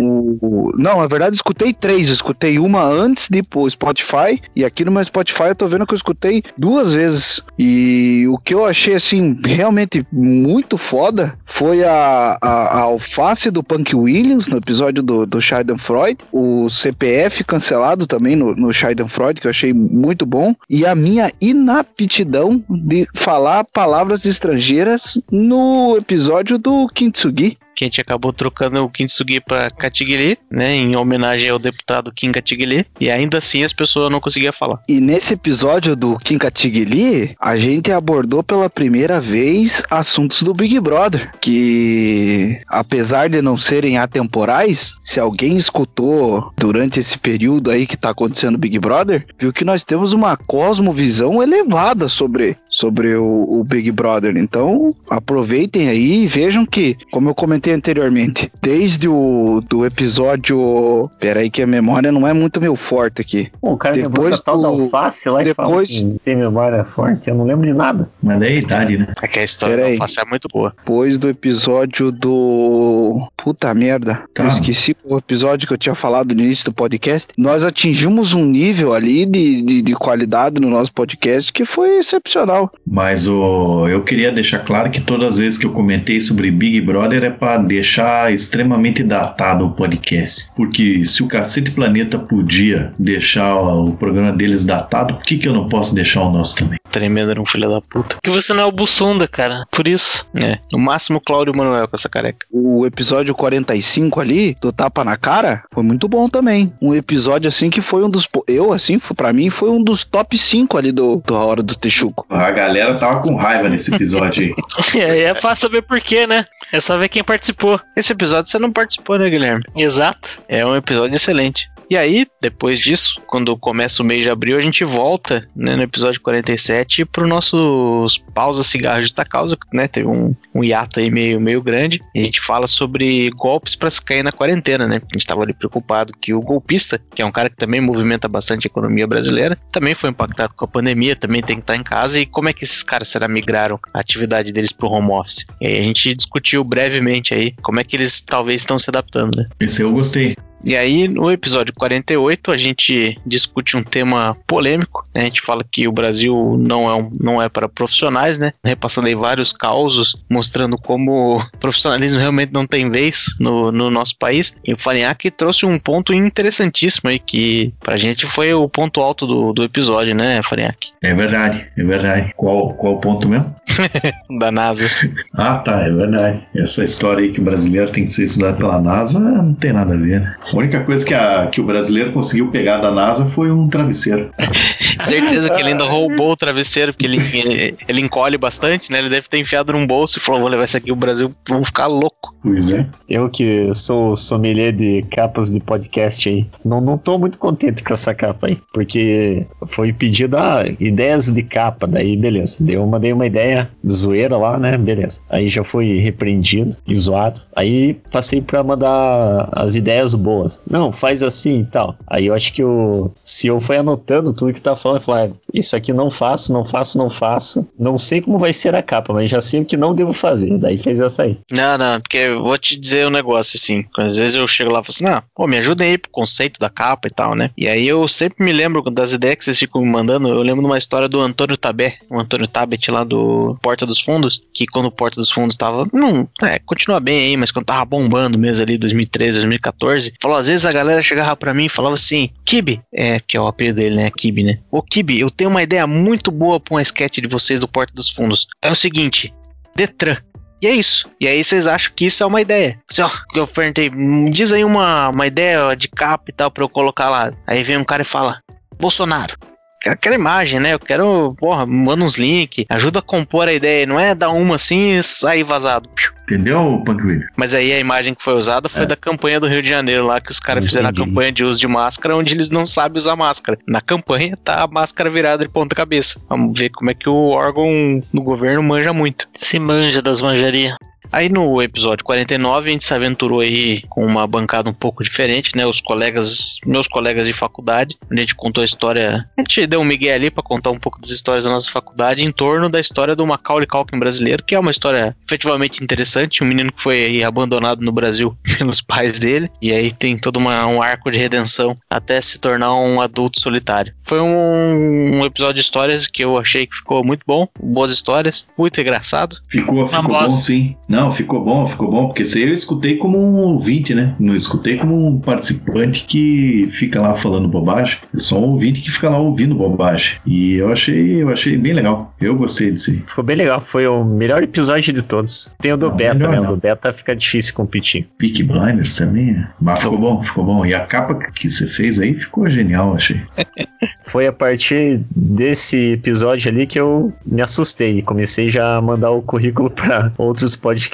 [0.02, 2.08] o, o- Não, na verdade, escutei três.
[2.08, 4.42] Eu escutei uma antes de ir pro Spotify.
[4.56, 7.42] E aqui no meu Spotify eu tô vendo que eu escutei duas vezes.
[7.60, 13.62] E o que eu achei, assim, realmente muito foda foi a, a, a alface do
[13.64, 16.20] Punk Williams no episódio do, do Schadenfreude.
[16.32, 20.56] O CPF cancelado também no, no Schadenfreude, que eu achei muito bom.
[20.70, 27.58] E a minha inaptidão de falar palavras estrangeiras no episódio do Kintsugi.
[27.76, 30.76] Que a gente acabou trocando o Kintsugi pra Katigiri, né?
[30.76, 32.86] Em homenagem ao deputado Kim Katigiri.
[33.00, 34.80] E ainda assim as pessoas não conseguiam falar.
[34.88, 41.32] E nesse episódio do Kinkatigili, a gente abordou pela primeira vez assuntos do Big Brother,
[41.40, 48.10] que apesar de não serem atemporais, se alguém escutou durante esse período aí que tá
[48.10, 53.24] acontecendo o Big Brother, viu que nós temos uma cosmovisão elevada sobre, sobre o,
[53.60, 54.36] o Big Brother.
[54.38, 61.10] Então, aproveitem aí e vejam que, como eu comentei anteriormente, desde o do episódio...
[61.20, 63.52] Peraí que a memória não é muito meu forte aqui.
[63.62, 66.20] Pô, o cara Depois depois da tal da do- alface lá e fala depois- que
[66.24, 68.10] tem memória forte, eu não lembro de nada.
[68.24, 69.14] Mas é a idade, né?
[69.22, 70.74] É que a história Pera da alface é muito boa.
[70.78, 73.28] depois do episódio do.
[73.38, 74.24] Puta merda.
[74.34, 74.44] Tá.
[74.44, 77.34] Eu esqueci o episódio que eu tinha falado no início do podcast.
[77.38, 82.61] Nós atingimos um nível ali de, de, de qualidade no nosso podcast que foi excepcional.
[82.86, 86.82] Mas o, eu queria deixar claro que todas as vezes que eu comentei sobre Big
[86.82, 90.48] Brother é para deixar extremamente datado o podcast.
[90.56, 95.54] Porque se o Cacete Planeta podia deixar o programa deles datado, por que, que eu
[95.54, 96.81] não posso deixar o nosso também?
[96.92, 98.18] Tremendo era um filho da puta.
[98.22, 99.66] Que você não é o Bussunda, cara.
[99.72, 100.26] Por isso.
[100.36, 100.60] É.
[100.72, 102.46] No máximo Cláudio Manuel com essa careca.
[102.52, 106.74] O episódio 45 ali, do Tapa na Cara, foi muito bom também.
[106.82, 108.28] Um episódio assim que foi um dos.
[108.48, 111.76] Eu, assim, pra mim, foi um dos top 5 ali do, do A Hora do
[111.76, 112.26] Texuco.
[112.30, 114.54] A galera tava com raiva nesse episódio aí.
[115.02, 116.46] É, é fácil saber por quê, né?
[116.72, 117.80] É só ver quem participou.
[117.96, 119.64] Esse episódio você não participou, né, Guilherme?
[119.76, 120.42] Exato.
[120.48, 121.70] É um episódio excelente.
[121.92, 125.84] E aí, depois disso, quando começa o mês de abril, a gente volta, né, no
[125.84, 129.90] episódio 47 pro nossos pausa cigarro de causa, né?
[129.90, 132.00] Teve um, um hiato aí meio, meio grande.
[132.16, 135.02] A gente fala sobre golpes pra se cair na quarentena, né?
[135.02, 138.26] A gente tava ali preocupado que o golpista, que é um cara que também movimenta
[138.30, 141.84] bastante a economia brasileira, também foi impactado com a pandemia, também tem que estar em
[141.84, 142.22] casa.
[142.22, 145.46] E como é que esses caras será migraram a atividade deles pro home office?
[145.60, 149.36] E aí a gente discutiu brevemente aí como é que eles talvez estão se adaptando,
[149.36, 149.46] né?
[149.60, 150.38] Esse eu gostei.
[150.64, 155.04] E aí, no episódio 48, a gente discute um tema polêmico.
[155.14, 155.22] né?
[155.22, 158.52] A gente fala que o Brasil não é, um- não é para profissionais, né?
[158.64, 164.18] Repassando aí vários causos, mostrando como o profissionalismo realmente não tem vez no, no nosso
[164.18, 164.56] país.
[164.66, 169.26] E o Farinhaque trouxe um ponto interessantíssimo aí, que pra gente foi o ponto alto
[169.28, 170.92] do, do episódio, né, Farinhaque?
[171.02, 172.34] É verdade, é verdade.
[172.38, 173.54] Qual, qual o ponto mesmo?
[174.40, 174.90] Da NASA.
[175.34, 176.46] Ah, tá, é verdade.
[176.56, 179.94] Essa história aí que o brasileiro tem que ser estudado pela NASA não tem nada
[179.94, 180.36] a ver, né?
[180.52, 184.32] A única coisa que, a, que o brasileiro conseguiu pegar da NASA foi um travesseiro.
[185.00, 189.00] Certeza que ele ainda roubou o travesseiro, porque ele, ele, ele encolhe bastante, né?
[189.00, 191.68] Ele deve ter enfiado num bolso e falou: vou levar isso aqui, o Brasil, vamos
[191.68, 192.36] ficar louco.
[192.44, 192.86] Pois é.
[193.08, 197.94] Eu que sou sommelier de capas de podcast aí, não, não tô muito contente com
[197.94, 202.58] essa capa aí, porque foi pedido ah, ideias de capa, daí beleza.
[202.64, 204.78] Deu uma, dei uma ideia de zoeira lá, né?
[204.78, 205.22] Beleza.
[205.30, 207.42] Aí já fui repreendido e zoado.
[207.56, 210.41] Aí passei pra mandar as ideias boas.
[210.70, 211.96] Não, faz assim e tal.
[212.08, 215.38] Aí eu acho que o CEO foi anotando tudo que tá falando e falou: ah,
[215.54, 217.68] isso aqui não faço, não faço, não faço.
[217.78, 220.58] Não sei como vai ser a capa, mas já sei o que não devo fazer.
[220.58, 221.38] Daí fez essa aí.
[221.52, 223.86] Não, não, porque eu vou te dizer um negócio assim.
[223.98, 226.60] Às vezes eu chego lá e falo assim: não, pô, me ajudem aí pro conceito
[226.60, 227.52] da capa e tal, né?
[227.58, 230.28] E aí eu sempre me lembro das ideias que vocês ficam me mandando.
[230.28, 234.00] Eu lembro de uma história do Antônio Tabé, o Antônio Tabet lá do Porta dos
[234.00, 235.88] Fundos, que quando o Porta dos Fundos tava.
[235.94, 240.48] Não, é, continua bem aí, mas quando tava bombando mesmo ali, 2013, 2014, falou: às
[240.48, 243.78] vezes a galera chegava pra mim e falava assim: Kibe, é, que é o apelido
[243.78, 244.10] dele, né?
[244.10, 244.60] Kibe, né?
[244.72, 247.94] Ô Kibe, eu tenho uma ideia muito boa pra uma sketch de vocês do Porta
[247.94, 248.48] dos Fundos.
[248.62, 249.34] É o seguinte:
[249.76, 250.18] Detran.
[250.62, 251.10] E é isso.
[251.20, 252.80] E aí vocês acham que isso é uma ideia.
[252.88, 256.64] Assim, ó, eu perguntei, "Me diz aí uma, uma ideia de capa e tal pra
[256.64, 257.34] eu colocar lá.
[257.48, 258.40] Aí vem um cara e fala,
[258.80, 259.36] Bolsonaro.
[259.82, 260.74] Quero aquela imagem, né?
[260.74, 264.56] Eu quero, porra, manda uns links, ajuda a compor a ideia, não é dar uma
[264.56, 265.90] assim e sair vazado.
[266.24, 267.26] Entendeu, Punk William?
[267.36, 268.86] Mas aí a imagem que foi usada foi É.
[268.86, 271.60] da campanha do Rio de Janeiro lá, que os caras fizeram a campanha de uso
[271.60, 273.58] de máscara, onde eles não sabem usar máscara.
[273.68, 276.22] Na campanha tá a máscara virada de ponta cabeça.
[276.30, 279.28] Vamos ver como é que o órgão do governo manja muito.
[279.36, 280.76] Se manja das manjarias.
[281.12, 285.56] Aí no episódio 49 a gente se aventurou aí com uma bancada um pouco diferente,
[285.56, 285.66] né?
[285.66, 289.28] Os colegas, meus colegas de faculdade, onde a gente contou a história.
[289.38, 292.24] A gente deu um migué ali pra contar um pouco das histórias da nossa faculdade
[292.24, 296.44] em torno da história do Macaulay Culkin brasileiro, que é uma história efetivamente interessante.
[296.44, 300.38] Um menino que foi aí abandonado no Brasil pelos pais dele, e aí tem todo
[300.38, 303.94] uma- um arco de redenção até se tornar um adulto solitário.
[304.04, 308.48] Foi um, um episódio de histórias que eu achei que ficou muito bom, boas histórias,
[308.58, 309.38] muito engraçado.
[309.50, 310.76] Ficou, ficou bom sim.
[310.88, 314.14] Não, ficou bom, ficou bom, porque esse aí eu escutei como um ouvinte, né?
[314.20, 318.00] Não escutei como um participante que fica lá falando bobagem.
[318.14, 320.18] É só um ouvinte que fica lá ouvindo bobagem.
[320.26, 322.14] E eu achei, eu achei bem legal.
[322.20, 322.98] Eu gostei disso aí.
[323.08, 325.56] Ficou bem legal, foi o melhor episódio de todos.
[325.60, 326.40] Tem o do Não, Beta, né?
[326.40, 326.50] O não.
[326.52, 328.08] do Beta fica difícil competir.
[328.18, 329.44] Peak Blinders também.
[329.62, 330.66] Mas ficou bom, ficou bom.
[330.66, 333.22] E a capa que você fez aí ficou genial, achei.
[334.04, 339.22] Foi a partir desse episódio ali que eu me assustei comecei já a mandar o
[339.22, 340.91] currículo pra outros podcasts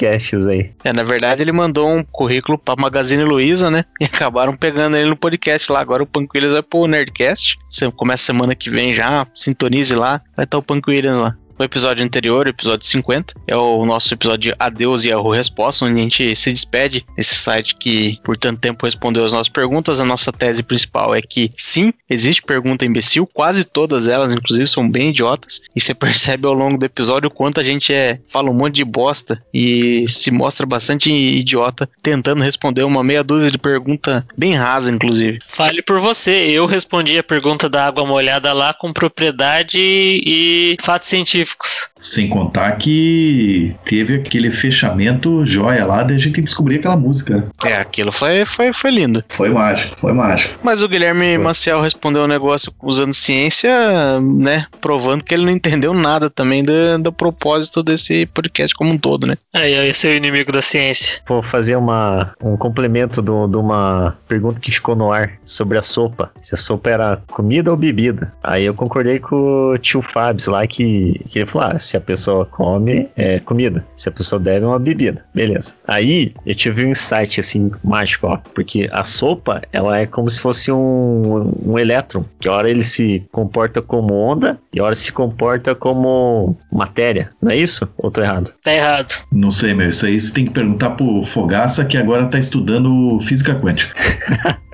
[0.48, 0.72] aí.
[0.84, 3.86] É, na verdade, ele mandou um currículo pra Magazine Luiza, né?
[3.99, 5.80] E acabaram pegando ele no podcast lá.
[5.80, 7.57] Agora o Punk Williams vai pro Nerdcast.
[7.69, 11.36] Você começa semana que vem já, sintonize lá, vai estar o Punk Williams lá.
[11.60, 16.00] O episódio anterior, episódio 50, é o nosso episódio de Adeus e Erro Resposta, onde
[16.00, 20.00] a gente se despede desse site que por tanto tempo respondeu as nossas perguntas.
[20.00, 24.88] A nossa tese principal é que sim, existe pergunta imbecil, quase todas elas, inclusive, são
[24.88, 25.60] bem idiotas.
[25.76, 28.76] E você percebe ao longo do episódio o quanto a gente é, fala um monte
[28.76, 34.54] de bosta e se mostra bastante idiota tentando responder uma meia dúzia de pergunta bem
[34.54, 35.40] rasa, inclusive.
[35.48, 36.50] Fale por você.
[36.52, 41.10] Eu respondi a pergunta da água molhada lá com propriedade e fatos
[41.48, 41.88] científicos.
[41.99, 47.48] Sem contar que teve aquele fechamento joia lá da gente descobrir aquela música.
[47.65, 49.24] É, aquilo foi, foi, foi lindo.
[49.30, 50.60] Foi mágico, foi mágico.
[50.64, 51.44] Mas o Guilherme Foi.
[51.44, 54.68] Maciel respondeu um negócio usando ciência, né?
[54.80, 59.26] Provando que ele não entendeu nada também do, do propósito desse podcast como um todo,
[59.26, 59.36] né?
[59.53, 61.19] Aí, ó, esse é o inimigo da ciência.
[61.28, 65.82] Vou fazer uma, um complemento do- de uma pergunta que ficou no ar sobre a
[65.82, 66.32] sopa.
[66.44, 68.32] Se a sopa era comida ou bebida.
[68.44, 72.02] Aí eu concordei com o tio Fabs lá que, que ele falou: ah, se a
[72.02, 73.86] pessoa come, é comida.
[73.96, 75.26] Se a pessoa bebe, é uma bebida.
[75.34, 75.76] Beleza.
[75.88, 78.38] Aí eu tive um insight assim, mágico, ó.
[78.54, 82.26] Porque a sopa, ela é como se fosse um, um elétron.
[82.40, 87.30] Que a hora ele se comporta como onda e a hora se comporta como matéria.
[87.42, 87.88] Não é isso?
[87.98, 88.52] Ou tô errado?
[88.64, 89.14] Tá errado.
[89.32, 89.88] Não sei, meu.
[89.88, 93.96] Isso aí você tem que perguntar pro Fogaça que agora tá estudando física quântica.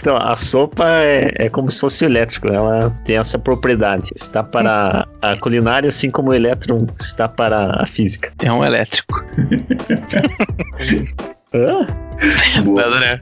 [0.00, 4.10] Então, a sopa é, é como se fosse elétrico, ela tem essa propriedade.
[4.14, 8.32] Está para a culinária, assim como o elétron está para a física.
[8.42, 9.24] É um elétrico.
[11.52, 11.86] Hã?
[12.64, 12.86] Boa.
[12.86, 13.20] André.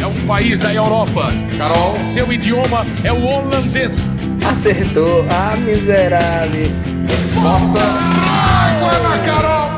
[0.00, 1.28] É um país da Europa.
[1.56, 4.10] Carol, seu idioma é o holandês.
[4.48, 5.24] Acertou.
[5.30, 6.66] Ah, miserável.
[7.06, 7.80] Resposta.
[7.80, 9.77] Água na Carol.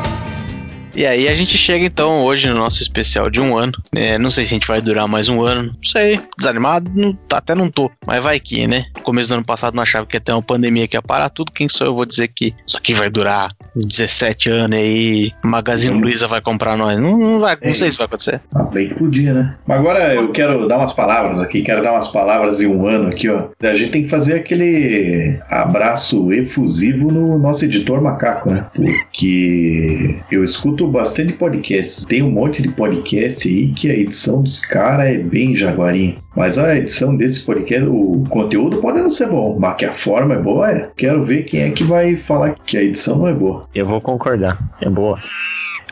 [0.94, 3.72] E aí a gente chega então hoje no nosso especial de um ano.
[3.94, 5.68] É, não sei se a gente vai durar mais um ano.
[5.68, 6.20] Não sei.
[6.36, 6.90] Desanimado?
[6.94, 7.90] Não, até não tô.
[8.06, 8.86] Mas vai que, né?
[8.96, 11.28] No começo do ano passado não achava que ia ter uma pandemia que ia parar
[11.30, 11.52] tudo.
[11.52, 15.32] Quem sou eu vou dizer que isso aqui vai durar 17 anos aí.
[15.44, 16.00] Magazine.
[16.00, 17.00] Luiza vai comprar nós.
[17.00, 17.72] Não, não vai, não É.
[17.72, 18.40] sei se vai acontecer.
[18.54, 19.56] Ah, bem que podia, né?
[19.66, 23.08] Mas agora eu quero dar umas palavras aqui, quero dar umas palavras de um ano
[23.08, 23.48] aqui, ó.
[23.62, 28.66] A gente tem que fazer aquele abraço efusivo no nosso editor macaco, né?
[28.74, 32.04] Porque eu escuto bastante podcasts.
[32.04, 36.16] Tem um monte de podcast aí que a edição dos caras é bem jaguarinha.
[36.36, 40.34] Mas a edição desse podcast, o conteúdo pode não ser bom, mas que a forma
[40.34, 40.90] é boa, é.
[40.96, 43.64] Quero ver quem é que vai falar que a edição não é boa.
[43.74, 45.18] Eu vou concordar, é boa.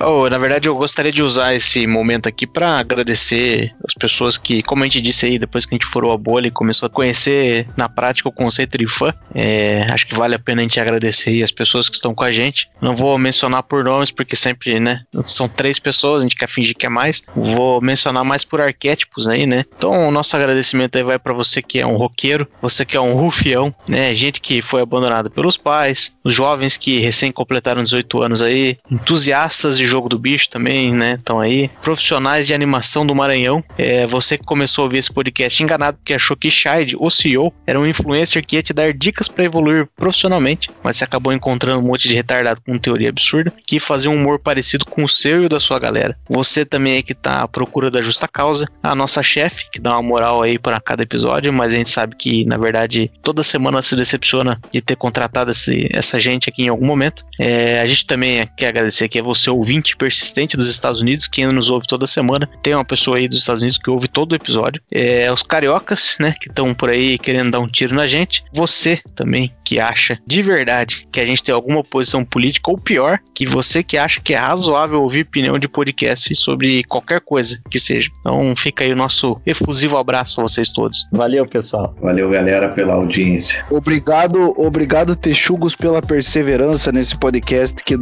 [0.01, 4.63] Oh, na verdade, eu gostaria de usar esse momento aqui para agradecer as pessoas que,
[4.63, 6.91] como a gente disse aí, depois que a gente furou a bolha e começou a
[6.91, 10.79] conhecer na prática o conceito de fã, é, acho que vale a pena a gente
[10.79, 12.71] agradecer aí as pessoas que estão com a gente.
[12.81, 16.77] Não vou mencionar por nomes, porque sempre, né, são três pessoas, a gente quer fingir
[16.77, 17.23] que é mais.
[17.35, 19.65] Vou mencionar mais por arquétipos aí, né?
[19.77, 23.01] Então, o nosso agradecimento aí vai para você que é um roqueiro, você que é
[23.01, 24.15] um rufião, né?
[24.15, 29.77] Gente que foi abandonada pelos pais, os jovens que recém completaram 18 anos aí, entusiastas
[29.77, 31.15] de Jogo do Bicho também, né?
[31.15, 31.71] Estão aí.
[31.83, 33.65] Profissionais de animação do Maranhão.
[33.77, 37.53] É, você que começou a ouvir esse podcast enganado porque achou que Shide, o CEO,
[37.67, 41.81] era um influencer que ia te dar dicas para evoluir profissionalmente, mas você acabou encontrando
[41.81, 45.43] um monte de retardado com teoria absurda que fazia um humor parecido com o seu
[45.43, 46.17] e o da sua galera.
[46.29, 48.67] Você também é que tá à procura da justa causa.
[48.83, 52.17] A nossa chefe, que dá uma moral aí para cada episódio, mas a gente sabe
[52.17, 56.69] que, na verdade, toda semana se decepciona de ter contratado esse, essa gente aqui em
[56.69, 57.25] algum momento.
[57.39, 61.41] É, a gente também quer agradecer que é você, ouvinte persistente dos Estados Unidos, que
[61.41, 62.49] ainda nos ouve toda semana.
[62.63, 64.83] Tem uma pessoa aí dos Estados Unidos que ouve todo o episódio.
[64.91, 68.45] É, os cariocas, né, que estão por aí querendo dar um tiro na gente.
[68.53, 73.19] Você também, que acha de verdade que a gente tem alguma posição política, ou pior,
[73.35, 77.79] que você que acha que é razoável ouvir opinião de podcast sobre qualquer coisa que
[77.79, 78.09] seja.
[78.21, 81.07] Então fica aí o nosso efusivo abraço a vocês todos.
[81.13, 81.95] Valeu, pessoal.
[82.01, 83.63] Valeu, galera, pela audiência.
[83.71, 87.95] Obrigado, obrigado, Texugos, pela perseverança nesse podcast que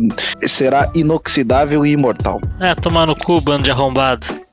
[0.46, 2.40] será inoxidável e imortal.
[2.60, 4.45] É, tomar no cu, bando de arrombado.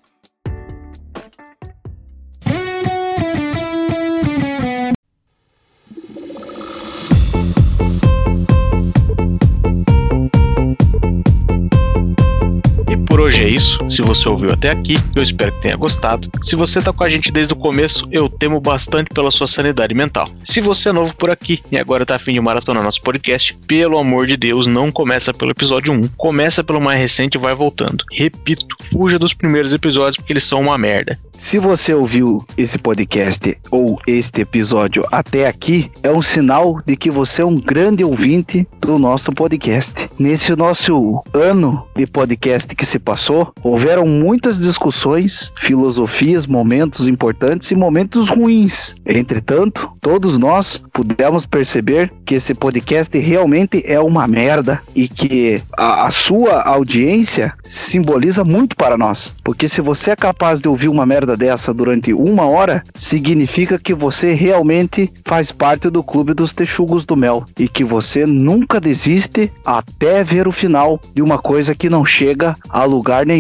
[13.54, 13.80] Isso.
[13.90, 16.30] Se você ouviu até aqui, eu espero que tenha gostado.
[16.42, 19.94] Se você tá com a gente desde o começo, eu temo bastante pela sua sanidade
[19.94, 20.30] mental.
[20.44, 23.98] Se você é novo por aqui e agora tá afim de maratonar nosso podcast, pelo
[23.98, 26.08] amor de Deus, não começa pelo episódio 1.
[26.18, 28.04] Começa pelo mais recente e vai voltando.
[28.12, 31.20] Repito, fuja dos primeiros episódios porque eles são uma merda.
[31.34, 37.10] Se você ouviu esse podcast ou este episódio até aqui, é um sinal de que
[37.10, 40.10] você é um grande ouvinte do nosso podcast.
[40.20, 47.76] Nesse nosso ano de podcast que se passou, houveram muitas discussões, filosofias, momentos importantes e
[47.76, 48.96] momentos ruins.
[49.06, 56.08] Entretanto, todos nós pudemos perceber que esse podcast realmente é uma merda e que a,
[56.08, 59.34] a sua audiência simboliza muito para nós.
[59.44, 63.94] Porque se você é capaz de ouvir uma merda dessa durante uma hora, significa que
[63.94, 69.52] você realmente faz parte do clube dos texugos do mel e que você nunca desiste
[69.66, 73.33] até ver o final de uma coisa que não chega a lugar nenhum.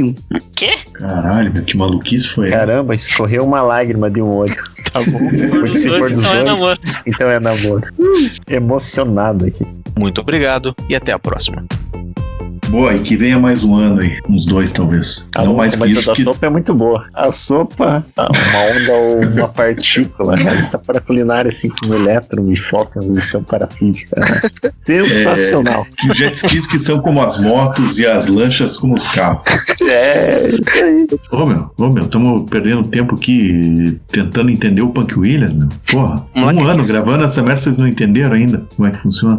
[0.56, 0.78] Quê?
[0.94, 2.57] Caralho, meu, que maluquice foi essa?
[2.57, 4.56] Caramba, escorreu uma lágrima de um olho.
[4.94, 5.18] Tá bom.
[5.49, 6.80] Porque se for dos então é dois, namoro.
[7.07, 7.94] então é namoro.
[8.48, 9.65] Emocionado aqui.
[9.98, 11.65] Muito obrigado e até a próxima.
[12.74, 14.18] Boa, e que venha mais um ano aí.
[14.28, 15.30] Uns dois, talvez.
[15.36, 16.08] A não mais que mas isso.
[16.08, 16.24] da Que...
[16.24, 17.06] sopa é muito boa.
[17.14, 20.60] A sopa, tá, uma onda ou uma partícula, né?
[20.60, 24.20] Está para culinária, assim como elétron e fótons estão para a física.
[24.20, 24.72] né?
[24.80, 25.86] Sensacional.
[26.10, 29.44] Os jet skis que são como as motos e as lanchas como os carros.
[29.84, 31.08] É, isso aí.
[31.32, 35.68] Ô, meu, ô, meu, estamos perdendo tempo aqui tentando entender o Punk Williams, meu.
[35.91, 39.38] Porra, Moleque, um ano gravando essa merda, vocês não entenderam ainda como é que funciona.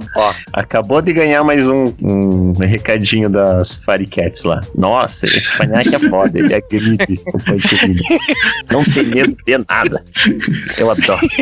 [0.53, 4.61] Acabou de ganhar mais um, um recadinho das Fire Cats lá.
[4.77, 8.01] Nossa, esse fanhaque é foda, ele o Punk Williams.
[8.71, 10.03] Não tem medo de nada.
[10.79, 11.21] Eu adoro.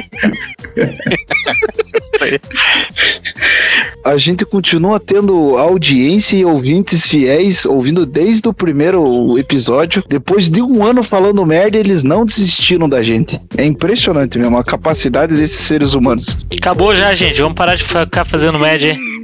[4.05, 10.03] A gente continua tendo audiência e ouvintes fiéis, ouvindo desde o primeiro episódio.
[10.09, 13.41] Depois de um ano falando merda, eles não desistiram da gente.
[13.57, 16.37] É impressionante mesmo a capacidade desses seres humanos.
[16.59, 17.41] Acabou já, gente.
[17.41, 19.22] Vamos parar de ficar fazendo média, hein?